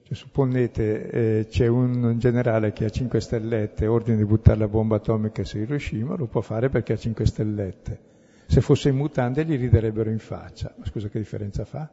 Cioè, 0.07 0.15
supponete 0.15 1.09
eh, 1.09 1.47
c'è 1.49 1.67
un 1.67 2.17
generale 2.17 2.71
che 2.71 2.85
ha 2.85 2.89
5 2.89 3.19
stellette 3.19 3.83
e 3.83 3.87
ordina 3.87 4.15
di 4.15 4.23
buttare 4.23 4.57
la 4.57 4.69
bomba 4.69 4.95
atomica 4.95 5.43
su 5.43 5.57
Hiroshima, 5.57 6.15
lo 6.15 6.27
può 6.27 6.39
fare 6.39 6.69
perché 6.69 6.93
ha 6.93 6.97
5 6.97 7.25
stellette. 7.25 7.99
Se 8.45 8.61
fosse 8.61 8.87
in 8.87 8.95
mutande 8.95 9.43
gli 9.43 9.57
riderebbero 9.57 10.09
in 10.09 10.19
faccia. 10.19 10.73
Ma 10.77 10.85
scusa 10.85 11.09
che 11.09 11.19
differenza 11.19 11.65
fa? 11.65 11.91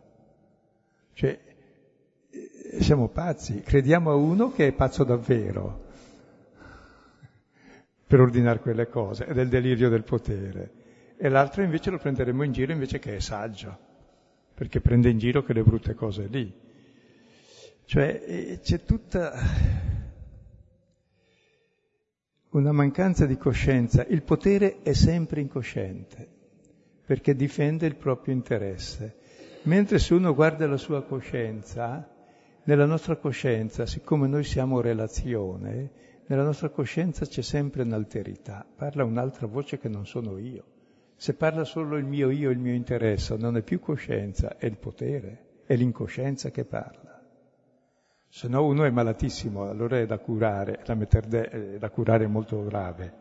Cioè, 1.13 1.41
eh, 2.31 2.81
siamo 2.81 3.09
pazzi, 3.09 3.63
crediamo 3.63 4.13
a 4.13 4.15
uno 4.15 4.53
che 4.53 4.69
è 4.69 4.73
pazzo 4.73 5.03
davvero 5.03 5.87
per 8.07 8.21
ordinare 8.21 8.61
quelle 8.61 8.87
cose, 8.87 9.25
è 9.25 9.33
del 9.33 9.49
delirio 9.49 9.89
del 9.89 10.05
potere. 10.05 10.71
E 11.17 11.29
l'altro 11.29 11.65
invece 11.65 11.91
lo 11.91 11.99
prenderemo 11.99 12.45
in 12.45 12.53
giro 12.53 12.71
invece 12.71 13.01
che 13.01 13.17
è 13.17 13.19
saggio, 13.19 13.77
perché 14.55 14.81
prende 14.81 15.09
in 15.09 15.19
giro 15.19 15.43
quelle 15.43 15.65
brutte 15.65 15.95
cose 15.95 16.29
lì. 16.29 16.63
Cioè 17.87 18.23
eh, 18.27 18.59
c'è 18.63 18.83
tutta 18.83 19.33
una 22.51 22.73
mancanza 22.73 23.27
di 23.27 23.37
coscienza. 23.37 24.07
Il 24.07 24.23
potere 24.23 24.81
è 24.83 24.95
sempre 24.95 25.41
incosciente, 25.43 26.27
perché 27.05 27.35
difende 27.35 27.87
il 27.87 27.97
proprio 27.97 28.35
interesse. 28.35 29.17
Mentre 29.65 29.99
se 29.99 30.15
uno 30.15 30.35
guarda 30.35 30.67
la 30.67 30.79
sua 30.79 31.03
coscienza, 31.03 32.09
nella 32.65 32.87
nostra 32.87 33.17
coscienza, 33.17 33.85
siccome 33.85 34.29
noi 34.29 34.45
siamo 34.45 34.81
relazione, 34.81 35.91
nella 36.27 36.45
nostra 36.45 36.71
coscienza 36.71 37.27
c'è 37.27 37.43
sempre 37.43 37.83
un'alterità, 37.83 38.67
parla 38.75 39.05
un'altra 39.05 39.47
voce 39.47 39.79
che 39.79 39.89
non 39.89 40.07
sono 40.07 40.39
io. 40.39 40.65
Se 41.17 41.35
parla 41.35 41.65
solo 41.65 41.97
il 41.99 42.05
mio 42.05 42.31
io, 42.31 42.51
il 42.51 42.59
mio 42.59 42.73
interesse, 42.73 43.37
non 43.37 43.59
è 43.59 43.63
più 43.63 43.79
coscienza, 43.79 44.57
è 44.57 44.65
il 44.65 44.79
potere, 44.79 45.63
è 45.67 45.77
l'incoscienza 45.77 46.51
che 46.51 46.65
parla 46.65 47.14
se 48.35 48.49
no 48.49 48.65
uno 48.65 48.83
è 48.83 48.91
malatissimo, 48.91 49.69
allora 49.69 50.01
è 50.01 50.07
da 50.07 50.19
curare, 50.19 50.81
la 50.87 50.97
meterde 50.97 51.49
è 51.49 51.79
da 51.79 51.89
curare 51.89 52.27
molto 52.27 52.65
grave. 52.65 53.13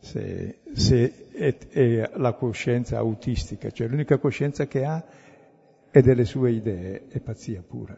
Se, 0.00 0.62
se 0.72 1.28
è, 1.30 1.56
è, 1.56 2.10
la 2.16 2.32
coscienza 2.32 2.98
autistica, 2.98 3.70
cioè 3.70 3.86
l'unica 3.86 4.18
coscienza 4.18 4.66
che 4.66 4.84
ha 4.84 5.04
è 5.88 6.00
delle 6.00 6.24
sue 6.24 6.50
idee, 6.50 7.06
è 7.06 7.20
pazzia 7.20 7.62
pura. 7.62 7.96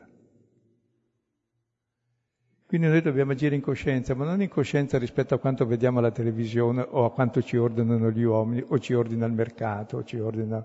Quindi 2.67 2.89
noi 2.89 3.01
dobbiamo 3.01 3.33
agire 3.33 3.55
in 3.55 3.63
coscienza, 3.63 4.15
ma 4.15 4.27
non 4.27 4.43
in 4.43 4.51
coscienza 4.51 4.99
rispetto 4.99 5.35
a 5.35 5.39
quanto 5.39 5.65
vediamo 5.65 6.01
alla 6.01 6.11
televisione 6.11 6.87
o 6.87 7.07
a 7.07 7.11
quanto 7.11 7.41
ci 7.41 7.57
ordinano 7.57 8.11
gli 8.11 8.25
uomini 8.25 8.63
o 8.69 8.79
ci 8.79 8.93
ordina 8.93 9.25
il 9.25 9.33
mercato 9.33 9.97
o 9.97 10.05
ci 10.05 10.19
ordina 10.19 10.63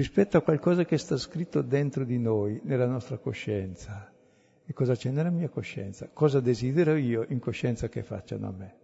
rispetto 0.00 0.38
a 0.38 0.40
qualcosa 0.40 0.86
che 0.86 0.96
sta 0.96 1.18
scritto 1.18 1.60
dentro 1.60 2.04
di 2.04 2.18
noi, 2.18 2.58
nella 2.64 2.86
nostra 2.86 3.18
coscienza. 3.18 4.10
E 4.64 4.72
cosa 4.72 4.94
c'è 4.94 5.10
nella 5.10 5.28
mia 5.28 5.50
coscienza? 5.50 6.08
Cosa 6.10 6.40
desidero 6.40 6.96
io 6.96 7.26
in 7.28 7.38
coscienza 7.38 7.90
che 7.90 8.02
facciano 8.02 8.48
a 8.48 8.50
me? 8.50 8.74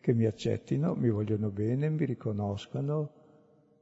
Che 0.00 0.12
mi 0.12 0.24
accettino, 0.24 0.96
mi 0.96 1.08
vogliono 1.08 1.50
bene, 1.50 1.88
mi 1.88 2.04
riconoscano, 2.04 3.10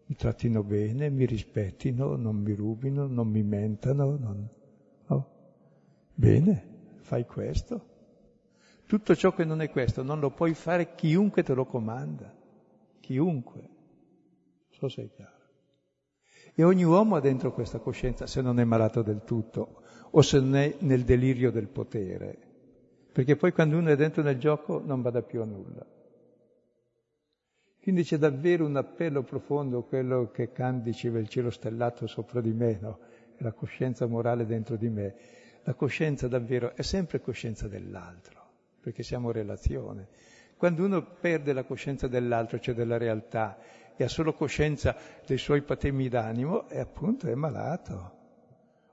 mi 0.04 0.14
trattino 0.14 0.62
bene, 0.62 1.08
mi 1.08 1.24
rispettino, 1.24 2.16
non 2.16 2.36
mi 2.36 2.52
rubino, 2.52 3.06
non 3.06 3.28
mi 3.28 3.42
mentano. 3.42 4.16
Non... 4.18 4.48
Oh. 5.06 5.26
Bene, 6.12 6.64
fai 6.98 7.24
questo. 7.24 7.86
Tutto 8.84 9.16
ciò 9.16 9.32
che 9.32 9.44
non 9.44 9.62
è 9.62 9.70
questo 9.70 10.02
non 10.02 10.20
lo 10.20 10.32
puoi 10.32 10.52
fare 10.52 10.94
chiunque 10.94 11.42
te 11.42 11.54
lo 11.54 11.64
comanda. 11.64 12.30
Chiunque. 13.00 13.68
So 14.68 14.88
sei 14.90 15.08
chiaro. 15.08 15.37
E 16.60 16.64
ogni 16.64 16.82
uomo 16.82 17.14
ha 17.14 17.20
dentro 17.20 17.52
questa 17.52 17.78
coscienza 17.78 18.26
se 18.26 18.42
non 18.42 18.58
è 18.58 18.64
malato 18.64 19.02
del 19.02 19.22
tutto 19.22 19.82
o 20.10 20.20
se 20.22 20.40
non 20.40 20.56
è 20.56 20.74
nel 20.80 21.04
delirio 21.04 21.52
del 21.52 21.68
potere. 21.68 22.36
Perché 23.12 23.36
poi 23.36 23.52
quando 23.52 23.78
uno 23.78 23.90
è 23.90 23.94
dentro 23.94 24.24
nel 24.24 24.40
gioco 24.40 24.82
non 24.84 25.00
vada 25.00 25.22
più 25.22 25.40
a 25.40 25.44
nulla. 25.44 25.86
Quindi 27.80 28.02
c'è 28.02 28.16
davvero 28.16 28.66
un 28.66 28.74
appello 28.74 29.22
profondo, 29.22 29.84
quello 29.84 30.32
che 30.32 30.50
Kant 30.50 30.82
diceva 30.82 31.20
il 31.20 31.28
cielo 31.28 31.50
stellato 31.50 32.08
sopra 32.08 32.40
di 32.40 32.52
me, 32.52 32.76
no? 32.80 32.98
La 33.36 33.52
coscienza 33.52 34.06
morale 34.06 34.44
dentro 34.44 34.74
di 34.74 34.88
me. 34.88 35.14
La 35.62 35.74
coscienza 35.74 36.26
davvero 36.26 36.74
è 36.74 36.82
sempre 36.82 37.20
coscienza 37.20 37.68
dell'altro, 37.68 38.42
perché 38.80 39.04
siamo 39.04 39.30
relazione. 39.30 40.08
Quando 40.56 40.84
uno 40.84 41.04
perde 41.20 41.52
la 41.52 41.62
coscienza 41.62 42.08
dell'altro, 42.08 42.58
cioè 42.58 42.74
della 42.74 42.96
realtà, 42.96 43.58
e 44.00 44.04
ha 44.04 44.08
solo 44.08 44.32
coscienza 44.32 44.96
dei 45.26 45.38
suoi 45.38 45.62
patemi 45.62 46.08
d'animo, 46.08 46.68
e 46.68 46.78
appunto 46.78 47.26
è 47.26 47.34
malato. 47.34 48.12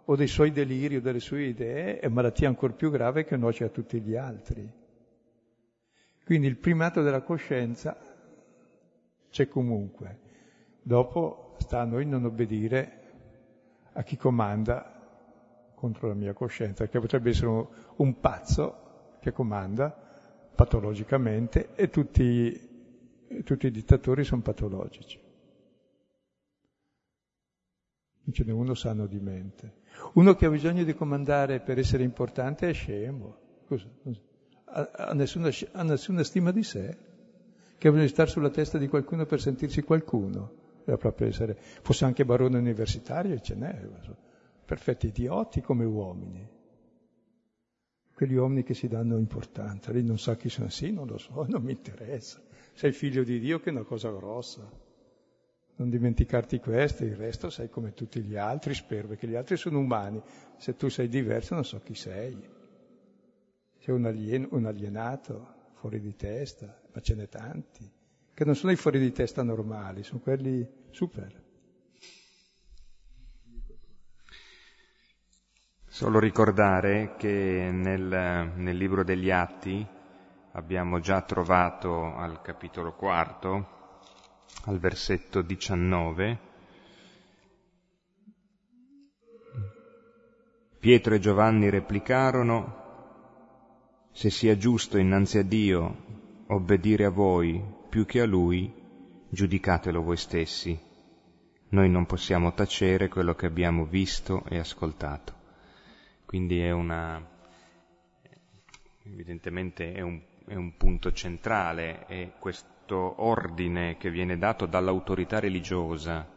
O 0.06 0.16
dei 0.16 0.26
suoi 0.26 0.52
deliri 0.52 0.96
o 0.96 1.02
delle 1.02 1.20
sue 1.20 1.44
idee, 1.44 2.00
è 2.00 2.08
malattia 2.08 2.48
ancora 2.48 2.74
più 2.74 2.90
grave 2.90 3.24
che 3.24 3.38
nuoce 3.38 3.66
a 3.66 3.70
tutti 3.70 4.02
gli 4.02 4.16
altri. 4.16 4.68
Quindi 6.26 6.48
il 6.48 6.58
primato 6.58 7.04
della 7.04 7.22
coscienza 7.22 7.96
c'è 9.30 9.48
comunque. 9.48 10.20
Dopo 10.82 11.54
sta 11.60 11.82
a 11.82 11.86
noi 11.86 12.08
non 12.08 12.26
obbedire 12.26 13.02
a 13.94 14.02
chi 14.02 14.18
comanda 14.18 14.92
contro 15.76 16.08
la 16.08 16.16
mia 16.16 16.34
coscienza, 16.34 16.88
che 16.88 17.00
potrebbe 17.00 17.30
essere 17.30 17.48
un, 17.48 17.68
un 17.98 18.20
pazzo 18.20 19.18
che 19.20 19.32
comanda 19.32 19.96
patologicamente 20.56 21.76
e 21.76 21.92
tutti 21.92 22.75
tutti 23.44 23.68
i 23.68 23.72
dittatori 23.72 24.24
sono 24.24 24.42
patologici. 24.42 25.20
Non 28.24 28.34
ce 28.34 28.44
n'è 28.44 28.52
uno 28.52 28.74
sano 28.74 29.06
di 29.06 29.20
mente. 29.20 29.84
Uno 30.14 30.36
che 30.36 30.46
ha 30.46 30.50
bisogno 30.50 30.84
di 30.84 30.96
comandare 30.96 31.60
per 31.60 31.78
essere 31.78 32.04
importante 32.04 32.70
è 32.70 32.74
scemo. 32.74 33.38
Ha, 34.66 34.92
ha, 34.92 35.14
nessuna, 35.14 35.50
ha 35.72 35.84
nessuna 35.84 36.24
stima 36.24 36.52
di 36.52 36.64
sé, 36.64 36.98
che 37.78 37.88
ha 37.88 37.92
bisogno 37.92 38.08
di 38.08 38.14
stare 38.14 38.30
sulla 38.30 38.50
testa 38.50 38.78
di 38.78 38.88
qualcuno 38.88 39.26
per 39.26 39.40
sentirsi 39.40 39.84
qualcuno. 39.84 40.64
Deve 40.84 40.98
proprio 40.98 41.28
essere, 41.28 41.56
fosse 41.56 42.06
anche 42.06 42.26
barone 42.26 42.58
universitario, 42.58 43.40
ce 43.40 43.56
n'è, 43.56 43.88
perfetti 44.66 45.08
idioti 45.08 45.62
come 45.62 45.86
uomini. 45.86 46.50
Quegli 48.14 48.36
uomini 48.36 48.64
che 48.64 48.74
si 48.74 48.88
danno 48.88 49.18
importanza, 49.18 49.92
lì 49.92 50.04
non 50.04 50.18
sa 50.18 50.36
chi 50.36 50.50
sono, 50.50 50.70
sì, 50.70 50.92
non 50.92 51.08
lo 51.08 51.18
so, 51.18 51.46
non 51.48 51.62
mi 51.62 51.74
interessa 51.74 52.42
sei 52.76 52.92
figlio 52.92 53.24
di 53.24 53.40
Dio 53.40 53.60
che 53.60 53.70
è 53.70 53.74
una 53.74 53.84
cosa 53.84 54.12
grossa. 54.12 54.70
Non 55.78 55.90
dimenticarti 55.90 56.60
questo, 56.60 57.06
il 57.06 57.16
resto 57.16 57.50
sei 57.50 57.70
come 57.70 57.94
tutti 57.94 58.22
gli 58.22 58.36
altri, 58.36 58.74
spero, 58.74 59.08
perché 59.08 59.28
gli 59.28 59.36
altri 59.36 59.56
sono 59.58 59.80
umani. 59.80 60.22
Se 60.58 60.76
tu 60.76 60.90
sei 60.90 61.08
diverso 61.08 61.54
non 61.54 61.64
so 61.64 61.80
chi 61.80 61.96
sei. 61.96 62.38
Sei 63.80 63.94
un, 63.94 64.06
alien, 64.06 64.48
un 64.52 64.66
alienato, 64.66 65.54
fuori 65.74 66.02
di 66.02 66.16
testa, 66.16 66.82
ma 66.94 67.00
ce 67.02 67.16
n'è 67.16 67.30
tanti, 67.30 67.90
che 68.34 68.46
non 68.46 68.56
sono 68.56 68.72
i 68.72 68.76
fuori 68.76 69.00
di 69.00 69.12
testa 69.12 69.42
normali, 69.42 70.04
sono 70.04 70.20
quelli 70.20 70.68
super. 70.92 71.44
Solo 75.86 76.20
ricordare 76.20 77.16
che 77.18 77.70
nel, 77.72 78.52
nel 78.56 78.76
libro 78.76 79.04
degli 79.06 79.30
Atti 79.30 79.95
abbiamo 80.56 81.00
già 81.00 81.22
trovato 81.22 82.16
al 82.16 82.42
capitolo 82.42 82.94
quarto, 82.94 84.00
al 84.66 84.80
versetto 84.80 85.42
19. 85.42 86.40
Pietro 90.80 91.14
e 91.14 91.20
Giovanni 91.20 91.70
replicarono, 91.70 92.84
se 94.12 94.30
sia 94.30 94.56
giusto 94.56 94.98
innanzi 94.98 95.40
a 95.40 95.44
Dio 95.44 96.04
obbedire 96.48 97.04
a 97.04 97.10
voi 97.10 97.62
più 97.90 98.06
che 98.06 98.22
a 98.22 98.26
Lui, 98.26 98.74
giudicatelo 99.28 100.02
voi 100.02 100.18
stessi. 100.18 100.80
Noi 101.70 101.90
non 101.90 102.06
possiamo 102.06 102.54
tacere 102.54 103.10
quello 103.10 103.36
che 103.36 103.46
abbiamo 103.46 103.84
visto 103.86 104.46
e 104.46 104.58
ascoltato. 104.58 105.34
Quindi 106.26 106.60
è 106.60 106.72
una, 106.72 107.22
evidentemente 109.04 109.92
è 109.92 110.02
un 110.02 110.22
è 110.48 110.56
un 110.56 110.78
punto 110.78 111.12
centrale, 111.12 112.06
è 112.06 112.34
questo 112.38 113.24
ordine 113.24 113.98
che 113.98 114.12
viene 114.12 114.38
dato 114.38 114.66
dall'autorità 114.66 115.40
religiosa, 115.40 116.28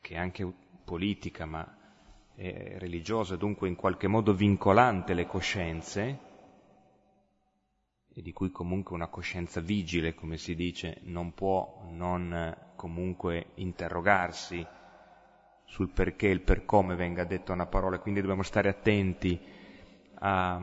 che 0.00 0.14
è 0.14 0.18
anche 0.18 0.50
politica, 0.84 1.46
ma 1.46 1.76
è 2.34 2.76
religiosa, 2.78 3.36
dunque 3.36 3.66
in 3.68 3.74
qualche 3.74 4.06
modo 4.06 4.32
vincolante 4.32 5.14
le 5.14 5.26
coscienze, 5.26 6.18
e 8.14 8.22
di 8.22 8.32
cui 8.32 8.50
comunque 8.50 8.94
una 8.94 9.08
coscienza 9.08 9.60
vigile, 9.60 10.14
come 10.14 10.36
si 10.38 10.54
dice, 10.54 11.00
non 11.02 11.34
può 11.34 11.82
non 11.90 12.56
comunque 12.76 13.48
interrogarsi 13.56 14.64
sul 15.64 15.90
perché 15.90 16.28
e 16.28 16.32
il 16.32 16.40
per 16.40 16.64
come 16.64 16.94
venga 16.94 17.24
detta 17.24 17.52
una 17.52 17.66
parola, 17.66 17.98
quindi 17.98 18.20
dobbiamo 18.20 18.44
stare 18.44 18.68
attenti 18.68 19.38
a, 20.20 20.60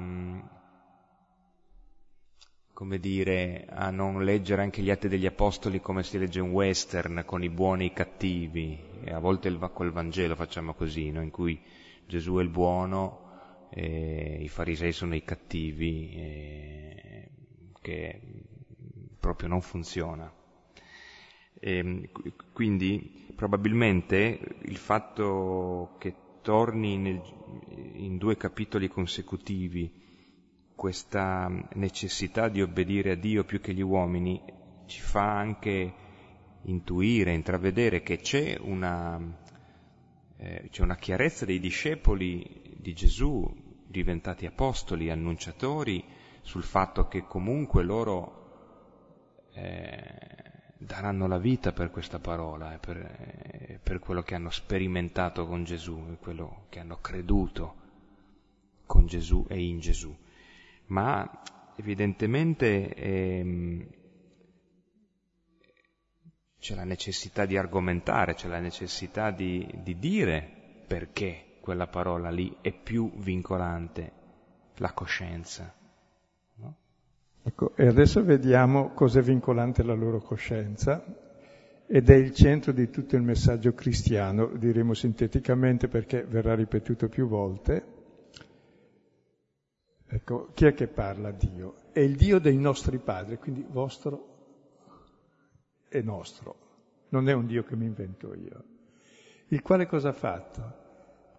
come 2.74 3.00
dire, 3.00 3.66
a 3.70 3.92
non 3.92 4.24
leggere 4.24 4.64
anche 4.64 4.82
gli 4.82 4.90
atti 4.90 5.08
degli 5.08 5.28
apostoli 5.28 5.80
come 5.80 6.04
si 6.04 6.18
legge 6.18 6.40
un 6.40 6.50
western 6.50 7.24
con 7.26 7.44
i 7.44 7.50
buoni 7.50 7.84
e 7.84 7.88
i 7.88 7.94
cattivi, 7.94 8.80
e 9.04 9.14
a 9.14 9.20
volte 9.20 9.48
il, 9.48 9.60
col 9.74 9.92
Vangelo 9.92 10.36
facciamo 10.36 10.74
così, 10.74 11.12
no? 11.12 11.22
in 11.22 11.30
cui 11.30 11.62
Gesù 12.08 12.36
è 12.38 12.42
il 12.42 12.50
buono 12.50 13.22
e 13.70 14.40
i 14.42 14.48
farisei 14.48 14.92
sono 14.92 15.14
i 15.16 15.24
cattivi, 15.24 16.12
che 17.80 18.22
proprio 19.20 19.50
non 19.50 19.62
funziona. 19.62 20.32
E, 21.60 22.10
quindi 22.54 23.32
probabilmente 23.36 24.40
il 24.64 24.78
fatto 24.78 25.96
che 26.00 26.16
torni 26.42 26.98
nel, 26.98 27.22
in 27.94 28.18
due 28.18 28.36
capitoli 28.36 28.88
consecutivi 28.88 30.02
questa 30.76 31.50
necessità 31.74 32.50
di 32.50 32.62
obbedire 32.62 33.12
a 33.12 33.16
Dio 33.16 33.44
più 33.44 33.62
che 33.62 33.74
gli 33.74 33.82
uomini 33.82 34.42
ci 34.86 35.02
fa 35.02 35.38
anche 35.38 35.94
intuire, 36.64 37.34
intravedere 37.34 38.02
che 38.02 38.18
c'è 38.18 38.58
una, 38.60 39.20
eh, 40.38 40.68
c'è 40.70 40.82
una 40.82 40.96
chiarezza 40.96 41.46
dei 41.46 41.60
discepoli 41.60 42.76
di 42.78 42.94
Gesù 42.94 43.50
diventati 43.88 44.46
apostoli, 44.46 45.10
annunciatori, 45.10 46.04
sul 46.42 46.64
fatto 46.64 47.08
che 47.08 47.26
comunque 47.26 47.84
loro 47.84 48.42
eh, 49.54 50.04
daranno 50.78 51.28
la 51.28 51.38
vita 51.38 51.72
per 51.72 51.92
questa 51.92 52.20
parola, 52.20 52.74
e 52.74 52.80
per, 52.80 52.98
eh, 52.98 53.80
per 53.82 54.00
quello 54.00 54.24
che 54.24 54.36
hanno 54.36 54.50
sperimentato 54.50 55.46
con 55.46 55.64
Gesù, 55.64 56.18
quello 56.20 56.66
che 56.70 56.80
hanno 56.80 56.98
creduto 57.00 57.76
con 58.86 59.06
Gesù 59.06 59.46
e 59.48 59.62
in 59.62 59.80
Gesù 59.80 60.14
ma 60.88 61.42
evidentemente 61.76 62.94
ehm, 62.94 63.88
c'è 66.60 66.76
la 66.76 66.86
necessità 66.86 67.46
di 67.46 67.58
argomentare, 67.58 68.36
c'è 68.36 68.48
la 68.48 68.60
necessità 68.60 69.32
di, 69.32 69.70
di 69.84 69.98
dire 70.00 70.50
perché 70.88 71.58
quella 71.60 71.88
parola 71.88 72.30
lì 72.30 72.56
è 72.62 72.72
più 72.72 73.12
vincolante, 73.18 74.12
la 74.76 74.94
coscienza. 74.94 75.74
No? 76.56 76.76
Ecco, 77.44 77.76
e 77.76 77.88
adesso 77.88 78.24
vediamo 78.24 78.90
cos'è 78.90 79.22
vincolante 79.22 79.84
la 79.84 79.94
loro 79.94 80.20
coscienza 80.20 81.04
ed 81.86 82.10
è 82.10 82.16
il 82.16 82.34
centro 82.34 82.72
di 82.72 82.90
tutto 82.90 83.16
il 83.16 83.22
messaggio 83.22 83.74
cristiano, 83.74 84.48
diremo 84.56 84.94
sinteticamente 84.94 85.88
perché 85.88 86.24
verrà 86.24 86.56
ripetuto 86.56 87.10
più 87.10 87.28
volte. 87.28 87.93
Ecco, 90.08 90.50
chi 90.54 90.66
è 90.66 90.74
che 90.74 90.88
parla 90.88 91.32
Dio? 91.32 91.76
È 91.92 92.00
il 92.00 92.16
Dio 92.16 92.40
dei 92.40 92.58
nostri 92.58 93.00
padri, 93.00 93.38
quindi 93.38 93.66
vostro 93.68 94.28
e 95.90 96.02
nostro. 96.02 96.56
Non 97.10 97.30
è 97.30 97.34
un 97.34 97.46
Dio 97.46 97.64
che 97.64 97.76
mi 97.76 97.86
invento 97.86 98.34
io. 98.34 98.64
Il 99.48 99.62
quale 99.62 99.88
cosa 99.88 100.10
ha 100.10 100.14
fatto? 100.14 100.82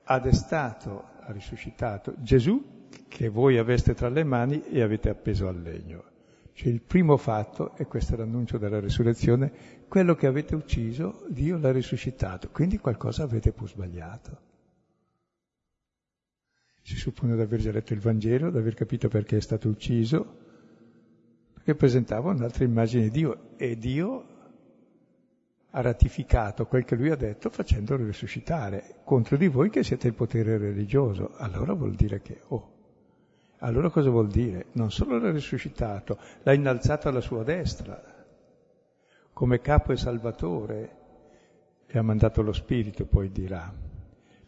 Ha 0.04 0.18
destato, 0.18 1.04
ha 1.20 1.32
risuscitato 1.32 2.14
Gesù 2.18 2.88
che 3.08 3.28
voi 3.28 3.58
aveste 3.58 3.94
tra 3.94 4.08
le 4.08 4.24
mani 4.24 4.64
e 4.64 4.82
avete 4.82 5.08
appeso 5.08 5.48
al 5.48 5.60
legno. 5.60 6.04
Cioè 6.52 6.68
il 6.68 6.82
primo 6.82 7.16
fatto, 7.16 7.76
e 7.76 7.86
questo 7.86 8.14
è 8.14 8.16
l'annuncio 8.16 8.58
della 8.58 8.78
risurrezione, 8.78 9.52
quello 9.88 10.14
che 10.14 10.26
avete 10.26 10.54
ucciso, 10.54 11.24
Dio 11.28 11.58
l'ha 11.58 11.72
risuscitato, 11.72 12.50
quindi 12.50 12.78
qualcosa 12.78 13.24
avete 13.24 13.52
pur 13.52 13.68
sbagliato 13.68 14.52
si 16.84 16.96
suppone 16.96 17.34
di 17.34 17.40
aver 17.40 17.60
già 17.60 17.72
letto 17.72 17.94
il 17.94 18.00
Vangelo, 18.00 18.50
di 18.50 18.58
aver 18.58 18.74
capito 18.74 19.08
perché 19.08 19.38
è 19.38 19.40
stato 19.40 19.70
ucciso, 19.70 20.36
perché 21.54 21.74
presentava 21.74 22.30
un'altra 22.30 22.64
immagine 22.64 23.04
di 23.04 23.10
Dio 23.10 23.56
e 23.56 23.78
Dio 23.78 24.26
ha 25.70 25.80
ratificato 25.80 26.66
quel 26.66 26.84
che 26.84 26.94
lui 26.94 27.10
ha 27.10 27.16
detto 27.16 27.48
facendolo 27.48 28.04
risuscitare 28.04 28.96
contro 29.02 29.38
di 29.38 29.48
voi 29.48 29.70
che 29.70 29.82
siete 29.82 30.08
il 30.08 30.14
potere 30.14 30.58
religioso. 30.58 31.32
Allora 31.36 31.72
vuol 31.72 31.94
dire 31.94 32.20
che, 32.20 32.42
oh, 32.48 32.72
allora 33.60 33.88
cosa 33.88 34.10
vuol 34.10 34.28
dire? 34.28 34.66
Non 34.72 34.90
solo 34.90 35.18
l'ha 35.18 35.30
risuscitato, 35.30 36.18
l'ha 36.42 36.52
innalzato 36.52 37.08
alla 37.08 37.22
sua 37.22 37.42
destra 37.44 38.12
come 39.32 39.60
capo 39.60 39.92
e 39.92 39.96
salvatore 39.96 40.96
e 41.86 41.98
ha 41.98 42.02
mandato 42.02 42.42
lo 42.42 42.52
Spirito, 42.52 43.06
poi 43.06 43.32
dirà. 43.32 43.83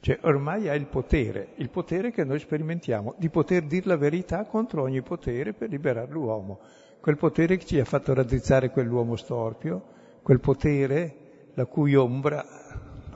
Cioè 0.07 0.21
ormai 0.21 0.69
ha 0.69 0.75
il 0.75 0.87
potere, 0.87 1.49
il 1.57 1.69
potere 1.69 2.13
che 2.13 2.23
noi 2.23 2.39
sperimentiamo, 2.39 3.17
di 3.19 3.29
poter 3.29 3.65
dire 3.65 3.89
la 3.89 3.97
verità 3.97 4.45
contro 4.45 4.83
ogni 4.83 5.03
potere 5.03 5.53
per 5.53 5.69
liberare 5.69 6.13
l'uomo. 6.13 6.61
Quel 7.01 7.17
potere 7.17 7.57
che 7.57 7.65
ci 7.65 7.81
ha 7.81 7.85
fatto 7.85 8.15
raddrizzare 8.15 8.71
quell'uomo 8.71 9.17
storpio, 9.17 9.83
quel 10.23 10.39
potere 10.39 11.51
la 11.55 11.67
cui 11.67 11.97
ombra, 11.97 12.47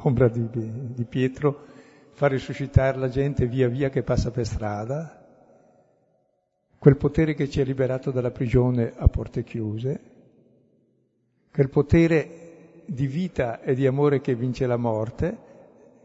l'ombra 0.03 0.29
di, 0.29 0.49
di 0.51 1.05
Pietro, 1.05 1.65
fa 2.11 2.27
risuscitare 2.27 2.99
la 2.99 3.09
gente 3.09 3.47
via 3.47 3.69
via 3.69 3.89
che 3.89 4.03
passa 4.03 4.33
per 4.33 4.45
strada, 4.45 5.25
quel 6.77 6.97
potere 6.97 7.35
che 7.35 7.49
ci 7.49 7.61
ha 7.61 7.65
liberato 7.65 8.11
dalla 8.11 8.33
prigione 8.33 8.93
a 8.97 9.07
porte 9.07 9.45
chiuse, 9.45 10.01
quel 11.53 11.69
potere 11.69 12.83
di 12.85 13.07
vita 13.07 13.61
e 13.61 13.77
di 13.77 13.87
amore 13.87 14.21
che 14.21 14.35
vince 14.35 14.67
la 14.67 14.77
morte, 14.77 15.50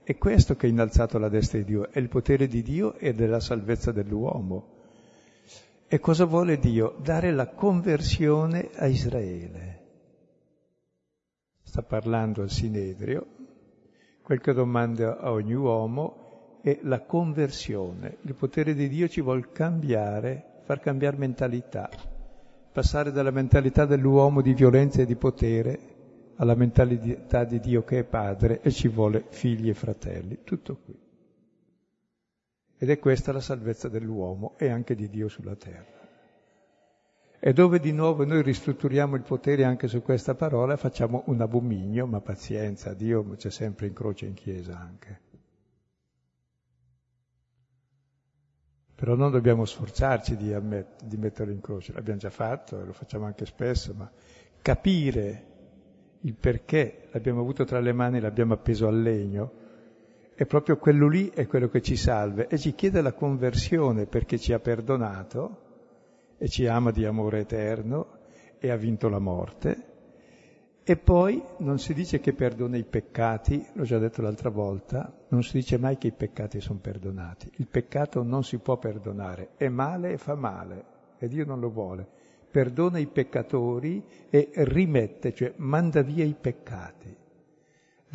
è 0.06 0.20
questo 0.20 0.56
che 0.56 0.68
ha 0.68 0.70
innalzato 0.70 1.18
la 1.18 1.30
destra 1.30 1.58
di 1.58 1.66
Dio, 1.66 1.90
è 1.90 1.98
il 1.98 2.10
potere 2.10 2.48
di 2.48 2.62
Dio 2.62 2.94
e 2.94 3.16
della 3.16 3.40
salvezza 3.40 3.92
dell'uomo. 3.92 4.68
E 5.88 6.00
cosa 6.00 6.26
vuole 6.26 6.60
Dio? 6.60 6.96
Dare 7.02 7.32
la 7.32 7.48
conversione 7.48 8.70
a 8.76 8.86
Israele. 8.86 9.82
Sta 11.64 11.82
parlando 11.82 12.44
al 12.44 12.52
Sinedrio, 12.52 13.26
quel 14.22 14.42
che 14.42 14.54
domanda 14.54 15.18
a 15.18 15.32
ogni 15.32 15.56
uomo 15.56 16.60
è 16.62 16.78
la 16.84 17.02
conversione. 17.02 18.18
Il 18.22 18.36
potere 18.36 18.76
di 18.76 18.88
Dio 18.88 19.08
ci 19.08 19.22
vuole 19.22 19.50
cambiare, 19.52 20.62
far 20.66 20.82
cambiare 20.82 21.18
mentalità, 21.18 21.90
passare 22.72 23.12
dalla 23.12 23.32
mentalità 23.32 23.88
dell'uomo 23.88 24.42
di 24.42 24.54
violenza 24.54 25.02
e 25.02 25.08
di 25.08 25.16
potere 25.16 25.95
alla 26.38 26.56
mentalità 26.56 27.44
di 27.44 27.60
Dio 27.60 27.84
che 27.84 28.00
è 28.00 28.04
padre 28.04 28.62
e 28.62 28.72
ci 28.72 28.88
vuole 28.88 29.26
figli 29.30 29.70
e 29.70 29.74
fratelli. 29.74 30.40
Tutto 30.44 30.78
qui. 30.84 31.00
Ed 32.78 32.90
è 32.90 33.00
questa 33.00 33.32
la 33.32 33.40
salvezza 33.40 33.88
dell'uomo 33.88 34.56
e 34.58 34.70
anche 34.70 34.96
di 34.96 35.10
Dio 35.10 35.30
sulla 35.30 35.56
terra. 35.56 35.94
E 37.40 37.54
dove 37.54 37.80
di 37.80 37.92
nuovo 37.92 38.26
noi 38.26 38.42
ristrutturiamo 38.42 39.16
il 39.16 39.22
potere 39.22 39.64
anche 39.64 39.88
su 39.88 40.02
questa 40.02 40.36
parola, 40.36 40.78
facciamo 40.78 41.24
un 41.28 41.40
abominio, 41.42 42.08
ma 42.08 42.20
pazienza, 42.20 42.94
Dio 42.94 43.24
c'è 43.36 43.52
sempre 43.52 43.88
in 43.88 43.94
croce 43.94 44.26
in 44.26 44.34
chiesa 44.34 44.78
anche. 44.78 45.22
Però 48.96 49.14
non 49.16 49.32
dobbiamo 49.32 49.66
sforzarci 49.66 50.38
di, 50.38 50.54
ammet- 50.54 51.04
di 51.04 51.18
metterlo 51.18 51.54
in 51.54 51.62
croce, 51.62 51.94
l'abbiamo 51.94 52.20
già 52.20 52.30
fatto 52.30 52.80
e 52.80 52.86
lo 52.86 52.94
facciamo 52.94 53.26
anche 53.26 53.46
spesso, 53.46 53.94
ma 53.94 54.10
capire 54.62 55.55
il 56.26 56.34
perché 56.34 57.08
l'abbiamo 57.12 57.42
avuto 57.42 57.66
tra 57.66 57.80
le 57.80 57.94
mani 57.94 58.18
e 58.18 58.22
l'abbiamo 58.22 58.54
appeso 58.54 58.88
al 58.88 59.00
legno, 59.00 59.64
è 60.34 60.46
proprio 60.46 60.78
quello 60.78 61.08
lì 61.08 61.30
è 61.30 61.46
quello 61.46 61.70
che 61.70 61.82
ci 61.82 61.96
salva 61.96 62.48
e 62.48 62.58
ci 62.58 62.74
chiede 62.74 63.02
la 63.02 63.14
conversione 63.14 64.08
perché 64.08 64.38
ci 64.38 64.52
ha 64.52 64.60
perdonato 64.60 65.62
e 66.38 66.50
ci 66.50 66.66
ama 66.66 66.92
di 66.92 67.06
amore 67.06 67.42
eterno 67.42 68.08
e 68.58 68.72
ha 68.72 68.76
vinto 68.76 69.08
la 69.08 69.20
morte. 69.20 69.94
E 70.84 70.98
poi 70.98 71.42
non 71.60 71.78
si 71.80 71.94
dice 71.94 72.20
che 72.20 72.34
perdona 72.34 72.78
i 72.78 72.84
peccati, 72.84 73.64
l'ho 73.74 73.84
già 73.84 73.98
detto 73.98 74.22
l'altra 74.22 74.50
volta, 74.50 75.12
non 75.30 75.44
si 75.44 75.58
dice 75.58 75.78
mai 75.78 75.98
che 75.98 76.08
i 76.08 76.12
peccati 76.12 76.60
sono 76.60 76.80
perdonati. 76.80 77.50
Il 77.58 77.68
peccato 77.68 78.24
non 78.24 78.44
si 78.44 78.58
può 78.58 78.78
perdonare, 78.78 79.52
è 79.58 79.68
male 79.68 80.12
e 80.12 80.18
fa 80.18 80.36
male 80.36 80.86
e 81.18 81.28
Dio 81.28 81.46
non 81.46 81.60
lo 81.60 81.70
vuole. 81.70 82.08
Perdona 82.56 83.00
i 83.00 83.08
peccatori 83.08 84.02
e 84.30 84.50
rimette, 84.54 85.34
cioè 85.34 85.52
manda 85.58 86.02
via 86.04 86.24
i 86.24 86.38
peccati 86.40 87.24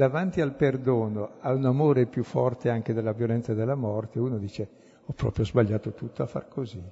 davanti 0.00 0.40
al 0.40 0.54
perdono, 0.54 1.32
a 1.40 1.52
un 1.52 1.66
amore 1.66 2.06
più 2.06 2.22
forte 2.22 2.70
anche 2.70 2.94
della 2.94 3.12
violenza 3.12 3.52
e 3.52 3.54
della 3.54 3.74
morte, 3.74 4.18
uno 4.18 4.38
dice 4.38 4.68
ho 5.04 5.12
proprio 5.12 5.44
sbagliato 5.44 5.92
tutto 5.92 6.22
a 6.22 6.26
far 6.26 6.48
così. 6.48 6.82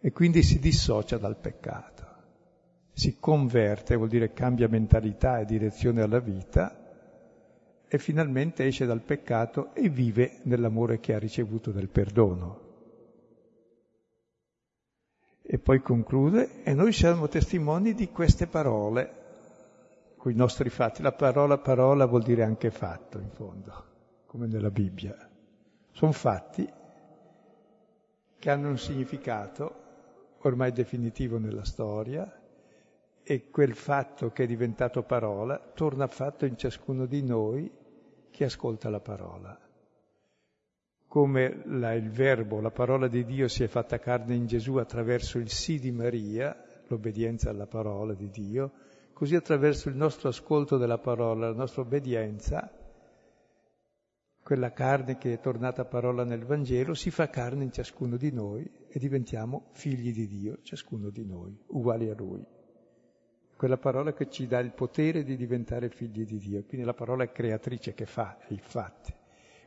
E 0.00 0.12
quindi 0.12 0.42
si 0.42 0.58
dissocia 0.58 1.18
dal 1.18 1.36
peccato, 1.36 2.06
si 2.94 3.18
converte, 3.20 3.96
vuol 3.96 4.08
dire 4.08 4.32
cambia 4.32 4.66
mentalità 4.66 5.40
e 5.40 5.44
direzione 5.44 6.00
alla 6.00 6.20
vita 6.20 6.74
e 7.86 7.98
finalmente 7.98 8.64
esce 8.64 8.86
dal 8.86 9.02
peccato 9.02 9.74
e 9.74 9.90
vive 9.90 10.38
nell'amore 10.44 11.00
che 11.00 11.12
ha 11.12 11.18
ricevuto 11.18 11.70
del 11.70 11.90
perdono. 11.90 12.61
E 15.42 15.58
poi 15.58 15.80
conclude, 15.80 16.62
e 16.62 16.72
noi 16.72 16.92
siamo 16.92 17.28
testimoni 17.28 17.94
di 17.94 18.10
queste 18.10 18.46
parole 18.46 19.20
con 20.16 20.30
i 20.30 20.36
nostri 20.36 20.70
fatti. 20.70 21.02
La 21.02 21.12
parola 21.12 21.58
parola 21.58 22.06
vuol 22.06 22.22
dire 22.22 22.44
anche 22.44 22.70
fatto, 22.70 23.18
in 23.18 23.30
fondo, 23.30 23.84
come 24.26 24.46
nella 24.46 24.70
Bibbia. 24.70 25.16
Sono 25.90 26.12
fatti 26.12 26.70
che 28.38 28.50
hanno 28.50 28.68
un 28.68 28.78
significato 28.78 29.80
ormai 30.42 30.72
definitivo 30.72 31.38
nella 31.38 31.64
storia 31.64 32.40
e 33.22 33.50
quel 33.50 33.74
fatto 33.74 34.30
che 34.30 34.44
è 34.44 34.46
diventato 34.46 35.02
parola 35.02 35.58
torna 35.74 36.06
fatto 36.06 36.44
in 36.44 36.56
ciascuno 36.56 37.06
di 37.06 37.22
noi 37.22 37.70
che 38.30 38.44
ascolta 38.44 38.90
la 38.90 39.00
parola. 39.00 39.58
Come 41.12 41.60
la, 41.66 41.92
il 41.92 42.08
verbo, 42.08 42.60
la 42.60 42.70
parola 42.70 43.06
di 43.06 43.22
Dio 43.26 43.46
si 43.46 43.62
è 43.62 43.66
fatta 43.66 43.98
carne 43.98 44.34
in 44.34 44.46
Gesù 44.46 44.76
attraverso 44.76 45.36
il 45.36 45.50
sì 45.50 45.78
di 45.78 45.90
Maria, 45.90 46.56
l'obbedienza 46.86 47.50
alla 47.50 47.66
parola 47.66 48.14
di 48.14 48.30
Dio, 48.30 48.72
Così 49.12 49.36
attraverso 49.36 49.88
il 49.88 49.94
nostro 49.94 50.30
ascolto 50.30 50.78
della 50.78 50.98
parola, 50.98 51.48
la 51.48 51.54
nostra 51.54 51.82
obbedienza, 51.82 52.68
quella 54.42 54.72
carne 54.72 55.16
che 55.16 55.34
è 55.34 55.38
tornata 55.38 55.84
parola 55.84 56.24
nel 56.24 56.44
Vangelo 56.44 56.94
si 56.94 57.10
fa 57.10 57.28
carne 57.28 57.62
in 57.62 57.70
ciascuno 57.70 58.16
di 58.16 58.32
noi 58.32 58.68
e 58.88 58.98
diventiamo 58.98 59.68
figli 59.74 60.12
di 60.12 60.26
Dio, 60.26 60.58
ciascuno 60.62 61.10
di 61.10 61.24
noi, 61.24 61.56
uguali 61.68 62.08
a 62.08 62.14
Lui. 62.14 62.44
Quella 63.54 63.76
parola 63.76 64.12
che 64.12 64.28
ci 64.28 64.48
dà 64.48 64.58
il 64.58 64.72
potere 64.72 65.22
di 65.22 65.36
diventare 65.36 65.88
figli 65.88 66.24
di 66.24 66.38
Dio. 66.38 66.64
Quindi 66.64 66.84
la 66.84 66.94
parola 66.94 67.22
è 67.22 67.30
creatrice 67.30 67.94
che 67.94 68.06
fa, 68.06 68.36
i 68.48 68.58
fatti. 68.60 69.14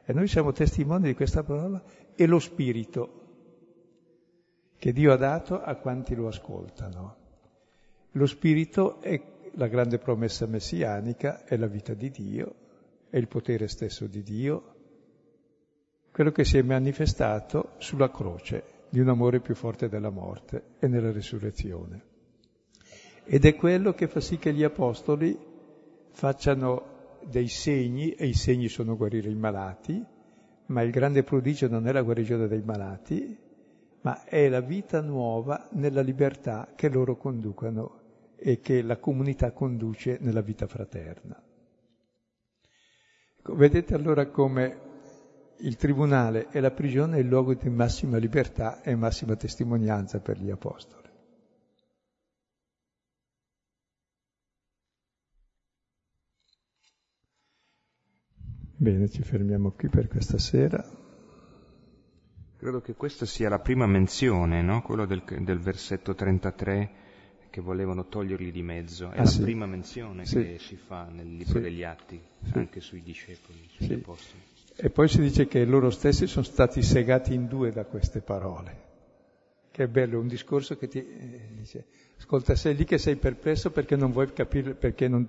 E 0.05 0.13
noi 0.13 0.27
siamo 0.27 0.51
testimoni 0.51 1.07
di 1.07 1.15
questa 1.15 1.43
parola 1.43 1.83
e 2.15 2.25
lo 2.27 2.39
Spirito 2.39 3.23
che 4.77 4.93
Dio 4.93 5.11
ha 5.11 5.17
dato 5.17 5.61
a 5.61 5.75
quanti 5.75 6.13
lo 6.13 6.27
ascoltano. 6.27 7.15
Lo 8.11 8.25
Spirito 8.27 9.01
è 9.01 9.19
la 9.55 9.67
grande 9.67 9.97
promessa 9.97 10.45
messianica 10.45 11.43
è 11.45 11.57
la 11.57 11.67
vita 11.67 11.93
di 11.93 12.09
Dio, 12.11 12.55
è 13.09 13.17
il 13.17 13.27
potere 13.27 13.67
stesso 13.67 14.05
di 14.05 14.21
Dio, 14.21 14.73
quello 16.11 16.31
che 16.31 16.45
si 16.45 16.57
è 16.57 16.61
manifestato 16.61 17.71
sulla 17.77 18.09
croce 18.09 18.63
di 18.89 18.99
un 18.99 19.09
amore 19.09 19.39
più 19.39 19.55
forte 19.55 19.89
della 19.89 20.09
morte 20.09 20.75
e 20.79 20.87
nella 20.87 21.11
risurrezione. 21.11 22.13
Ed 23.23 23.45
è 23.45 23.55
quello 23.55 23.93
che 23.93 24.07
fa 24.07 24.19
sì 24.19 24.37
che 24.37 24.53
gli 24.53 24.63
apostoli 24.63 25.37
facciano 26.11 26.93
dei 27.29 27.47
segni, 27.47 28.11
e 28.11 28.27
i 28.27 28.33
segni 28.33 28.67
sono 28.67 28.95
guarire 28.95 29.29
i 29.29 29.35
malati, 29.35 30.03
ma 30.67 30.81
il 30.81 30.91
grande 30.91 31.23
prodigio 31.23 31.67
non 31.67 31.87
è 31.87 31.91
la 31.91 32.01
guarigione 32.01 32.47
dei 32.47 32.61
malati, 32.63 33.37
ma 34.01 34.23
è 34.23 34.47
la 34.49 34.61
vita 34.61 35.01
nuova 35.01 35.67
nella 35.71 36.01
libertà 36.01 36.73
che 36.75 36.89
loro 36.89 37.17
conducano 37.17 38.01
e 38.35 38.59
che 38.59 38.81
la 38.81 38.97
comunità 38.97 39.51
conduce 39.51 40.17
nella 40.21 40.41
vita 40.41 40.67
fraterna. 40.67 41.41
Ecco, 43.37 43.55
vedete 43.55 43.93
allora 43.93 44.27
come 44.27 44.79
il 45.57 45.75
tribunale 45.75 46.47
e 46.51 46.59
la 46.59 46.71
prigione 46.71 47.17
è 47.17 47.19
il 47.19 47.27
luogo 47.27 47.53
di 47.53 47.69
massima 47.69 48.17
libertà 48.17 48.81
e 48.81 48.95
massima 48.95 49.35
testimonianza 49.35 50.19
per 50.19 50.39
gli 50.39 50.49
apostoli. 50.49 51.04
Bene, 58.77 59.09
ci 59.09 59.23
fermiamo 59.23 59.71
qui 59.71 59.87
per 59.87 60.09
questa 60.09 60.37
sera. 60.37 60.85
Credo 62.57 62.81
che 62.81 62.93
questa 62.93 63.25
sia 63.25 63.47
la 63.47 63.59
prima 63.59 63.85
menzione, 63.85 64.61
no? 64.61 64.81
quello 64.81 65.05
del, 65.05 65.23
del 65.39 65.59
versetto 65.59 66.13
33 66.13 67.03
che 67.49 67.61
volevano 67.61 68.07
toglierli 68.07 68.51
di 68.51 68.61
mezzo. 68.61 69.11
È 69.11 69.19
ah, 69.19 69.23
la 69.23 69.25
sì. 69.27 69.41
prima 69.43 69.65
menzione 69.65 70.25
sì. 70.25 70.41
che 70.41 70.57
si 70.59 70.75
fa 70.75 71.07
nel 71.09 71.37
libro 71.37 71.53
sì. 71.53 71.61
degli 71.61 71.83
Atti, 71.83 72.21
anche 72.51 72.81
sui 72.81 73.01
discepoli, 73.01 73.65
sugli 73.77 73.93
apostoli. 73.93 74.41
E 74.75 74.89
poi 74.89 75.07
si 75.07 75.21
dice 75.21 75.47
che 75.47 75.63
loro 75.63 75.89
stessi 75.89 76.27
sono 76.27 76.43
stati 76.43 76.81
segati 76.81 77.33
in 77.33 77.47
due 77.47 77.71
da 77.71 77.85
queste 77.85 78.19
parole. 78.19 78.83
Che 79.71 79.83
è 79.83 79.87
bello, 79.87 80.19
un 80.19 80.27
discorso 80.27 80.75
che 80.75 80.89
ti 80.89 80.99
eh, 80.99 81.47
dice, 81.55 81.85
ascolta, 82.17 82.55
sei 82.55 82.75
lì 82.75 82.83
che 82.83 82.97
sei 82.97 83.15
perplesso 83.15 83.71
perché 83.71 83.95
non 83.95 84.11
vuoi 84.11 84.33
capire, 84.33 84.73
perché 84.73 85.07
non, 85.07 85.25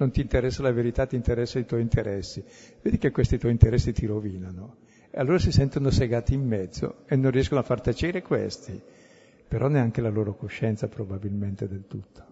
non 0.00 0.10
ti 0.10 0.20
interessa 0.20 0.62
la 0.62 0.72
verità, 0.72 1.06
ti 1.06 1.16
interessano 1.16 1.64
i 1.64 1.66
tuoi 1.66 1.80
interessi. 1.80 2.44
Vedi 2.82 2.98
che 2.98 3.10
questi 3.10 3.38
tuoi 3.38 3.52
interessi 3.52 3.92
ti 3.92 4.04
rovinano. 4.04 4.78
E 5.10 5.18
allora 5.18 5.38
si 5.38 5.52
sentono 5.52 5.90
segati 5.90 6.34
in 6.34 6.46
mezzo 6.46 7.04
e 7.06 7.16
non 7.16 7.30
riescono 7.30 7.60
a 7.60 7.64
far 7.64 7.80
tacere 7.80 8.22
questi 8.22 8.80
però 9.50 9.66
neanche 9.66 10.00
la 10.00 10.10
loro 10.10 10.36
coscienza 10.36 10.86
probabilmente 10.86 11.66
del 11.66 11.88
tutto. 11.88 12.24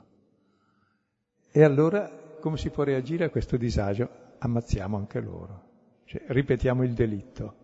E 1.51 1.65
allora 1.65 2.09
come 2.39 2.57
si 2.57 2.71
può 2.71 2.85
reagire 2.85 3.25
a 3.25 3.29
questo 3.29 3.57
disagio? 3.57 4.09
Ammazziamo 4.39 4.97
anche 4.97 5.19
loro, 5.19 5.63
cioè 6.05 6.23
ripetiamo 6.29 6.85
il 6.85 6.93
delitto, 6.93 7.55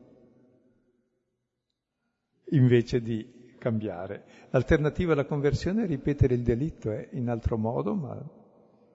invece 2.46 3.00
di 3.00 3.54
cambiare. 3.56 4.24
L'alternativa 4.50 5.12
alla 5.12 5.24
conversione 5.24 5.84
è 5.84 5.86
ripetere 5.86 6.34
il 6.34 6.42
delitto, 6.42 6.90
è 6.90 7.10
in 7.12 7.28
altro 7.28 7.56
modo, 7.56 7.94
ma 7.94 8.20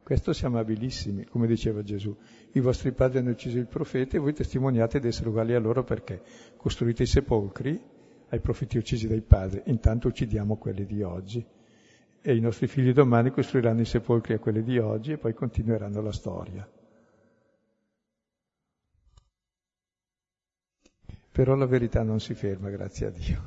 Questo 0.09 0.33
siamo 0.33 0.57
abilissimi, 0.57 1.25
come 1.25 1.45
diceva 1.45 1.83
Gesù. 1.83 2.17
I 2.53 2.59
vostri 2.61 2.93
padri 2.93 3.19
hanno 3.19 3.29
ucciso 3.29 3.59
il 3.59 3.67
profeta 3.67 4.17
e 4.17 4.19
voi 4.19 4.33
testimoniate 4.33 4.99
di 4.99 5.07
essere 5.07 5.29
uguali 5.29 5.53
a 5.53 5.59
loro 5.59 5.83
perché 5.83 6.23
costruite 6.57 7.03
i 7.03 7.05
sepolcri 7.05 7.79
ai 8.29 8.39
profeti 8.39 8.79
uccisi 8.79 9.07
dai 9.07 9.21
padri, 9.21 9.61
intanto 9.65 10.07
uccidiamo 10.07 10.55
quelli 10.55 10.87
di 10.87 11.03
oggi. 11.03 11.45
E 12.21 12.35
i 12.35 12.39
nostri 12.39 12.65
figli 12.65 12.91
domani 12.91 13.29
costruiranno 13.29 13.81
i 13.81 13.85
sepolcri 13.85 14.33
a 14.33 14.39
quelli 14.39 14.63
di 14.63 14.79
oggi 14.79 15.11
e 15.11 15.19
poi 15.19 15.35
continueranno 15.35 16.01
la 16.01 16.11
storia. 16.11 16.67
Però 21.31 21.53
la 21.53 21.67
verità 21.67 22.01
non 22.01 22.19
si 22.19 22.33
ferma, 22.33 22.71
grazie 22.71 23.05
a 23.05 23.11
Dio, 23.11 23.43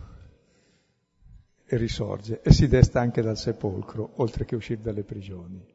e 1.65 1.77
risorge 1.77 2.41
e 2.41 2.53
si 2.53 2.69
desta 2.69 3.01
anche 3.01 3.21
dal 3.21 3.37
sepolcro, 3.37 4.13
oltre 4.19 4.45
che 4.45 4.55
uscire 4.55 4.81
dalle 4.81 5.03
prigioni. 5.03 5.72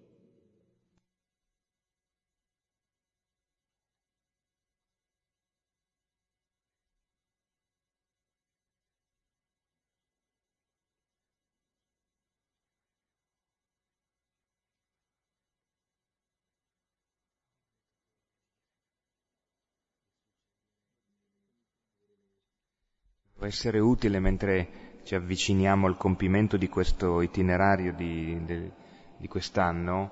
Essere 23.47 23.79
utile 23.79 24.19
mentre 24.19 24.85
ci 25.03 25.15
avviciniamo 25.15 25.87
al 25.87 25.97
compimento 25.97 26.57
di 26.57 26.67
questo 26.67 27.21
itinerario 27.21 27.93
di, 27.93 28.43
di, 28.43 28.71
di 29.17 29.27
quest'anno, 29.27 30.11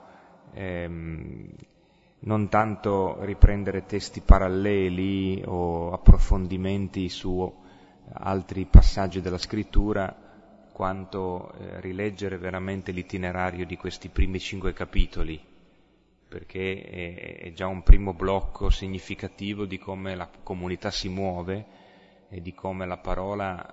ehm, 0.53 1.49
non 2.19 2.47
tanto 2.49 3.23
riprendere 3.23 3.85
testi 3.85 4.21
paralleli 4.21 5.43
o 5.45 5.91
approfondimenti 5.91 7.09
su 7.09 7.53
altri 8.13 8.65
passaggi 8.65 9.19
della 9.19 9.37
scrittura, 9.37 10.15
quanto 10.71 11.53
eh, 11.53 11.81
rileggere 11.81 12.37
veramente 12.37 12.91
l'itinerario 12.91 13.65
di 13.65 13.75
questi 13.75 14.09
primi 14.09 14.39
cinque 14.39 14.73
capitoli, 14.73 15.39
perché 16.27 16.81
è, 16.81 17.37
è 17.41 17.53
già 17.53 17.67
un 17.67 17.83
primo 17.83 18.13
blocco 18.13 18.69
significativo 18.69 19.65
di 19.65 19.77
come 19.77 20.15
la 20.15 20.29
comunità 20.41 20.89
si 20.89 21.09
muove 21.09 21.83
e 22.35 22.41
di 22.41 22.53
come 22.53 22.85
la 22.85 22.97
parola 22.97 23.65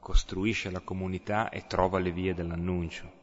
costruisce 0.00 0.72
la 0.72 0.80
comunità 0.80 1.50
e 1.50 1.68
trova 1.68 2.00
le 2.00 2.10
vie 2.10 2.34
dell'annuncio. 2.34 3.18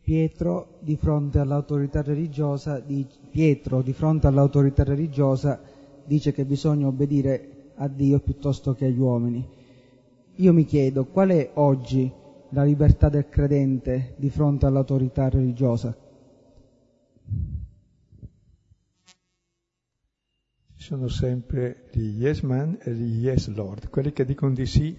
Pietro 0.00 0.78
di 0.78 0.96
fronte 0.96 1.38
all'autorità 1.40 2.00
religiosa, 2.00 2.80
di, 2.80 3.06
Pietro 3.30 3.82
di 3.82 3.92
fronte 3.92 4.28
all'autorità 4.28 4.82
religiosa 4.82 5.73
dice 6.04 6.32
che 6.32 6.44
bisogna 6.44 6.86
obbedire 6.86 7.72
a 7.76 7.88
Dio 7.88 8.20
piuttosto 8.20 8.74
che 8.74 8.86
agli 8.86 8.98
uomini. 8.98 9.46
Io 10.36 10.52
mi 10.52 10.64
chiedo 10.64 11.06
qual 11.06 11.30
è 11.30 11.50
oggi 11.54 12.10
la 12.50 12.64
libertà 12.64 13.08
del 13.08 13.28
credente 13.28 14.14
di 14.16 14.30
fronte 14.30 14.66
all'autorità 14.66 15.28
religiosa? 15.28 15.96
Ci 20.76 20.90
sono 20.90 21.08
sempre 21.08 21.88
gli 21.92 22.22
yes 22.22 22.40
man 22.42 22.78
e 22.82 22.92
gli 22.92 23.24
yes 23.24 23.48
lord, 23.48 23.88
quelli 23.88 24.12
che 24.12 24.24
dicono 24.24 24.52
di 24.52 24.66
sì 24.66 24.96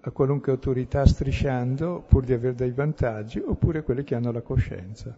a 0.00 0.10
qualunque 0.10 0.52
autorità 0.52 1.04
strisciando 1.06 2.04
pur 2.06 2.24
di 2.24 2.32
avere 2.32 2.54
dei 2.54 2.70
vantaggi, 2.70 3.38
oppure 3.38 3.82
quelli 3.82 4.04
che 4.04 4.14
hanno 4.14 4.30
la 4.30 4.42
coscienza. 4.42 5.16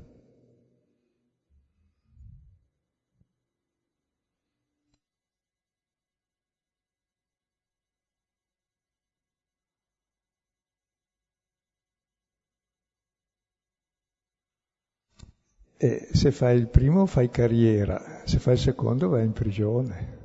E 15.82 16.08
se 16.12 16.30
fai 16.30 16.58
il 16.58 16.68
primo 16.68 17.06
fai 17.06 17.30
carriera, 17.30 18.20
se 18.26 18.38
fai 18.38 18.52
il 18.52 18.60
secondo 18.60 19.08
vai 19.08 19.24
in 19.24 19.32
prigione, 19.32 20.18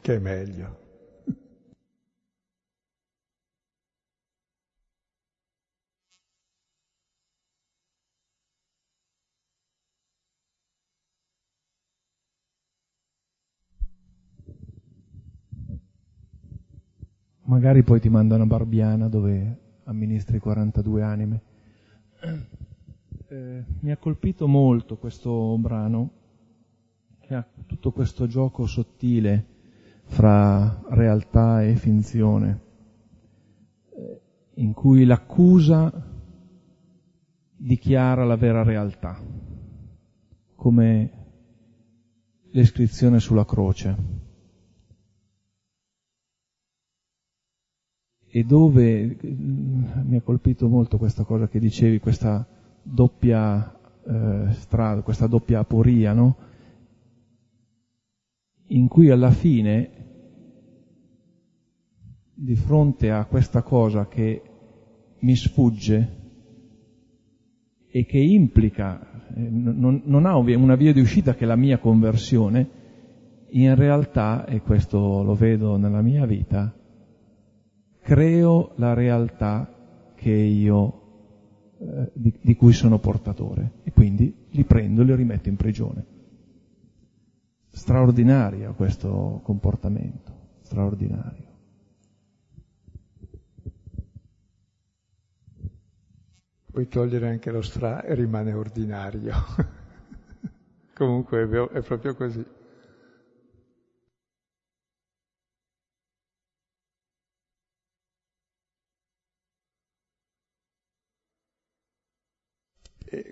che 0.00 0.16
è 0.16 0.18
meglio. 0.18 0.80
Magari 17.44 17.84
poi 17.84 18.00
ti 18.00 18.08
mandano 18.08 18.42
a 18.42 18.46
Barbiana 18.46 19.06
dove 19.08 19.58
amministri 19.84 20.40
42 20.40 21.02
anime 21.02 21.42
eh, 23.32 23.64
mi 23.80 23.90
ha 23.90 23.96
colpito 23.96 24.46
molto 24.46 24.98
questo 24.98 25.56
brano, 25.56 26.10
che 27.18 27.34
ha 27.34 27.46
tutto 27.64 27.90
questo 27.90 28.26
gioco 28.26 28.66
sottile 28.66 29.46
fra 30.04 30.82
realtà 30.90 31.62
e 31.62 31.76
finzione, 31.76 32.60
eh, 33.96 34.20
in 34.56 34.74
cui 34.74 35.06
l'accusa 35.06 35.90
dichiara 37.56 38.26
la 38.26 38.36
vera 38.36 38.62
realtà, 38.62 39.18
come 40.54 41.10
l'iscrizione 42.50 43.18
sulla 43.18 43.46
croce. 43.46 44.20
E 48.34 48.44
dove 48.44 49.18
mi 49.22 50.16
ha 50.16 50.22
colpito 50.22 50.68
molto 50.68 50.98
questa 50.98 51.24
cosa 51.24 51.48
che 51.48 51.58
dicevi, 51.58 51.98
questa 51.98 52.46
doppia 52.82 53.78
eh, 54.04 54.46
strada, 54.50 55.02
questa 55.02 55.26
doppia 55.26 55.60
aporia, 55.60 56.12
no? 56.12 56.36
in 58.68 58.88
cui 58.88 59.10
alla 59.10 59.30
fine, 59.30 59.90
di 62.34 62.56
fronte 62.56 63.10
a 63.10 63.24
questa 63.26 63.62
cosa 63.62 64.08
che 64.08 64.42
mi 65.20 65.36
sfugge 65.36 66.20
e 67.86 68.06
che 68.06 68.18
implica, 68.18 69.28
eh, 69.34 69.40
non, 69.40 70.02
non 70.04 70.26
ha 70.26 70.36
una 70.36 70.74
via 70.74 70.92
di 70.92 71.00
uscita 71.00 71.34
che 71.34 71.44
la 71.44 71.56
mia 71.56 71.78
conversione, 71.78 72.80
in 73.50 73.74
realtà, 73.74 74.46
e 74.46 74.62
questo 74.62 75.22
lo 75.22 75.34
vedo 75.34 75.76
nella 75.76 76.00
mia 76.00 76.24
vita, 76.24 76.74
creo 78.00 78.72
la 78.76 78.94
realtà 78.94 80.12
che 80.14 80.32
io 80.32 81.01
di, 82.12 82.32
di 82.40 82.56
cui 82.56 82.72
sono 82.72 82.98
portatore 82.98 83.80
e 83.82 83.92
quindi 83.92 84.46
li 84.50 84.64
prendo 84.64 85.02
e 85.02 85.04
li 85.04 85.14
rimetto 85.14 85.48
in 85.48 85.56
prigione. 85.56 86.04
Straordinario 87.70 88.74
questo 88.74 89.40
comportamento, 89.42 90.32
straordinario. 90.62 91.50
Puoi 96.70 96.88
togliere 96.88 97.28
anche 97.28 97.50
lo 97.50 97.62
stra 97.62 98.02
e 98.02 98.14
rimane 98.14 98.52
ordinario. 98.52 99.34
Comunque 100.94 101.42
è 101.72 101.82
proprio 101.82 102.14
così. 102.14 102.44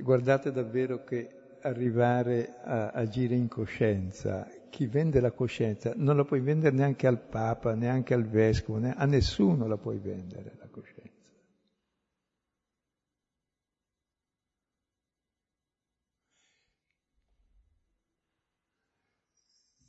Guardate 0.02 0.52
davvero 0.52 1.04
che 1.04 1.28
arrivare 1.62 2.54
a 2.62 2.90
agire 2.90 3.34
in 3.34 3.48
coscienza, 3.48 4.48
chi 4.70 4.86
vende 4.86 5.20
la 5.20 5.32
coscienza 5.32 5.92
non 5.96 6.16
la 6.16 6.24
puoi 6.24 6.40
vendere 6.40 6.74
neanche 6.74 7.06
al 7.06 7.18
Papa, 7.20 7.74
neanche 7.74 8.14
al 8.14 8.24
Vescovo, 8.24 8.78
neanche, 8.78 9.00
a 9.00 9.06
nessuno 9.06 9.66
la 9.66 9.76
puoi 9.76 9.98
vendere 9.98 10.54
la 10.58 10.68
coscienza. 10.70 11.08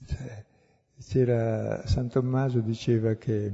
Cioè, 0.05 0.45
c'era 0.99 1.85
San 1.87 2.09
Tommaso 2.09 2.59
diceva 2.59 3.13
che 3.15 3.53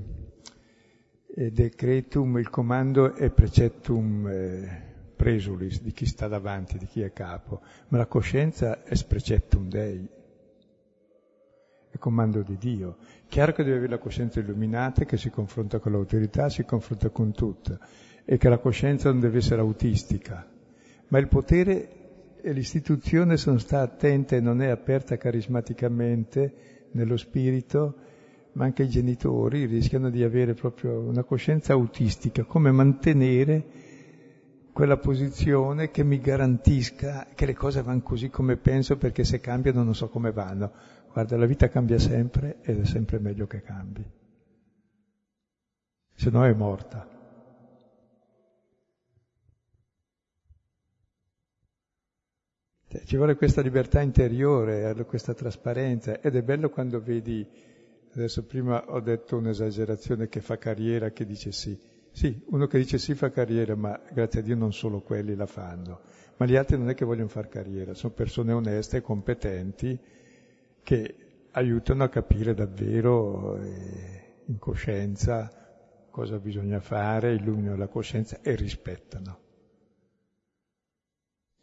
eh, 1.35 1.51
decretum, 1.51 2.37
il 2.37 2.49
comando 2.49 3.13
è 3.13 3.29
precettum 3.29 4.27
eh, 4.27 4.86
presulis 5.17 5.81
di 5.81 5.91
chi 5.91 6.05
sta 6.05 6.27
davanti, 6.27 6.77
di 6.77 6.85
chi 6.85 7.01
è 7.01 7.11
capo, 7.11 7.61
ma 7.89 7.97
la 7.97 8.05
coscienza 8.05 8.83
è 8.83 8.93
preceptum 9.05 9.67
Dei, 9.67 10.07
è 11.89 11.97
comando 11.97 12.43
di 12.43 12.57
Dio. 12.57 12.97
Chiaro 13.27 13.51
che 13.51 13.63
deve 13.63 13.77
avere 13.77 13.91
la 13.91 13.97
coscienza 13.97 14.39
illuminata, 14.39 15.03
che 15.03 15.17
si 15.17 15.29
confronta 15.29 15.79
con 15.79 15.91
l'autorità, 15.91 16.47
si 16.49 16.63
confronta 16.63 17.09
con 17.09 17.33
tutto, 17.33 17.79
e 18.23 18.37
che 18.37 18.47
la 18.47 18.59
coscienza 18.59 19.09
non 19.09 19.19
deve 19.19 19.39
essere 19.39 19.59
autistica, 19.59 20.47
ma 21.07 21.17
il 21.17 21.27
potere 21.27 22.37
e 22.41 22.53
l'istituzione 22.53 23.35
sono 23.35 23.57
state 23.57 23.83
attente 23.83 24.37
e 24.37 24.41
non 24.41 24.61
è 24.61 24.67
aperta 24.67 25.17
carismaticamente 25.17 26.87
nello 26.91 27.17
spirito, 27.17 27.95
ma 28.53 28.65
anche 28.65 28.83
i 28.83 28.89
genitori 28.89 29.65
rischiano 29.65 30.09
di 30.09 30.23
avere 30.23 30.53
proprio 30.53 30.99
una 30.99 31.23
coscienza 31.23 31.73
autistica, 31.73 32.43
come 32.43 32.71
mantenere 32.71 33.86
quella 34.77 34.97
posizione 34.97 35.89
che 35.89 36.03
mi 36.03 36.19
garantisca 36.19 37.29
che 37.33 37.47
le 37.47 37.55
cose 37.55 37.81
vanno 37.81 38.03
così 38.03 38.29
come 38.29 38.57
penso 38.57 38.95
perché 38.95 39.23
se 39.23 39.39
cambiano 39.39 39.81
non 39.81 39.95
so 39.95 40.07
come 40.07 40.31
vanno. 40.31 40.71
Guarda, 41.11 41.35
la 41.35 41.47
vita 41.47 41.67
cambia 41.67 41.97
sempre 41.97 42.57
ed 42.61 42.81
è 42.81 42.85
sempre 42.85 43.17
meglio 43.17 43.47
che 43.47 43.63
cambi. 43.63 44.07
Se 46.13 46.29
no 46.29 46.45
è 46.45 46.53
morta. 46.53 47.09
Cioè, 52.87 53.03
ci 53.03 53.15
vuole 53.15 53.35
questa 53.35 53.61
libertà 53.61 54.01
interiore, 54.01 54.93
questa 55.05 55.33
trasparenza 55.33 56.21
ed 56.21 56.35
è 56.35 56.43
bello 56.43 56.69
quando 56.69 57.01
vedi, 57.01 57.43
adesso 58.13 58.45
prima 58.45 58.91
ho 58.93 58.99
detto 58.99 59.37
un'esagerazione 59.37 60.29
che 60.29 60.41
fa 60.41 60.59
carriera, 60.59 61.09
che 61.09 61.25
dice 61.25 61.51
sì. 61.51 61.95
Sì, 62.17 62.35
uno 62.47 62.65
che 62.65 62.79
dice 62.79 62.97
sì 62.97 63.13
fa 63.13 63.29
carriera, 63.29 63.75
ma 63.75 64.01
grazie 64.11 64.39
a 64.39 64.41
Dio 64.41 64.55
non 64.55 64.73
solo 64.73 65.01
quelli 65.01 65.35
la 65.35 65.45
fanno, 65.45 66.01
ma 66.37 66.47
gli 66.47 66.55
altri 66.55 66.75
non 66.75 66.89
è 66.89 66.95
che 66.95 67.05
vogliono 67.05 67.27
fare 67.27 67.47
carriera, 67.47 67.93
sono 67.93 68.11
persone 68.11 68.53
oneste 68.53 69.01
competenti 69.01 69.99
che 70.81 71.15
aiutano 71.51 72.03
a 72.03 72.09
capire 72.09 72.55
davvero 72.55 73.61
eh, 73.61 74.37
in 74.45 74.57
coscienza 74.57 75.51
cosa 76.09 76.39
bisogna 76.39 76.79
fare, 76.79 77.35
illuminano 77.35 77.77
la 77.77 77.87
coscienza 77.87 78.39
e 78.41 78.55
rispettano. 78.55 79.39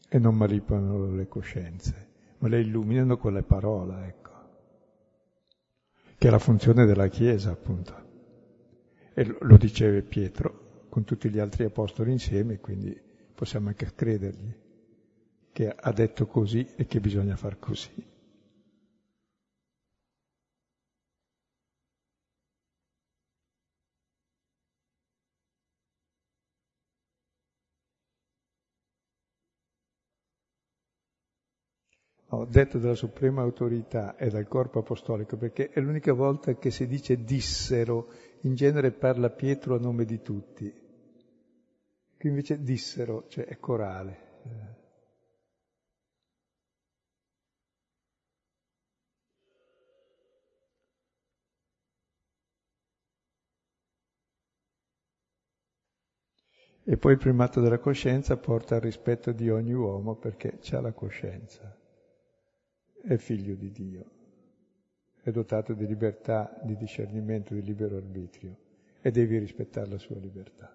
E 0.09 0.19
non 0.21 0.37
manipolano 0.37 1.17
le 1.17 1.27
coscienze, 1.27 2.11
ma 2.39 2.47
le 2.47 2.61
illuminano 2.61 3.17
con 3.17 3.33
le 3.33 3.43
parole, 3.43 4.07
ecco, 4.07 4.31
che 6.17 6.29
è 6.29 6.31
la 6.31 6.39
funzione 6.39 6.87
della 6.87 7.09
Chiesa, 7.09 7.51
appunto. 7.51 8.04
E 9.15 9.37
lo 9.41 9.57
diceva 9.57 10.01
Pietro 10.03 10.87
con 10.89 11.05
tutti 11.05 11.29
gli 11.31 11.39
altri 11.39 11.65
apostoli 11.65 12.11
insieme, 12.11 12.59
quindi 12.59 12.99
possiamo 13.35 13.69
anche 13.69 13.93
credergli 13.95 14.53
che 15.53 15.69
ha 15.69 15.93
detto 15.93 16.27
così 16.27 16.67
e 16.77 16.87
che 16.87 16.99
bisogna 17.01 17.37
far 17.37 17.59
così. 17.61 17.91
Ho 32.29 32.45
detto 32.47 32.79
della 32.79 32.95
suprema 32.95 33.43
autorità 33.43 34.17
e 34.17 34.29
dal 34.29 34.49
corpo 34.49 34.81
apostolico, 34.81 35.37
perché 35.37 35.71
è 35.71 35.81
l'unica 35.81 36.13
volta 36.13 36.55
che 36.57 36.71
si 36.71 36.87
dice 36.87 37.23
dissero, 37.23 38.09
in 38.41 38.55
genere 38.55 38.91
parla 38.91 39.31
Pietro 39.31 39.77
a 39.77 39.79
nome 39.79 40.05
di 40.05 40.21
tutti. 40.23 40.73
Qui 42.19 42.29
invece 42.29 42.63
dissero, 42.63 43.27
cioè 43.29 43.45
è 43.45 43.59
corale. 43.59 44.23
E 56.87 56.99
poi 56.99 57.13
il 57.13 57.19
primato 57.19 57.61
della 57.61 57.79
coscienza 57.79 58.37
porta 58.37 58.75
al 58.75 58.83
rispetto 58.83 59.33
di 59.33 59.49
ogni 59.49 59.73
uomo 59.73 60.17
perché 60.17 60.59
c'ha 60.61 60.83
la 60.83 60.93
coscienza 60.93 61.84
è 63.07 63.17
figlio 63.17 63.55
di 63.55 63.71
Dio, 63.71 64.05
è 65.23 65.31
dotato 65.31 65.75
di 65.75 65.87
libertà, 65.87 66.59
di 66.63 66.77
discernimento, 66.77 67.55
di 67.55 67.63
libero 67.63 67.97
arbitrio 67.97 68.57
e 69.01 69.11
devi 69.11 69.39
rispettare 69.39 69.89
la 69.89 69.99
sua 69.99 70.17
libertà. 70.17 70.75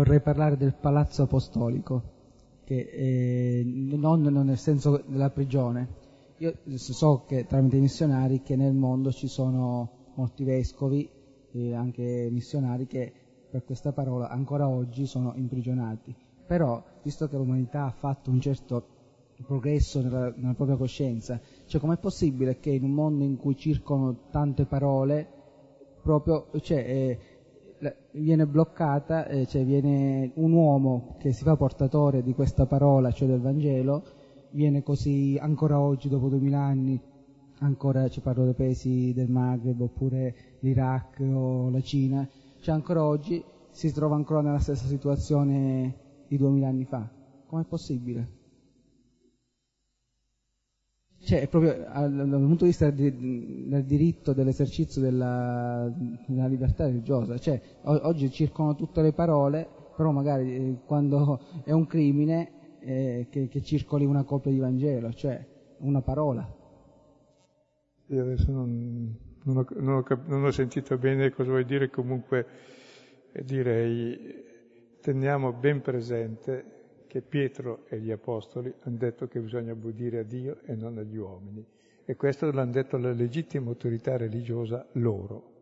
Vorrei 0.00 0.20
parlare 0.20 0.56
del 0.56 0.72
palazzo 0.72 1.24
apostolico, 1.24 2.02
che, 2.64 2.88
eh, 2.90 3.62
non, 3.64 4.22
non, 4.22 4.46
nel 4.46 4.56
senso 4.56 5.02
della 5.06 5.28
prigione. 5.28 5.98
Io 6.38 6.54
so 6.74 7.24
che 7.26 7.44
tramite 7.44 7.76
i 7.76 7.80
missionari 7.80 8.40
che 8.40 8.56
nel 8.56 8.72
mondo 8.72 9.12
ci 9.12 9.28
sono 9.28 10.12
molti 10.14 10.44
vescovi 10.44 11.06
e 11.52 11.74
anche 11.74 12.28
missionari 12.30 12.86
che 12.86 13.12
per 13.50 13.62
questa 13.66 13.92
parola 13.92 14.30
ancora 14.30 14.66
oggi 14.66 15.04
sono 15.04 15.34
imprigionati. 15.36 16.16
Però, 16.46 16.82
visto 17.02 17.28
che 17.28 17.36
l'umanità 17.36 17.84
ha 17.84 17.90
fatto 17.90 18.30
un 18.30 18.40
certo 18.40 18.86
progresso 19.46 20.00
nella, 20.00 20.32
nella 20.34 20.54
propria 20.54 20.78
coscienza, 20.78 21.38
cioè 21.66 21.78
com'è 21.78 21.98
possibile 21.98 22.58
che 22.58 22.70
in 22.70 22.84
un 22.84 22.92
mondo 22.92 23.22
in 23.22 23.36
cui 23.36 23.54
circolano 23.54 24.28
tante 24.30 24.64
parole, 24.64 25.28
proprio, 26.00 26.46
cioè, 26.62 26.78
eh, 26.78 27.18
viene 28.12 28.46
bloccata, 28.46 29.26
eh, 29.26 29.46
cioè 29.46 29.64
viene 29.64 30.32
un 30.34 30.52
uomo 30.52 31.16
che 31.18 31.32
si 31.32 31.44
fa 31.44 31.56
portatore 31.56 32.22
di 32.22 32.34
questa 32.34 32.66
parola, 32.66 33.10
cioè 33.10 33.28
del 33.28 33.40
Vangelo, 33.40 34.02
viene 34.50 34.82
così 34.82 35.38
ancora 35.40 35.80
oggi, 35.80 36.08
dopo 36.08 36.28
duemila 36.28 36.60
anni, 36.60 37.00
ancora 37.60 38.08
ci 38.08 38.20
parlo 38.20 38.44
dei 38.44 38.54
paesi 38.54 39.12
del 39.14 39.30
Maghreb 39.30 39.80
oppure 39.80 40.34
l'Iraq 40.60 41.20
o 41.32 41.70
la 41.70 41.80
Cina, 41.80 42.28
cioè 42.60 42.74
ancora 42.74 43.04
oggi 43.04 43.42
si 43.70 43.92
trova 43.92 44.16
ancora 44.16 44.40
nella 44.40 44.58
stessa 44.58 44.86
situazione 44.86 46.24
di 46.26 46.36
duemila 46.36 46.68
anni 46.68 46.84
fa. 46.84 47.08
Com'è 47.46 47.64
possibile? 47.64 48.39
Cioè, 51.30 51.46
proprio 51.46 51.76
dal, 51.76 52.28
punto 52.28 52.64
di 52.64 52.70
vista 52.70 52.90
di, 52.90 53.68
del 53.68 53.84
diritto 53.84 54.32
dell'esercizio 54.32 55.00
della, 55.00 55.88
della 56.26 56.48
libertà 56.48 56.86
religiosa, 56.86 57.38
cioè, 57.38 57.60
o, 57.82 58.00
oggi 58.08 58.32
circolano 58.32 58.74
tutte 58.74 59.00
le 59.00 59.12
parole, 59.12 59.64
però 59.96 60.10
magari 60.10 60.56
eh, 60.56 60.76
quando 60.84 61.38
è 61.62 61.70
un 61.70 61.86
crimine 61.86 62.78
eh, 62.80 63.28
che, 63.30 63.46
che, 63.46 63.62
circoli 63.62 64.04
una 64.06 64.24
copia 64.24 64.50
di 64.50 64.58
Vangelo, 64.58 65.12
cioè 65.12 65.46
una 65.78 66.00
parola. 66.00 66.52
Io 68.06 68.22
adesso 68.22 68.50
non, 68.50 69.16
non, 69.44 69.56
ho, 69.58 69.66
non, 69.76 69.98
ho, 69.98 70.22
non 70.26 70.44
ho 70.44 70.50
sentito 70.50 70.98
bene 70.98 71.30
cosa 71.30 71.50
vuoi 71.50 71.64
dire, 71.64 71.90
comunque 71.90 72.44
eh, 73.30 73.44
direi 73.44 74.18
teniamo 75.00 75.52
ben 75.52 75.80
presente 75.80 76.79
che 77.10 77.22
Pietro 77.22 77.86
e 77.88 77.98
gli 77.98 78.12
Apostoli 78.12 78.72
hanno 78.82 78.96
detto 78.96 79.26
che 79.26 79.40
bisogna 79.40 79.72
obbedire 79.72 80.20
a 80.20 80.22
Dio 80.22 80.60
e 80.62 80.76
non 80.76 80.96
agli 80.96 81.16
uomini. 81.16 81.66
E 82.04 82.14
questo 82.14 82.48
l'hanno 82.52 82.70
detto 82.70 82.96
la 82.98 83.10
legittima 83.10 83.68
autorità 83.68 84.16
religiosa 84.16 84.86
loro. 84.92 85.58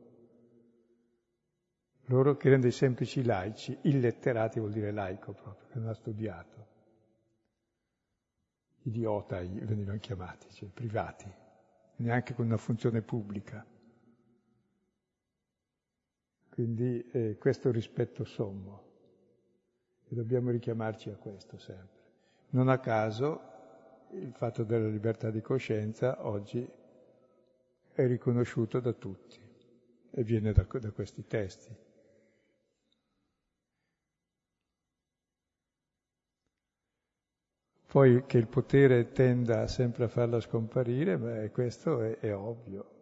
Loro 2.05 2.37
che 2.37 2.49
erano 2.49 2.63
dei 2.63 2.71
semplici 2.71 3.25
laici, 3.25 3.79
illetterati 3.83 4.59
vuol 4.59 4.73
dire 4.73 4.93
laico 4.93 5.33
proprio, 5.33 5.69
che 5.69 5.79
non 5.79 5.89
ha 5.89 5.95
studiato. 5.95 6.67
Idiota 8.83 9.39
venivano 9.41 9.99
chiamati, 9.99 10.51
cioè 10.51 10.69
privati, 10.69 11.33
neanche 11.97 12.35
con 12.35 12.45
una 12.45 12.59
funzione 12.59 13.01
pubblica. 13.01 13.65
Quindi 16.51 17.09
eh, 17.11 17.37
questo 17.39 17.71
rispetto 17.71 18.25
sommo. 18.25 18.88
E 20.11 20.15
dobbiamo 20.15 20.51
richiamarci 20.51 21.11
a 21.11 21.17
questo 21.17 21.59
sempre. 21.59 21.97
Non 22.51 22.69
a 22.69 22.79
caso 22.79 23.41
il 24.13 24.33
fatto 24.33 24.65
della 24.65 24.89
libertà 24.89 25.31
di 25.31 25.43
coscienza 25.43 26.27
oggi 26.27 26.67
è 27.93 28.07
riconosciuto 28.07 28.81
da 28.81 28.93
tutti 28.93 29.39
e 30.11 30.23
viene 30.23 30.53
da, 30.53 30.67
da 30.81 30.91
questi 30.93 31.27
testi. 31.27 31.77
Poi 37.87 38.25
che 38.27 38.39
il 38.39 38.47
potere 38.47 39.13
tenda 39.13 39.67
sempre 39.67 40.05
a 40.05 40.09
farla 40.09 40.41
scomparire, 40.41 41.17
beh, 41.17 41.51
questo 41.51 42.03
è, 42.03 42.19
è 42.19 42.35
ovvio. 42.35 42.97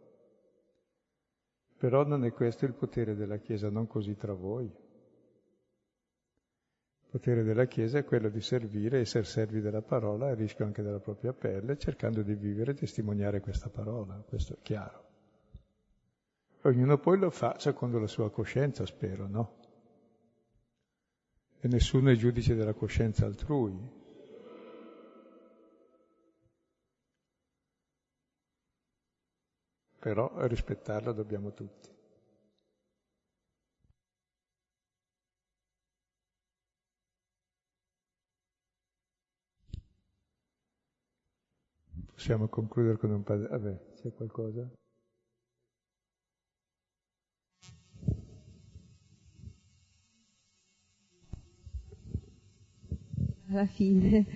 Però 1.77 2.05
non 2.05 2.25
è 2.25 2.33
questo 2.33 2.65
il 2.65 2.73
potere 2.73 3.15
della 3.15 3.39
Chiesa, 3.39 3.69
non 3.69 3.87
così 3.87 4.17
tra 4.17 4.33
voi. 4.33 4.73
Potere 7.17 7.45
della 7.45 7.65
Chiesa 7.65 7.97
è 7.97 8.05
quello 8.05 8.29
di 8.29 8.43
servire, 8.43 8.99
essere 8.99 9.25
servi 9.25 9.63
della 9.63 9.81
parola, 9.81 10.29
a 10.29 10.35
rischio 10.35 10.67
anche 10.67 10.83
della 10.83 10.99
propria 10.99 11.33
pelle, 11.33 11.79
cercando 11.79 12.21
di 12.21 12.35
vivere 12.35 12.73
e 12.73 12.75
testimoniare 12.75 13.41
questa 13.41 13.71
parola, 13.71 14.23
questo 14.29 14.53
è 14.53 14.57
chiaro. 14.61 15.05
Ognuno 16.65 16.99
poi 16.99 17.19
lo 17.19 17.31
fa 17.31 17.59
secondo 17.59 17.99
la 17.99 18.07
sua 18.07 18.31
coscienza, 18.31 18.85
spero, 18.85 19.27
no? 19.29 19.57
E 21.59 21.69
nessuno 21.69 22.11
è 22.11 22.17
giudice 22.17 22.55
della 22.55 22.75
coscienza 22.75 23.25
altrui. 23.25 23.81
Però 29.99 30.47
rispettarla 30.47 31.13
dobbiamo 31.13 31.55
tutti. 31.55 31.96
Possiamo 42.27 42.49
concludere 42.49 42.97
con 42.99 43.13
un 43.13 43.23
padre. 43.23 43.47
Vabbè, 43.47 43.77
c'è 44.03 44.13
qualcosa? 44.13 44.69
alla 53.51 53.67
fine. 53.67 54.27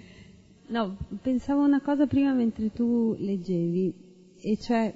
No, 0.68 0.96
pensavo 1.20 1.64
una 1.64 1.80
cosa 1.80 2.06
prima 2.06 2.32
mentre 2.32 2.70
tu 2.70 3.16
leggevi, 3.18 3.92
e 4.40 4.56
cioè, 4.56 4.94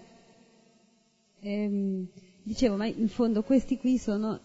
ehm, 1.40 2.06
dicevo, 2.44 2.76
ma 2.76 2.86
in 2.86 3.08
fondo 3.08 3.42
questi 3.42 3.76
qui 3.76 3.98
sono 3.98 4.38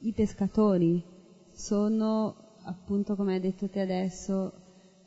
i 0.00 0.12
pescatori, 0.12 1.02
sono 1.50 2.36
appunto, 2.64 3.16
come 3.16 3.32
hai 3.32 3.40
detto 3.40 3.66
te 3.70 3.80
adesso, 3.80 4.52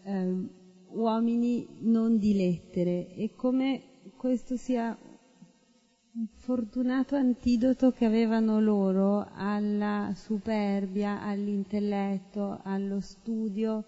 ehm, 0.01 0.49
uomini 0.97 1.65
non 1.81 2.17
di 2.17 2.33
lettere, 2.35 3.13
e 3.13 3.33
come 3.35 3.81
questo 4.17 4.57
sia 4.57 4.97
un 6.13 6.27
fortunato 6.37 7.15
antidoto 7.15 7.91
che 7.91 8.05
avevano 8.05 8.59
loro 8.59 9.27
alla 9.33 10.11
superbia, 10.15 11.21
all'intelletto, 11.21 12.59
allo 12.63 12.99
studio, 12.99 13.83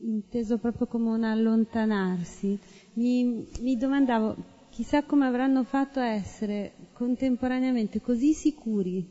inteso 0.00 0.58
proprio 0.58 0.88
come 0.88 1.10
un 1.10 1.22
allontanarsi. 1.22 2.58
Mi, 2.94 3.46
mi 3.60 3.76
domandavo, 3.76 4.34
chissà 4.70 5.04
come 5.04 5.26
avranno 5.26 5.62
fatto 5.62 6.00
a 6.00 6.06
essere 6.06 6.72
contemporaneamente 6.92 8.00
così 8.00 8.32
sicuri 8.32 9.06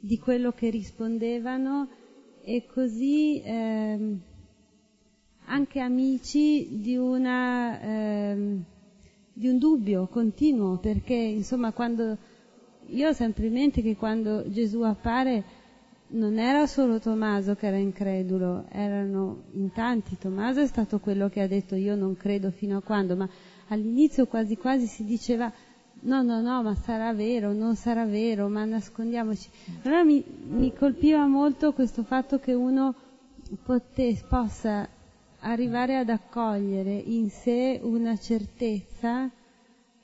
di 0.00 0.18
quello 0.18 0.50
che 0.52 0.70
rispondevano 0.70 1.88
e 2.42 2.66
così 2.66 3.40
eh, 3.42 4.18
anche 5.46 5.80
amici 5.80 6.80
di, 6.80 6.96
una, 6.96 7.80
eh, 7.80 8.56
di 9.32 9.48
un 9.48 9.58
dubbio 9.58 10.06
continuo, 10.06 10.78
perché 10.78 11.14
insomma 11.14 11.72
quando 11.72 12.16
io 12.88 13.08
ho 13.08 13.12
sempre 13.12 13.46
in 13.46 13.52
mente 13.52 13.82
che 13.82 13.96
quando 13.96 14.48
Gesù 14.48 14.82
appare 14.82 15.64
non 16.08 16.38
era 16.38 16.66
solo 16.66 17.00
Tommaso 17.00 17.56
che 17.56 17.66
era 17.66 17.76
incredulo, 17.76 18.66
erano 18.70 19.44
in 19.52 19.72
tanti. 19.72 20.16
Tommaso 20.18 20.60
è 20.60 20.66
stato 20.66 21.00
quello 21.00 21.28
che 21.28 21.40
ha 21.40 21.48
detto 21.48 21.74
io 21.74 21.96
non 21.96 22.16
credo 22.16 22.50
fino 22.50 22.76
a 22.76 22.82
quando, 22.82 23.16
ma 23.16 23.28
all'inizio 23.68 24.26
quasi 24.26 24.56
quasi 24.56 24.86
si 24.86 25.04
diceva 25.04 25.52
no, 26.02 26.22
no, 26.22 26.40
no, 26.40 26.62
ma 26.62 26.74
sarà 26.74 27.12
vero, 27.12 27.52
non 27.52 27.74
sarà 27.74 28.04
vero, 28.04 28.48
ma 28.48 28.64
nascondiamoci. 28.64 29.48
Allora 29.82 30.04
mi, 30.04 30.22
mi 30.48 30.72
colpiva 30.72 31.26
molto 31.26 31.72
questo 31.72 32.04
fatto 32.04 32.38
che 32.38 32.52
uno 32.52 32.94
pote, 33.64 34.16
possa 34.28 34.88
arrivare 35.46 35.96
ad 35.96 36.08
accogliere 36.08 36.92
in 36.92 37.30
sé 37.30 37.78
una 37.82 38.16
certezza 38.16 39.30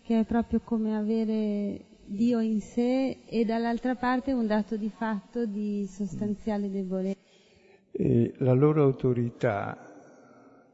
che 0.01 0.20
è 0.20 0.24
proprio 0.24 0.61
come 0.61 0.97
avere 0.97 1.86
Dio 2.05 2.40
in 2.40 2.61
sé 2.61 3.24
e 3.26 3.45
dall'altra 3.45 3.95
parte 3.97 4.32
un 4.32 4.47
dato 4.47 4.76
di 4.76 4.90
fatto 4.90 5.45
di 5.47 5.86
sostanziale 5.86 6.70
debolezza. 6.70 7.18
E 7.90 8.34
la 8.38 8.53
loro 8.53 8.82
autorità, 8.82 9.78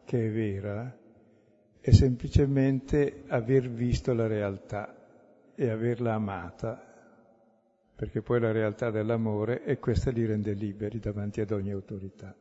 che 0.05 0.27
è 0.27 0.31
vera, 0.31 0.97
è 1.81 1.91
semplicemente 1.91 3.25
aver 3.29 3.71
visto 3.71 4.13
la 4.13 4.27
realtà 4.27 4.95
e 5.55 5.69
averla 5.69 6.15
amata, 6.15 6.83
perché 7.95 8.21
poi 8.21 8.41
la 8.41 8.53
realtà 8.53 8.91
dell'amore 8.91 9.63
è 9.63 9.79
questa 9.79 10.11
li 10.11 10.25
rende 10.25 10.53
liberi 10.53 10.99
davanti 10.99 11.41
ad 11.41 11.51
ogni 11.51 11.71
autorità 11.71 12.35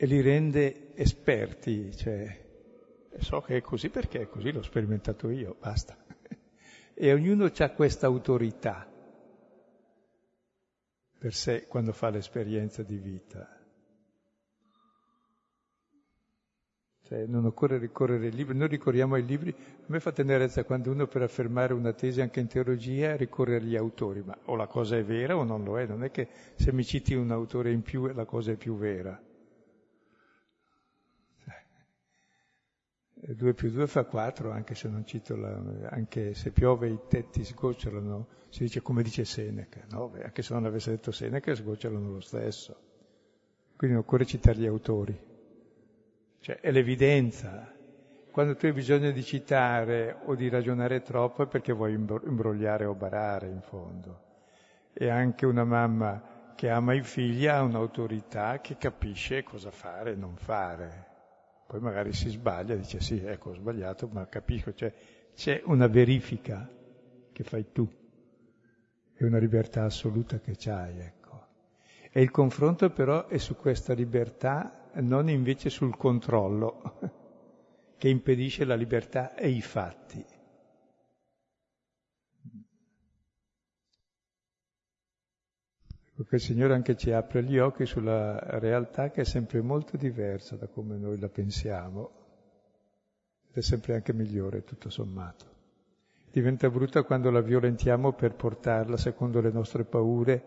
e 0.00 0.06
li 0.06 0.20
rende 0.20 0.94
esperti, 0.94 1.94
cioè 1.96 2.46
so 3.18 3.40
che 3.40 3.56
è 3.56 3.60
così 3.60 3.88
perché 3.88 4.20
è 4.20 4.28
così, 4.28 4.52
l'ho 4.52 4.62
sperimentato 4.62 5.28
io, 5.28 5.56
basta 5.58 5.96
e 6.94 7.12
ognuno 7.12 7.50
ha 7.52 7.70
questa 7.70 8.06
autorità 8.06 8.88
per 11.18 11.34
sé 11.34 11.66
quando 11.66 11.92
fa 11.92 12.10
l'esperienza 12.10 12.84
di 12.84 12.96
vita. 12.96 13.56
Cioè, 17.02 17.26
non 17.26 17.46
occorre 17.46 17.78
ricorrere 17.78 18.26
ai 18.26 18.32
libri, 18.32 18.56
noi 18.56 18.68
ricorriamo 18.68 19.16
ai 19.16 19.24
libri, 19.24 19.50
a 19.50 19.84
me 19.86 19.98
fa 19.98 20.12
tenerezza 20.12 20.62
quando 20.62 20.92
uno 20.92 21.08
per 21.08 21.22
affermare 21.22 21.72
una 21.72 21.92
tesi 21.92 22.20
anche 22.20 22.38
in 22.38 22.46
teologia 22.46 23.16
ricorre 23.16 23.56
agli 23.56 23.74
autori, 23.74 24.22
ma 24.22 24.38
o 24.44 24.54
la 24.54 24.68
cosa 24.68 24.96
è 24.96 25.02
vera 25.02 25.34
o 25.34 25.42
non 25.42 25.64
lo 25.64 25.76
è, 25.76 25.86
non 25.86 26.04
è 26.04 26.12
che 26.12 26.28
se 26.54 26.70
mi 26.72 26.84
citi 26.84 27.14
un 27.14 27.32
autore 27.32 27.72
in 27.72 27.82
più 27.82 28.06
la 28.06 28.26
cosa 28.26 28.52
è 28.52 28.56
più 28.56 28.76
vera. 28.76 29.20
2 33.34 33.52
più 33.52 33.70
2 33.70 33.86
fa 33.86 34.04
4, 34.04 34.50
anche 34.50 34.74
se 34.74 34.88
non 34.88 35.04
cito 35.04 35.36
la, 35.36 35.60
anche 35.90 36.32
se 36.32 36.50
piove 36.50 36.88
i 36.88 36.98
tetti 37.08 37.44
sgocciolano, 37.44 38.26
si 38.48 38.62
dice 38.62 38.80
come 38.80 39.02
dice 39.02 39.26
Seneca, 39.26 39.84
no? 39.90 40.12
Anche 40.22 40.40
se 40.40 40.54
non 40.54 40.64
avesse 40.64 40.90
detto 40.92 41.12
Seneca 41.12 41.54
sgocciolano 41.54 42.10
lo 42.10 42.20
stesso. 42.20 42.86
Quindi 43.76 43.96
non 43.96 44.04
occorre 44.06 44.24
citare 44.24 44.58
gli 44.58 44.66
autori. 44.66 45.18
Cioè 46.40 46.60
è 46.60 46.70
l'evidenza. 46.70 47.70
Quando 48.30 48.56
tu 48.56 48.64
hai 48.64 48.72
bisogno 48.72 49.10
di 49.10 49.22
citare 49.22 50.16
o 50.24 50.34
di 50.34 50.48
ragionare 50.48 51.02
troppo 51.02 51.42
è 51.42 51.46
perché 51.46 51.74
vuoi 51.74 51.92
imbrogliare 51.92 52.86
o 52.86 52.94
barare 52.94 53.48
in 53.48 53.60
fondo. 53.60 54.22
E 54.94 55.10
anche 55.10 55.44
una 55.44 55.64
mamma 55.64 56.52
che 56.56 56.70
ama 56.70 56.94
i 56.94 57.02
figli 57.02 57.46
ha 57.46 57.62
un'autorità 57.62 58.60
che 58.60 58.78
capisce 58.78 59.42
cosa 59.42 59.70
fare 59.70 60.12
e 60.12 60.16
non 60.16 60.36
fare 60.36 61.07
poi 61.68 61.80
magari 61.80 62.14
si 62.14 62.30
sbaglia 62.30 62.74
dice 62.76 62.98
sì, 62.98 63.22
ecco, 63.22 63.50
ho 63.50 63.54
sbagliato, 63.54 64.08
ma 64.08 64.26
capisco, 64.26 64.72
cioè, 64.72 64.90
c'è 65.34 65.60
una 65.66 65.86
verifica 65.86 66.66
che 67.30 67.44
fai 67.44 67.66
tu, 67.72 67.86
è 69.12 69.22
una 69.24 69.36
libertà 69.36 69.84
assoluta 69.84 70.40
che 70.40 70.54
c'hai, 70.56 70.98
ecco. 70.98 71.46
E 72.10 72.22
il 72.22 72.30
confronto 72.30 72.88
però 72.88 73.26
è 73.26 73.36
su 73.36 73.54
questa 73.54 73.92
libertà, 73.92 74.88
non 75.00 75.28
invece 75.28 75.68
sul 75.68 75.94
controllo, 75.94 76.80
che 77.98 78.08
impedisce 78.08 78.64
la 78.64 78.74
libertà 78.74 79.34
e 79.34 79.50
i 79.50 79.60
fatti. 79.60 80.24
Perché 86.18 86.34
il 86.34 86.40
Signore 86.40 86.74
anche 86.74 86.96
ci 86.96 87.12
apre 87.12 87.44
gli 87.44 87.58
occhi 87.58 87.86
sulla 87.86 88.40
realtà 88.58 89.12
che 89.12 89.20
è 89.20 89.24
sempre 89.24 89.60
molto 89.60 89.96
diversa 89.96 90.56
da 90.56 90.66
come 90.66 90.96
noi 90.96 91.16
la 91.16 91.28
pensiamo 91.28 92.10
ed 93.48 93.56
è 93.56 93.62
sempre 93.62 93.94
anche 93.94 94.12
migliore 94.12 94.64
tutto 94.64 94.90
sommato. 94.90 95.46
Diventa 96.32 96.68
brutta 96.70 97.04
quando 97.04 97.30
la 97.30 97.40
violentiamo 97.40 98.14
per 98.14 98.34
portarla 98.34 98.96
secondo 98.96 99.40
le 99.40 99.52
nostre 99.52 99.84
paure 99.84 100.42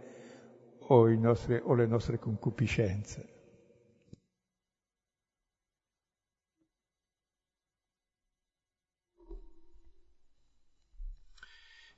o, 0.79 1.07
nostri, 1.07 1.57
o 1.63 1.73
le 1.73 1.85
nostre 1.85 2.19
concupiscenze. 2.19 3.29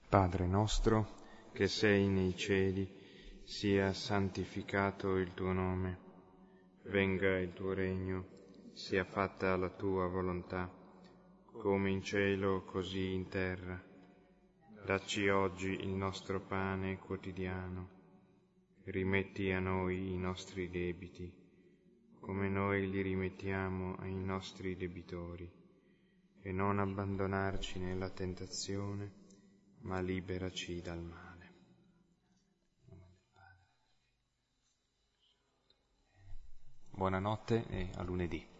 Padre 0.08 0.46
nostro 0.46 1.22
che 1.54 1.68
sei 1.68 2.08
nei 2.08 2.38
cieli, 2.38 3.02
sia 3.54 3.94
santificato 3.94 5.18
il 5.18 5.36
tuo 5.36 5.54
nome, 5.54 6.00
venga 6.86 7.38
il 7.38 7.54
tuo 7.54 7.74
regno, 7.74 8.26
sia 8.74 9.04
fatta 9.04 9.56
la 9.56 9.70
tua 9.70 10.08
volontà, 10.08 10.68
come 11.52 11.92
in 11.92 12.02
cielo 12.02 12.64
così 12.64 13.14
in 13.14 13.28
terra. 13.28 13.80
Dacci 14.84 15.28
oggi 15.30 15.70
il 15.70 15.90
nostro 15.90 16.42
pane 16.42 16.98
quotidiano. 16.98 17.90
Rimetti 18.86 19.52
a 19.52 19.60
noi 19.60 20.12
i 20.12 20.18
nostri 20.18 20.68
debiti, 20.72 21.32
come 22.20 22.50
noi 22.50 22.90
li 22.90 23.02
rimettiamo 23.04 23.98
ai 24.00 24.16
nostri 24.16 24.76
debitori, 24.76 25.50
e 26.42 26.52
non 26.52 26.80
abbandonarci 26.80 27.78
nella 27.78 28.10
tentazione, 28.10 29.12
ma 29.82 30.02
liberaci 30.02 30.82
dal 30.82 31.04
male. 31.04 31.33
Buonanotte 36.96 37.66
e 37.70 37.90
a 37.98 38.04
lunedì. 38.04 38.53